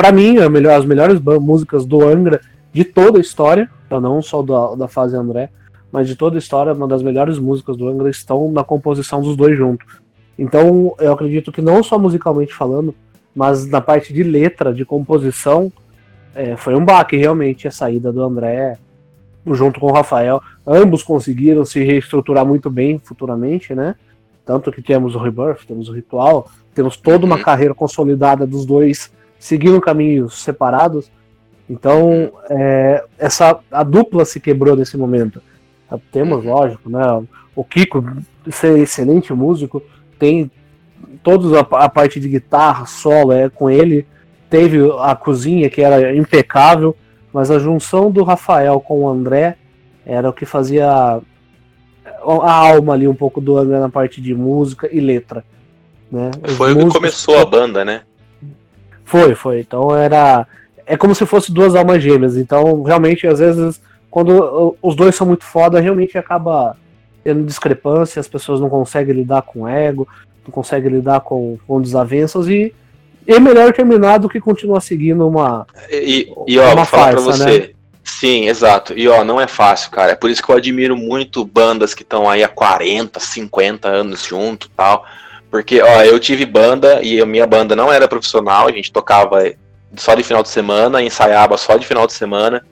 para 0.00 0.12
mim, 0.12 0.36
melhor, 0.48 0.78
as 0.78 0.86
melhores 0.86 1.20
músicas 1.20 1.84
do 1.84 2.08
Angra 2.08 2.40
de 2.72 2.84
toda 2.84 3.18
a 3.18 3.20
história, 3.20 3.68
então 3.86 4.00
não 4.00 4.22
só 4.22 4.40
da, 4.40 4.74
da 4.74 4.88
fase 4.88 5.14
André, 5.14 5.50
mas 5.92 6.08
de 6.08 6.16
toda 6.16 6.36
a 6.36 6.38
história, 6.38 6.72
uma 6.72 6.88
das 6.88 7.02
melhores 7.02 7.38
músicas 7.38 7.76
do 7.76 7.86
Angra 7.86 8.08
estão 8.08 8.50
na 8.50 8.64
composição 8.64 9.20
dos 9.20 9.36
dois 9.36 9.58
juntos. 9.58 10.00
Então, 10.38 10.94
eu 10.98 11.12
acredito 11.12 11.52
que 11.52 11.60
não 11.60 11.82
só 11.82 11.98
musicalmente 11.98 12.54
falando, 12.54 12.94
mas 13.36 13.66
na 13.66 13.78
parte 13.82 14.10
de 14.10 14.22
letra, 14.22 14.72
de 14.72 14.86
composição, 14.86 15.70
é, 16.34 16.56
foi 16.56 16.74
um 16.74 16.82
baque 16.82 17.18
realmente 17.18 17.68
a 17.68 17.70
saída 17.70 18.10
do 18.10 18.22
André 18.22 18.78
junto 19.48 19.78
com 19.78 19.88
o 19.88 19.92
Rafael. 19.92 20.40
Ambos 20.66 21.02
conseguiram 21.02 21.62
se 21.66 21.84
reestruturar 21.84 22.46
muito 22.46 22.70
bem 22.70 22.98
futuramente, 22.98 23.74
né? 23.74 23.94
Tanto 24.46 24.72
que 24.72 24.80
temos 24.80 25.14
o 25.14 25.18
Rebirth, 25.18 25.66
temos 25.68 25.90
o 25.90 25.92
Ritual, 25.92 26.48
temos 26.74 26.96
toda 26.96 27.26
uma 27.26 27.36
uhum. 27.36 27.42
carreira 27.42 27.74
consolidada 27.74 28.46
dos 28.46 28.64
dois 28.64 29.10
seguiram 29.40 29.80
caminhos 29.80 30.40
separados. 30.42 31.10
Então, 31.68 32.30
é, 32.50 33.02
essa 33.18 33.58
a 33.72 33.82
dupla 33.82 34.24
se 34.24 34.38
quebrou 34.38 34.76
nesse 34.76 34.96
momento. 34.96 35.42
Temos, 36.12 36.44
uhum. 36.44 36.52
lógico, 36.52 36.88
né? 36.88 37.00
O 37.56 37.64
Kiko, 37.64 38.04
ser 38.50 38.78
excelente 38.78 39.32
músico, 39.32 39.82
tem 40.18 40.50
toda 41.22 41.58
a, 41.58 41.84
a, 41.84 41.88
parte 41.88 42.20
de 42.20 42.28
guitarra, 42.28 42.86
solo 42.86 43.32
é 43.32 43.48
com 43.48 43.68
ele. 43.68 44.06
Teve 44.48 44.78
a 45.00 45.14
cozinha 45.16 45.70
que 45.70 45.80
era 45.80 46.14
impecável, 46.14 46.96
mas 47.32 47.50
a 47.50 47.58
junção 47.58 48.10
do 48.10 48.22
Rafael 48.22 48.80
com 48.80 49.00
o 49.00 49.08
André 49.08 49.56
era 50.04 50.28
o 50.28 50.32
que 50.32 50.44
fazia 50.44 50.88
a, 50.88 51.20
a 52.24 52.52
alma 52.52 52.94
ali 52.94 53.06
um 53.06 53.14
pouco 53.14 53.40
do 53.40 53.56
André 53.56 53.78
na 53.78 53.88
parte 53.88 54.20
de 54.20 54.34
música 54.34 54.88
e 54.92 55.00
letra. 55.00 55.44
Né? 56.10 56.30
Foi 56.56 56.72
o 56.72 56.78
que 56.78 56.92
começou 56.92 57.38
a 57.38 57.44
banda, 57.44 57.84
né? 57.84 58.02
Foi, 59.10 59.34
foi. 59.34 59.60
Então 59.60 59.94
era. 59.94 60.46
É 60.86 60.96
como 60.96 61.14
se 61.14 61.26
fosse 61.26 61.52
duas 61.52 61.74
almas 61.74 62.02
gêmeas. 62.02 62.36
Então, 62.36 62.82
realmente, 62.82 63.26
às 63.26 63.40
vezes, 63.40 63.80
quando 64.10 64.76
os 64.80 64.94
dois 64.94 65.14
são 65.14 65.26
muito 65.26 65.44
foda, 65.44 65.80
realmente 65.80 66.16
acaba 66.16 66.76
tendo 67.22 67.44
discrepância, 67.44 68.20
as 68.20 68.28
pessoas 68.28 68.60
não 68.60 68.68
conseguem 68.68 69.14
lidar 69.14 69.42
com 69.42 69.68
ego, 69.68 70.08
não 70.44 70.52
conseguem 70.52 70.90
lidar 70.90 71.20
com, 71.20 71.58
com 71.66 71.80
desavenças 71.80 72.48
e 72.48 72.72
é 73.26 73.38
melhor 73.38 73.72
terminar 73.72 74.18
do 74.18 74.28
que 74.28 74.40
continuar 74.40 74.80
seguindo 74.80 75.26
uma. 75.26 75.66
E, 75.90 76.32
e 76.46 76.58
ó, 76.58 76.66
uma 76.66 76.76
vou 76.76 76.84
falar 76.84 77.12
farsa, 77.12 77.12
pra 77.12 77.20
você. 77.20 77.58
Né? 77.58 77.68
Sim, 78.02 78.48
exato. 78.48 78.94
E 78.96 79.06
ó, 79.08 79.22
não 79.24 79.40
é 79.40 79.46
fácil, 79.46 79.90
cara. 79.90 80.12
É 80.12 80.16
por 80.16 80.30
isso 80.30 80.42
que 80.42 80.50
eu 80.50 80.56
admiro 80.56 80.96
muito 80.96 81.44
bandas 81.44 81.94
que 81.94 82.02
estão 82.02 82.28
aí 82.28 82.42
há 82.42 82.48
40, 82.48 83.20
50 83.20 83.88
anos 83.88 84.24
junto 84.24 84.68
tal. 84.70 85.04
Porque, 85.50 85.82
ó, 85.82 86.02
eu 86.02 86.18
tive 86.20 86.46
banda 86.46 87.02
e 87.02 87.20
a 87.20 87.26
minha 87.26 87.46
banda 87.46 87.74
não 87.74 87.92
era 87.92 88.06
profissional, 88.06 88.68
a 88.68 88.72
gente 88.72 88.92
tocava 88.92 89.52
só 89.96 90.14
de 90.14 90.22
final 90.22 90.42
de 90.42 90.48
semana, 90.48 91.02
ensaiava 91.02 91.56
só 91.56 91.76
de 91.76 91.86
final 91.86 92.06
de 92.06 92.12
semana. 92.12 92.64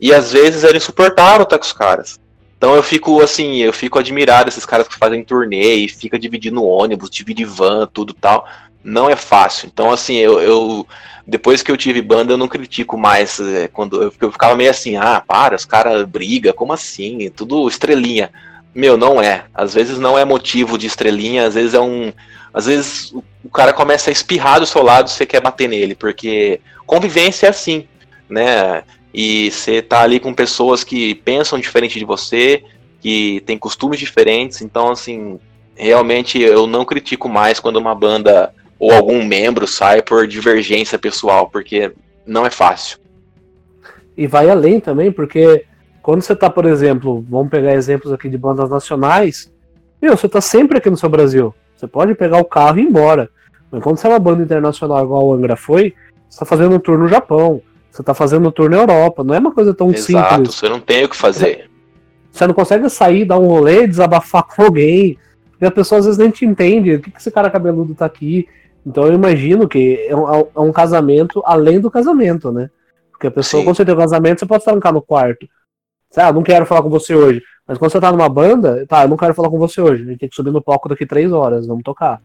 E 0.00 0.12
às 0.12 0.32
vezes 0.32 0.64
era 0.64 0.76
insuportável 0.76 1.42
estar 1.42 1.58
com 1.58 1.64
os 1.64 1.72
caras. 1.72 2.18
Então 2.56 2.74
eu 2.74 2.82
fico 2.82 3.20
assim, 3.20 3.56
eu 3.56 3.72
fico 3.72 3.98
admirado 3.98 4.48
esses 4.48 4.64
caras 4.64 4.88
que 4.88 4.96
fazem 4.96 5.24
turnê 5.24 5.74
e 5.74 5.88
fica 5.88 6.18
dividindo 6.18 6.64
ônibus, 6.64 7.10
divide 7.10 7.44
van, 7.44 7.86
tudo 7.92 8.14
tal. 8.14 8.46
Não 8.82 9.10
é 9.10 9.14
fácil. 9.14 9.68
Então, 9.72 9.92
assim, 9.92 10.16
eu, 10.16 10.40
eu 10.40 10.86
depois 11.26 11.62
que 11.62 11.70
eu 11.70 11.76
tive 11.76 12.02
banda, 12.02 12.32
eu 12.32 12.36
não 12.36 12.48
critico 12.48 12.98
mais. 12.98 13.38
É, 13.38 13.68
quando 13.68 14.02
eu, 14.02 14.12
eu 14.20 14.32
ficava 14.32 14.56
meio 14.56 14.70
assim, 14.70 14.96
ah, 14.96 15.22
para, 15.24 15.54
os 15.54 15.64
caras 15.64 16.04
brigam, 16.04 16.52
como 16.52 16.72
assim? 16.72 17.30
Tudo 17.30 17.68
estrelinha. 17.68 18.30
Meu, 18.74 18.96
não 18.96 19.20
é. 19.20 19.44
Às 19.54 19.74
vezes 19.74 19.98
não 19.98 20.18
é 20.18 20.24
motivo 20.24 20.78
de 20.78 20.86
estrelinha, 20.86 21.46
às 21.46 21.54
vezes 21.54 21.74
é 21.74 21.80
um. 21.80 22.12
Às 22.54 22.66
vezes 22.66 23.12
o 23.44 23.50
cara 23.50 23.72
começa 23.72 24.10
a 24.10 24.12
espirrar 24.12 24.60
do 24.60 24.66
seu 24.66 24.82
lado 24.82 25.10
você 25.10 25.26
quer 25.26 25.40
bater 25.40 25.68
nele, 25.68 25.94
porque 25.94 26.60
convivência 26.86 27.46
é 27.46 27.50
assim, 27.50 27.86
né? 28.28 28.82
E 29.12 29.50
você 29.50 29.82
tá 29.82 30.02
ali 30.02 30.18
com 30.20 30.32
pessoas 30.32 30.84
que 30.84 31.14
pensam 31.16 31.58
diferente 31.58 31.98
de 31.98 32.04
você, 32.04 32.62
que 33.00 33.42
têm 33.46 33.58
costumes 33.58 33.98
diferentes, 33.98 34.62
então 34.62 34.90
assim, 34.90 35.38
realmente 35.74 36.40
eu 36.40 36.66
não 36.66 36.84
critico 36.84 37.28
mais 37.28 37.58
quando 37.58 37.76
uma 37.76 37.94
banda 37.94 38.54
ou 38.78 38.92
algum 38.92 39.24
membro 39.24 39.66
sai 39.66 40.02
por 40.02 40.26
divergência 40.26 40.98
pessoal, 40.98 41.48
porque 41.48 41.92
não 42.26 42.46
é 42.46 42.50
fácil. 42.50 42.98
E 44.16 44.26
vai 44.26 44.50
além 44.50 44.80
também, 44.80 45.10
porque 45.10 45.64
quando 46.02 46.22
você 46.22 46.34
tá, 46.34 46.50
por 46.50 46.66
exemplo, 46.66 47.24
vamos 47.28 47.48
pegar 47.48 47.74
exemplos 47.74 48.12
aqui 48.12 48.28
de 48.28 48.36
bandas 48.36 48.68
nacionais, 48.68 49.52
meu, 50.00 50.16
você 50.16 50.28
tá 50.28 50.40
sempre 50.40 50.78
aqui 50.78 50.90
no 50.90 50.96
seu 50.96 51.08
Brasil. 51.08 51.54
Você 51.76 51.86
pode 51.86 52.14
pegar 52.16 52.38
o 52.38 52.44
carro 52.44 52.78
e 52.78 52.82
ir 52.82 52.86
embora. 52.86 53.30
Mas 53.70 53.82
quando 53.82 53.96
você 53.96 54.08
é 54.08 54.10
uma 54.10 54.18
banda 54.18 54.42
internacional 54.42 55.04
igual 55.04 55.26
o 55.26 55.32
Angra 55.32 55.56
foi, 55.56 55.94
você 56.28 56.40
tá 56.40 56.44
fazendo 56.44 56.74
um 56.74 56.78
tour 56.80 56.98
no 56.98 57.06
Japão, 57.06 57.62
você 57.88 58.02
tá 58.02 58.12
fazendo 58.12 58.48
um 58.48 58.50
tour 58.50 58.68
na 58.68 58.78
Europa. 58.78 59.22
Não 59.22 59.34
é 59.34 59.38
uma 59.38 59.52
coisa 59.52 59.72
tão 59.72 59.90
Exato, 59.90 60.02
simples. 60.02 60.26
Exato, 60.26 60.52
você 60.52 60.68
não 60.68 60.80
tem 60.80 61.04
o 61.04 61.08
que 61.08 61.16
fazer. 61.16 61.70
Você 62.32 62.46
não 62.46 62.54
consegue 62.54 62.88
sair, 62.90 63.24
dar 63.24 63.38
um 63.38 63.46
rolê, 63.46 63.86
desabafar 63.86 64.42
com 64.42 64.62
alguém. 64.62 65.16
E 65.60 65.64
a 65.64 65.70
pessoa 65.70 66.00
às 66.00 66.06
vezes 66.06 66.18
nem 66.18 66.30
te 66.30 66.44
entende. 66.44 66.94
O 66.94 67.00
que, 67.00 67.10
que 67.12 67.18
esse 67.20 67.30
cara 67.30 67.48
cabeludo 67.48 67.94
tá 67.94 68.06
aqui? 68.06 68.48
Então 68.84 69.06
eu 69.06 69.12
imagino 69.12 69.68
que 69.68 70.04
é 70.08 70.16
um, 70.16 70.28
é 70.56 70.60
um 70.60 70.72
casamento 70.72 71.40
além 71.46 71.78
do 71.78 71.90
casamento, 71.90 72.50
né? 72.50 72.68
Porque 73.12 73.28
a 73.28 73.30
pessoa, 73.30 73.60
Sim. 73.60 73.66
quando 73.66 73.76
você 73.76 73.84
tem 73.84 73.94
um 73.94 73.98
casamento, 73.98 74.40
você 74.40 74.46
pode 74.46 74.64
trancar 74.64 74.92
no 74.92 75.00
quarto. 75.00 75.46
Ah, 76.16 76.32
não 76.32 76.42
quero 76.42 76.66
falar 76.66 76.82
com 76.82 76.90
você 76.90 77.14
hoje. 77.14 77.42
Mas 77.66 77.78
quando 77.78 77.92
você 77.92 78.00
tá 78.00 78.10
numa 78.10 78.28
banda, 78.28 78.84
tá, 78.88 79.02
eu 79.02 79.08
não 79.08 79.16
quero 79.16 79.34
falar 79.34 79.48
com 79.48 79.58
você 79.58 79.80
hoje. 79.80 80.02
A 80.02 80.06
gente 80.06 80.18
tem 80.18 80.28
que 80.28 80.34
subir 80.34 80.50
no 80.50 80.62
palco 80.62 80.88
daqui 80.88 81.06
três 81.06 81.32
horas, 81.32 81.66
vamos 81.66 81.82
tocar. 81.82 82.20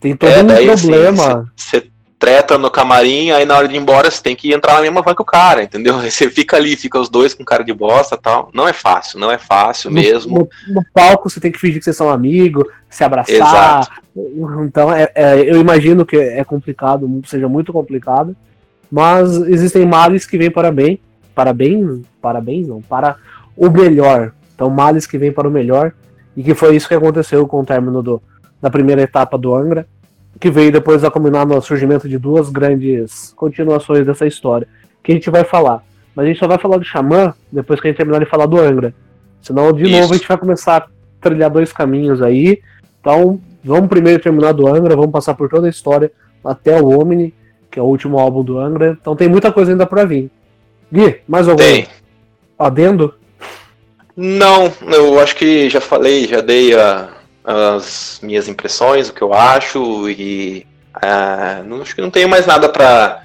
Tem 0.00 0.16
todo 0.16 0.30
é, 0.30 0.42
um 0.42 0.46
daí, 0.46 0.70
assim, 0.70 0.88
problema. 0.88 1.52
Você 1.54 1.86
treta 2.22 2.56
no 2.56 2.70
camarim, 2.70 3.32
aí 3.32 3.44
na 3.44 3.56
hora 3.56 3.66
de 3.66 3.74
ir 3.74 3.78
embora 3.78 4.08
você 4.08 4.22
tem 4.22 4.36
que 4.36 4.52
entrar 4.52 4.74
na 4.74 4.82
mesma 4.82 5.02
van 5.02 5.12
que 5.12 5.22
o 5.22 5.24
cara, 5.24 5.64
entendeu? 5.64 5.98
Aí 6.00 6.08
você 6.08 6.30
fica 6.30 6.56
ali, 6.56 6.76
fica 6.76 6.96
os 6.96 7.08
dois 7.08 7.34
com 7.34 7.44
cara 7.44 7.64
de 7.64 7.72
bosta 7.72 8.16
tal. 8.16 8.48
Não 8.54 8.68
é 8.68 8.72
fácil, 8.72 9.18
não 9.18 9.28
é 9.28 9.38
fácil 9.38 9.90
No- 9.90 10.00
mesmo. 10.00 10.48
No, 10.68 10.74
no 10.74 10.84
palco 10.94 11.28
você 11.28 11.40
tem 11.40 11.50
que 11.50 11.58
fingir 11.58 11.78
que 11.78 11.84
vocês 11.84 11.96
são 11.96 12.08
amigos, 12.08 12.64
se 12.88 13.02
abraçar. 13.02 13.34
Exato. 13.34 13.90
Então 14.64 14.92
é, 14.92 15.10
é, 15.16 15.40
eu 15.40 15.60
imagino 15.60 16.06
que 16.06 16.16
é 16.16 16.44
complicado, 16.44 17.10
seja 17.26 17.48
muito 17.48 17.72
complicado. 17.72 18.36
Mas 18.88 19.32
existem 19.48 19.84
males 19.84 20.24
que 20.24 20.38
vêm 20.38 20.50
para 20.50 20.70
bem. 20.70 21.00
Para 21.34 21.52
bem. 21.52 22.02
Parabéns, 22.20 22.68
não. 22.68 22.80
Para 22.80 23.16
o 23.56 23.70
melhor. 23.70 24.32
Então, 24.54 24.70
males 24.70 25.06
que 25.06 25.18
vêm 25.18 25.32
para 25.32 25.48
o 25.48 25.50
melhor. 25.50 25.92
E 26.36 26.42
que 26.42 26.54
foi 26.54 26.76
isso 26.76 26.88
que 26.88 26.94
aconteceu 26.94 27.46
com 27.46 27.60
o 27.60 27.64
término 27.64 28.02
do, 28.02 28.22
da 28.60 28.70
primeira 28.70 29.02
etapa 29.02 29.36
do 29.36 29.54
Angra. 29.54 29.86
Que 30.40 30.50
veio 30.50 30.72
depois 30.72 31.04
a 31.04 31.10
combinar 31.10 31.46
no 31.46 31.60
surgimento 31.60 32.08
de 32.08 32.18
duas 32.18 32.48
grandes 32.48 33.32
continuações 33.36 34.06
dessa 34.06 34.26
história. 34.26 34.66
Que 35.02 35.12
a 35.12 35.14
gente 35.14 35.30
vai 35.30 35.44
falar. 35.44 35.82
Mas 36.14 36.24
a 36.24 36.28
gente 36.28 36.38
só 36.38 36.46
vai 36.46 36.58
falar 36.58 36.78
do 36.78 36.84
Xamã 36.84 37.34
depois 37.50 37.80
que 37.80 37.88
a 37.88 37.90
gente 37.90 37.98
terminar 37.98 38.18
de 38.18 38.26
falar 38.26 38.46
do 38.46 38.58
Angra. 38.58 38.94
Senão, 39.40 39.72
de 39.72 39.84
Isso. 39.84 39.92
novo, 39.92 40.12
a 40.12 40.16
gente 40.16 40.28
vai 40.28 40.38
começar 40.38 40.76
a 40.76 40.86
trilhar 41.20 41.50
dois 41.50 41.72
caminhos 41.72 42.22
aí. 42.22 42.60
Então, 43.00 43.40
vamos 43.64 43.88
primeiro 43.88 44.22
terminar 44.22 44.52
do 44.52 44.68
Angra, 44.68 44.94
vamos 44.94 45.10
passar 45.10 45.34
por 45.34 45.48
toda 45.48 45.66
a 45.66 45.70
história 45.70 46.12
até 46.44 46.80
o 46.80 47.00
Omni, 47.00 47.34
que 47.70 47.78
é 47.78 47.82
o 47.82 47.86
último 47.86 48.18
álbum 48.18 48.42
do 48.42 48.58
Angra. 48.58 48.96
Então 49.00 49.16
tem 49.16 49.28
muita 49.28 49.52
coisa 49.52 49.72
ainda 49.72 49.86
pra 49.86 50.04
vir. 50.04 50.30
Gui, 50.92 51.20
mais 51.26 51.48
algum 51.48 51.62
Tem. 51.62 51.86
adendo? 52.58 53.14
Não, 54.16 54.70
eu 54.92 55.18
acho 55.20 55.34
que 55.36 55.70
já 55.70 55.80
falei, 55.80 56.26
já 56.28 56.40
dei 56.40 56.74
a- 56.74 57.08
as 57.44 58.20
minhas 58.22 58.46
impressões, 58.46 59.08
o 59.08 59.14
que 59.14 59.22
eu 59.22 59.32
acho, 59.32 60.08
e 60.10 60.66
ah, 60.94 61.62
não, 61.64 61.80
acho 61.80 61.94
que 61.94 62.02
não 62.02 62.10
tenho 62.10 62.28
mais 62.28 62.46
nada 62.46 62.68
pra 62.68 63.20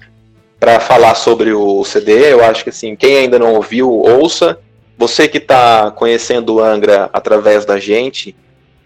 para 0.60 0.80
falar 0.80 1.14
sobre 1.14 1.54
o 1.54 1.84
CD. 1.84 2.34
Eu 2.34 2.44
acho 2.44 2.64
que 2.64 2.72
assim, 2.72 2.96
quem 2.96 3.16
ainda 3.18 3.38
não 3.38 3.54
ouviu, 3.54 3.92
ouça. 3.92 4.58
Você 4.98 5.28
que 5.28 5.38
está 5.38 5.92
conhecendo 5.92 6.56
o 6.56 6.60
Angra 6.64 7.12
através 7.14 7.64
da 7.64 7.78
gente, 7.80 8.36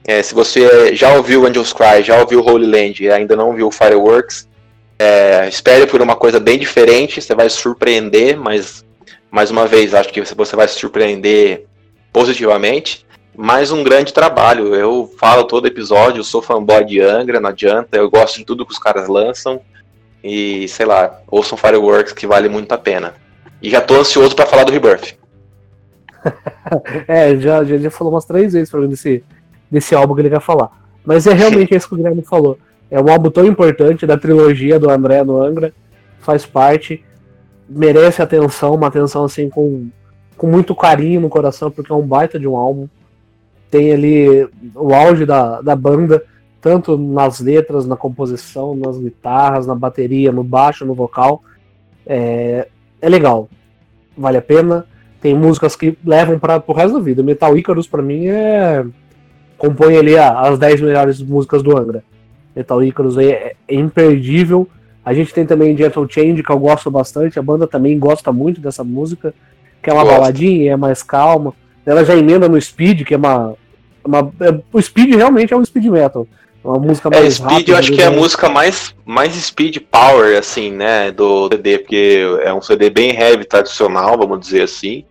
é, 0.05 0.21
se 0.21 0.33
você 0.35 0.93
já 0.93 1.13
ouviu 1.15 1.45
Angels 1.47 1.71
Cry, 1.71 2.03
já 2.03 2.19
ouviu 2.19 2.41
Holy 2.45 2.65
Land 2.65 3.01
e 3.05 3.09
ainda 3.09 3.37
não 3.37 3.53
viu 3.53 3.71
Fireworks, 3.71 4.49
é, 5.01 5.49
espere 5.49 5.87
por 5.87 5.99
uma 5.99 6.15
coisa 6.15 6.39
bem 6.39 6.59
diferente, 6.59 7.19
você 7.19 7.33
vai 7.33 7.49
surpreender, 7.49 8.37
mas 8.37 8.85
mais 9.31 9.49
uma 9.49 9.65
vez, 9.65 9.95
acho 9.95 10.09
que 10.09 10.21
você 10.21 10.55
vai 10.55 10.67
se 10.67 10.77
surpreender 10.77 11.65
positivamente. 12.13 13.03
Mais 13.35 13.71
um 13.71 13.83
grande 13.83 14.13
trabalho. 14.13 14.75
Eu 14.75 15.11
falo 15.17 15.45
todo 15.45 15.65
episódio, 15.65 16.19
eu 16.19 16.23
sou 16.23 16.39
fanboy 16.39 16.85
de 16.85 16.99
Angra, 16.99 17.39
não 17.39 17.49
adianta, 17.49 17.97
eu 17.97 18.11
gosto 18.11 18.37
de 18.37 18.45
tudo 18.45 18.63
que 18.63 18.73
os 18.73 18.77
caras 18.77 19.07
lançam. 19.07 19.59
E 20.23 20.67
sei 20.67 20.85
lá, 20.85 21.19
ouçam 21.27 21.57
Fireworks 21.57 22.13
que 22.13 22.27
vale 22.27 22.47
muito 22.47 22.71
a 22.71 22.77
pena. 22.77 23.15
E 23.59 23.71
já 23.71 23.81
tô 23.81 23.95
ansioso 23.95 24.35
pra 24.35 24.45
falar 24.45 24.65
do 24.65 24.71
Rebirth. 24.71 25.15
É, 27.07 27.35
já, 27.37 27.63
já, 27.63 27.77
já 27.77 27.91
falou 27.91 28.13
umas 28.13 28.23
três 28.23 28.53
vezes 28.53 28.69
pra 28.69 28.79
mim 28.79 28.87
desse, 28.87 29.23
desse 29.69 29.95
álbum 29.95 30.13
que 30.13 30.21
ele 30.21 30.29
quer 30.29 30.39
falar. 30.39 30.69
Mas 31.03 31.25
é 31.25 31.33
realmente 31.33 31.73
isso 31.75 31.87
que 31.87 31.95
o 31.95 31.97
Guilherme 31.97 32.21
falou. 32.21 32.57
É 32.91 33.01
um 33.01 33.09
álbum 33.09 33.31
tão 33.31 33.45
importante 33.45 34.05
da 34.05 34.17
trilogia 34.17 34.77
do 34.77 34.89
André 34.89 35.23
no 35.23 35.41
Angra, 35.41 35.73
faz 36.19 36.45
parte, 36.45 37.01
merece 37.69 38.21
atenção, 38.21 38.75
uma 38.75 38.87
atenção 38.87 39.23
assim 39.23 39.49
com, 39.49 39.87
com 40.35 40.47
muito 40.47 40.75
carinho 40.75 41.21
no 41.21 41.29
coração, 41.29 41.71
porque 41.71 41.89
é 41.89 41.95
um 41.95 42.05
baita 42.05 42.37
de 42.37 42.45
um 42.45 42.57
álbum. 42.57 42.89
Tem 43.69 43.93
ali 43.93 44.45
o 44.75 44.93
auge 44.93 45.25
da, 45.25 45.61
da 45.61 45.73
banda, 45.73 46.21
tanto 46.59 46.97
nas 46.97 47.39
letras, 47.39 47.87
na 47.87 47.95
composição, 47.95 48.75
nas 48.75 48.97
guitarras, 48.97 49.65
na 49.65 49.73
bateria, 49.73 50.33
no 50.33 50.43
baixo, 50.43 50.85
no 50.85 50.93
vocal. 50.93 51.41
É, 52.05 52.67
é 53.01 53.07
legal, 53.07 53.47
vale 54.17 54.37
a 54.37 54.41
pena. 54.41 54.85
Tem 55.21 55.33
músicas 55.33 55.77
que 55.77 55.97
levam 56.03 56.37
para 56.37 56.61
o 56.67 56.73
resto 56.73 56.95
da 56.95 56.99
vida. 56.99 57.23
Metal 57.23 57.57
Icarus, 57.57 57.87
pra 57.87 58.01
mim, 58.01 58.27
é. 58.27 58.85
compõe 59.57 59.95
ali 59.95 60.17
as 60.17 60.59
10 60.59 60.81
melhores 60.81 61.21
músicas 61.21 61.63
do 61.63 61.77
Angra. 61.77 62.03
Metal 62.55 62.83
Icarus 62.83 63.17
aí 63.17 63.31
é, 63.31 63.53
é 63.67 63.75
imperdível. 63.75 64.67
A 65.03 65.13
gente 65.13 65.33
tem 65.33 65.45
também 65.45 65.75
Gentle 65.75 66.07
Change, 66.09 66.43
que 66.43 66.51
eu 66.51 66.59
gosto 66.59 66.91
bastante. 66.91 67.39
A 67.39 67.41
banda 67.41 67.65
também 67.67 67.97
gosta 67.97 68.31
muito 68.31 68.61
dessa 68.61 68.83
música, 68.83 69.33
que 69.81 69.89
é 69.89 69.93
uma 69.93 70.03
Gosto. 70.03 70.15
baladinha, 70.15 70.73
é 70.73 70.75
mais 70.75 71.01
calma. 71.01 71.53
Ela 71.85 72.05
já 72.05 72.15
emenda 72.15 72.47
no 72.47 72.61
Speed, 72.61 73.03
que 73.03 73.13
é 73.15 73.17
uma. 73.17 73.55
uma 74.05 74.31
é- 74.41 74.59
o 74.71 74.81
Speed 74.81 75.15
realmente 75.15 75.53
é 75.53 75.57
um 75.57 75.65
speed 75.65 75.85
metal. 75.85 76.27
É 76.63 76.67
uma 76.67 76.77
música 76.77 77.09
É, 77.11 77.19
mais 77.19 77.33
Speed 77.35 77.49
rápida, 77.51 77.71
eu 77.71 77.77
acho 77.77 77.91
que 77.91 78.01
é 78.01 78.05
a 78.05 78.11
né? 78.11 78.17
música 78.17 78.47
mais, 78.47 78.93
mais 79.03 79.33
speed 79.33 79.77
power, 79.89 80.37
assim, 80.37 80.71
né, 80.71 81.11
do 81.11 81.47
CD, 81.51 81.79
porque 81.79 82.21
é 82.43 82.53
um 82.53 82.61
CD 82.61 82.91
bem 82.91 83.15
heavy, 83.19 83.43
tradicional, 83.45 84.15
vamos 84.17 84.39
dizer 84.39 84.61
assim. 84.61 85.03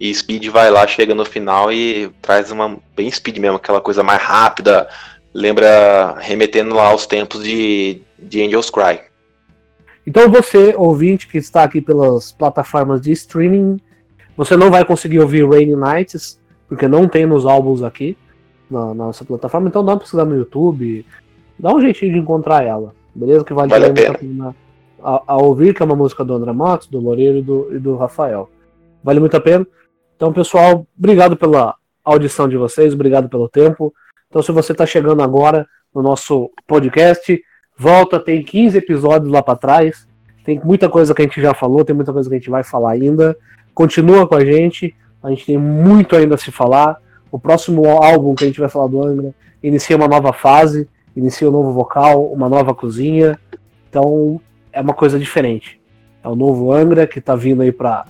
E 0.00 0.12
Speed 0.12 0.46
vai 0.48 0.70
lá, 0.70 0.84
chega 0.88 1.14
no 1.14 1.24
final 1.24 1.72
e 1.72 2.10
traz 2.20 2.50
uma 2.50 2.76
bem 2.96 3.08
speed 3.10 3.38
mesmo, 3.38 3.56
aquela 3.56 3.80
coisa 3.80 4.02
mais 4.02 4.20
rápida, 4.20 4.88
lembra, 5.32 6.14
remetendo 6.18 6.74
lá 6.74 6.88
aos 6.88 7.06
tempos 7.06 7.42
de, 7.42 8.00
de 8.18 8.42
Angels 8.42 8.70
Cry. 8.70 9.00
Então 10.06 10.30
você, 10.30 10.74
ouvinte 10.76 11.28
que 11.28 11.38
está 11.38 11.62
aqui 11.64 11.80
pelas 11.80 12.32
plataformas 12.32 13.00
de 13.00 13.12
streaming, 13.12 13.78
você 14.36 14.56
não 14.56 14.70
vai 14.70 14.84
conseguir 14.84 15.20
ouvir 15.20 15.48
Rainy 15.48 15.76
Nights, 15.76 16.40
porque 16.68 16.88
não 16.88 17.08
tem 17.08 17.26
nos 17.26 17.44
álbuns 17.44 17.82
aqui 17.82 18.16
na, 18.70 18.86
na 18.86 19.06
nossa 19.06 19.24
plataforma, 19.24 19.68
então 19.68 19.84
dá 19.84 19.92
uma 19.92 19.98
pesquisar 19.98 20.24
no 20.24 20.36
YouTube, 20.36 21.04
dá 21.58 21.74
um 21.74 21.80
jeitinho 21.80 22.12
de 22.12 22.18
encontrar 22.18 22.64
ela, 22.64 22.94
beleza? 23.14 23.44
Que 23.44 23.52
vale, 23.52 23.70
Vale 23.70 23.84
a 23.84 23.88
muito 23.88 24.10
a 24.10 24.14
pena 24.14 24.54
a, 25.02 25.22
a 25.26 25.36
ouvir, 25.36 25.74
que 25.74 25.82
é 25.82 25.84
uma 25.84 25.96
música 25.96 26.24
do 26.24 26.34
André 26.34 26.52
Matos, 26.52 26.88
do 26.88 27.00
Loureiro 27.00 27.38
e 27.38 27.42
do, 27.42 27.68
e 27.74 27.78
do 27.78 27.96
Rafael. 27.96 28.48
Vale 29.02 29.20
muito 29.20 29.36
a 29.36 29.40
pena. 29.40 29.66
Então, 30.16 30.32
pessoal, 30.32 30.86
obrigado 30.98 31.36
pela 31.36 31.74
audição 32.04 32.48
de 32.48 32.56
vocês, 32.56 32.94
obrigado 32.94 33.28
pelo 33.28 33.48
tempo. 33.48 33.94
Então, 34.28 34.42
se 34.42 34.52
você 34.52 34.72
está 34.72 34.84
chegando 34.84 35.22
agora 35.22 35.66
no 35.94 36.02
nosso 36.02 36.50
podcast, 36.66 37.40
volta, 37.76 38.20
tem 38.20 38.42
15 38.42 38.76
episódios 38.76 39.32
lá 39.32 39.42
para 39.42 39.56
trás. 39.56 40.06
Tem 40.44 40.60
muita 40.62 40.88
coisa 40.88 41.14
que 41.14 41.22
a 41.22 41.24
gente 41.24 41.40
já 41.40 41.54
falou, 41.54 41.84
tem 41.84 41.96
muita 41.96 42.12
coisa 42.12 42.28
que 42.28 42.34
a 42.34 42.38
gente 42.38 42.50
vai 42.50 42.62
falar 42.62 42.92
ainda. 42.92 43.36
Continua 43.72 44.26
com 44.26 44.34
a 44.34 44.44
gente, 44.44 44.94
a 45.22 45.30
gente 45.30 45.46
tem 45.46 45.56
muito 45.56 46.14
ainda 46.14 46.34
a 46.34 46.38
se 46.38 46.52
falar. 46.52 46.98
O 47.30 47.38
próximo 47.38 47.86
álbum 47.86 48.34
que 48.34 48.44
a 48.44 48.46
gente 48.46 48.60
vai 48.60 48.68
falar 48.68 48.88
do 48.88 49.02
Angra 49.02 49.34
inicia 49.62 49.96
uma 49.96 50.08
nova 50.08 50.32
fase, 50.32 50.88
inicia 51.16 51.48
um 51.48 51.52
novo 51.52 51.72
vocal, 51.72 52.26
uma 52.26 52.48
nova 52.48 52.74
cozinha. 52.74 53.38
Então 53.88 54.40
é 54.72 54.80
uma 54.80 54.94
coisa 54.94 55.18
diferente. 55.18 55.80
É 56.22 56.28
o 56.28 56.36
novo 56.36 56.70
Angra 56.72 57.06
que 57.06 57.20
tá 57.20 57.34
vindo 57.34 57.62
aí 57.62 57.72
pra, 57.72 58.04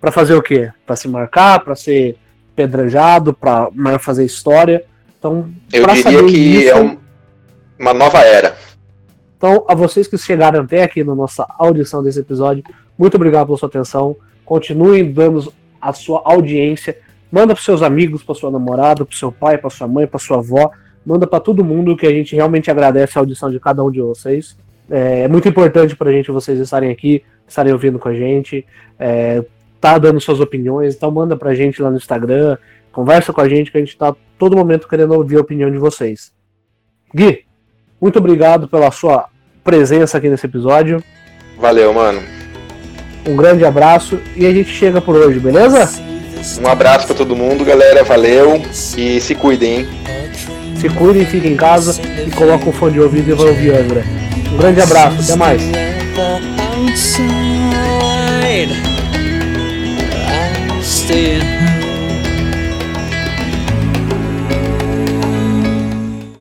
pra 0.00 0.10
fazer 0.10 0.34
o 0.34 0.42
quê? 0.42 0.72
Pra 0.84 0.96
se 0.96 1.06
marcar, 1.06 1.60
pra 1.60 1.76
ser 1.76 2.16
pedrejado, 2.56 3.36
mais 3.72 4.02
fazer 4.02 4.24
história. 4.24 4.84
Então, 5.20 5.50
Eu 5.70 5.86
diria 5.86 6.24
que 6.24 6.32
disso- 6.32 6.68
é 6.70 6.80
um- 6.80 6.96
uma 7.78 7.92
nova 7.94 8.18
era. 8.20 8.56
Então, 9.36 9.64
a 9.68 9.74
vocês 9.74 10.08
que 10.08 10.16
chegaram 10.18 10.62
até 10.62 10.82
aqui 10.82 11.04
na 11.04 11.14
nossa 11.14 11.46
audição 11.58 12.02
desse 12.02 12.20
episódio, 12.20 12.64
muito 12.98 13.14
obrigado 13.14 13.46
pela 13.46 13.58
sua 13.58 13.68
atenção. 13.68 14.16
Continuem 14.44 15.12
dando 15.12 15.52
a 15.80 15.92
sua 15.92 16.22
audiência. 16.24 16.98
Manda 17.30 17.54
para 17.54 17.62
seus 17.62 17.82
amigos, 17.82 18.22
para 18.22 18.34
sua 18.34 18.50
namorada, 18.50 19.04
para 19.04 19.16
seu 19.16 19.30
pai, 19.30 19.56
para 19.56 19.70
sua 19.70 19.86
mãe, 19.86 20.06
para 20.06 20.18
sua 20.18 20.38
avó. 20.38 20.70
Manda 21.06 21.26
para 21.26 21.38
todo 21.40 21.64
mundo 21.64 21.96
que 21.96 22.06
a 22.06 22.10
gente 22.10 22.34
realmente 22.34 22.70
agradece 22.70 23.16
a 23.16 23.20
audição 23.20 23.50
de 23.50 23.60
cada 23.60 23.82
um 23.84 23.90
de 23.90 24.00
vocês. 24.00 24.56
É, 24.90 25.20
é 25.20 25.28
muito 25.28 25.48
importante 25.48 25.94
para 25.94 26.10
a 26.10 26.12
gente 26.12 26.30
vocês 26.30 26.58
estarem 26.58 26.90
aqui, 26.90 27.22
estarem 27.46 27.72
ouvindo 27.72 27.98
com 27.98 28.08
a 28.08 28.14
gente, 28.14 28.66
é, 28.98 29.42
tá 29.80 29.96
dando 29.96 30.20
suas 30.20 30.40
opiniões. 30.40 30.94
Então 30.96 31.10
manda 31.10 31.36
para 31.36 31.50
a 31.50 31.54
gente 31.54 31.80
lá 31.80 31.90
no 31.90 31.96
Instagram, 31.96 32.58
conversa 32.92 33.32
com 33.32 33.40
a 33.40 33.48
gente 33.48 33.70
que 33.70 33.76
a 33.78 33.80
gente 33.80 33.90
está 33.90 34.14
todo 34.40 34.56
momento 34.56 34.88
querendo 34.88 35.12
ouvir 35.12 35.36
a 35.36 35.40
opinião 35.40 35.70
de 35.70 35.76
vocês. 35.76 36.32
Gui, 37.14 37.44
muito 38.00 38.18
obrigado 38.18 38.66
pela 38.66 38.90
sua 38.90 39.26
presença 39.62 40.16
aqui 40.16 40.30
nesse 40.30 40.46
episódio. 40.46 41.04
Valeu, 41.58 41.92
mano. 41.92 42.22
Um 43.26 43.36
grande 43.36 43.66
abraço 43.66 44.18
e 44.34 44.46
a 44.46 44.50
gente 44.50 44.70
chega 44.70 44.98
por 44.98 45.14
hoje, 45.14 45.38
beleza? 45.38 45.90
Um 46.58 46.66
abraço 46.66 47.06
pra 47.06 47.14
todo 47.14 47.36
mundo, 47.36 47.66
galera. 47.66 48.02
Valeu. 48.02 48.62
E 48.96 49.20
se 49.20 49.34
cuidem, 49.34 49.80
hein? 49.80 49.88
Se 50.76 50.88
cuidem, 50.88 51.26
fiquem 51.26 51.52
em 51.52 51.56
casa 51.56 52.00
e 52.26 52.30
coloquem 52.30 52.70
o 52.70 52.72
fone 52.72 52.94
de 52.94 53.00
ouvido 53.00 53.32
e 53.32 53.34
vai 53.34 53.48
ouvir 53.48 53.76
Angra. 53.76 54.02
Um 54.50 54.56
grande 54.56 54.80
abraço, 54.80 55.20
até 55.20 55.36
mais. 55.36 55.62
stay 61.10 61.36
at 61.36 61.70
home. 61.74 61.79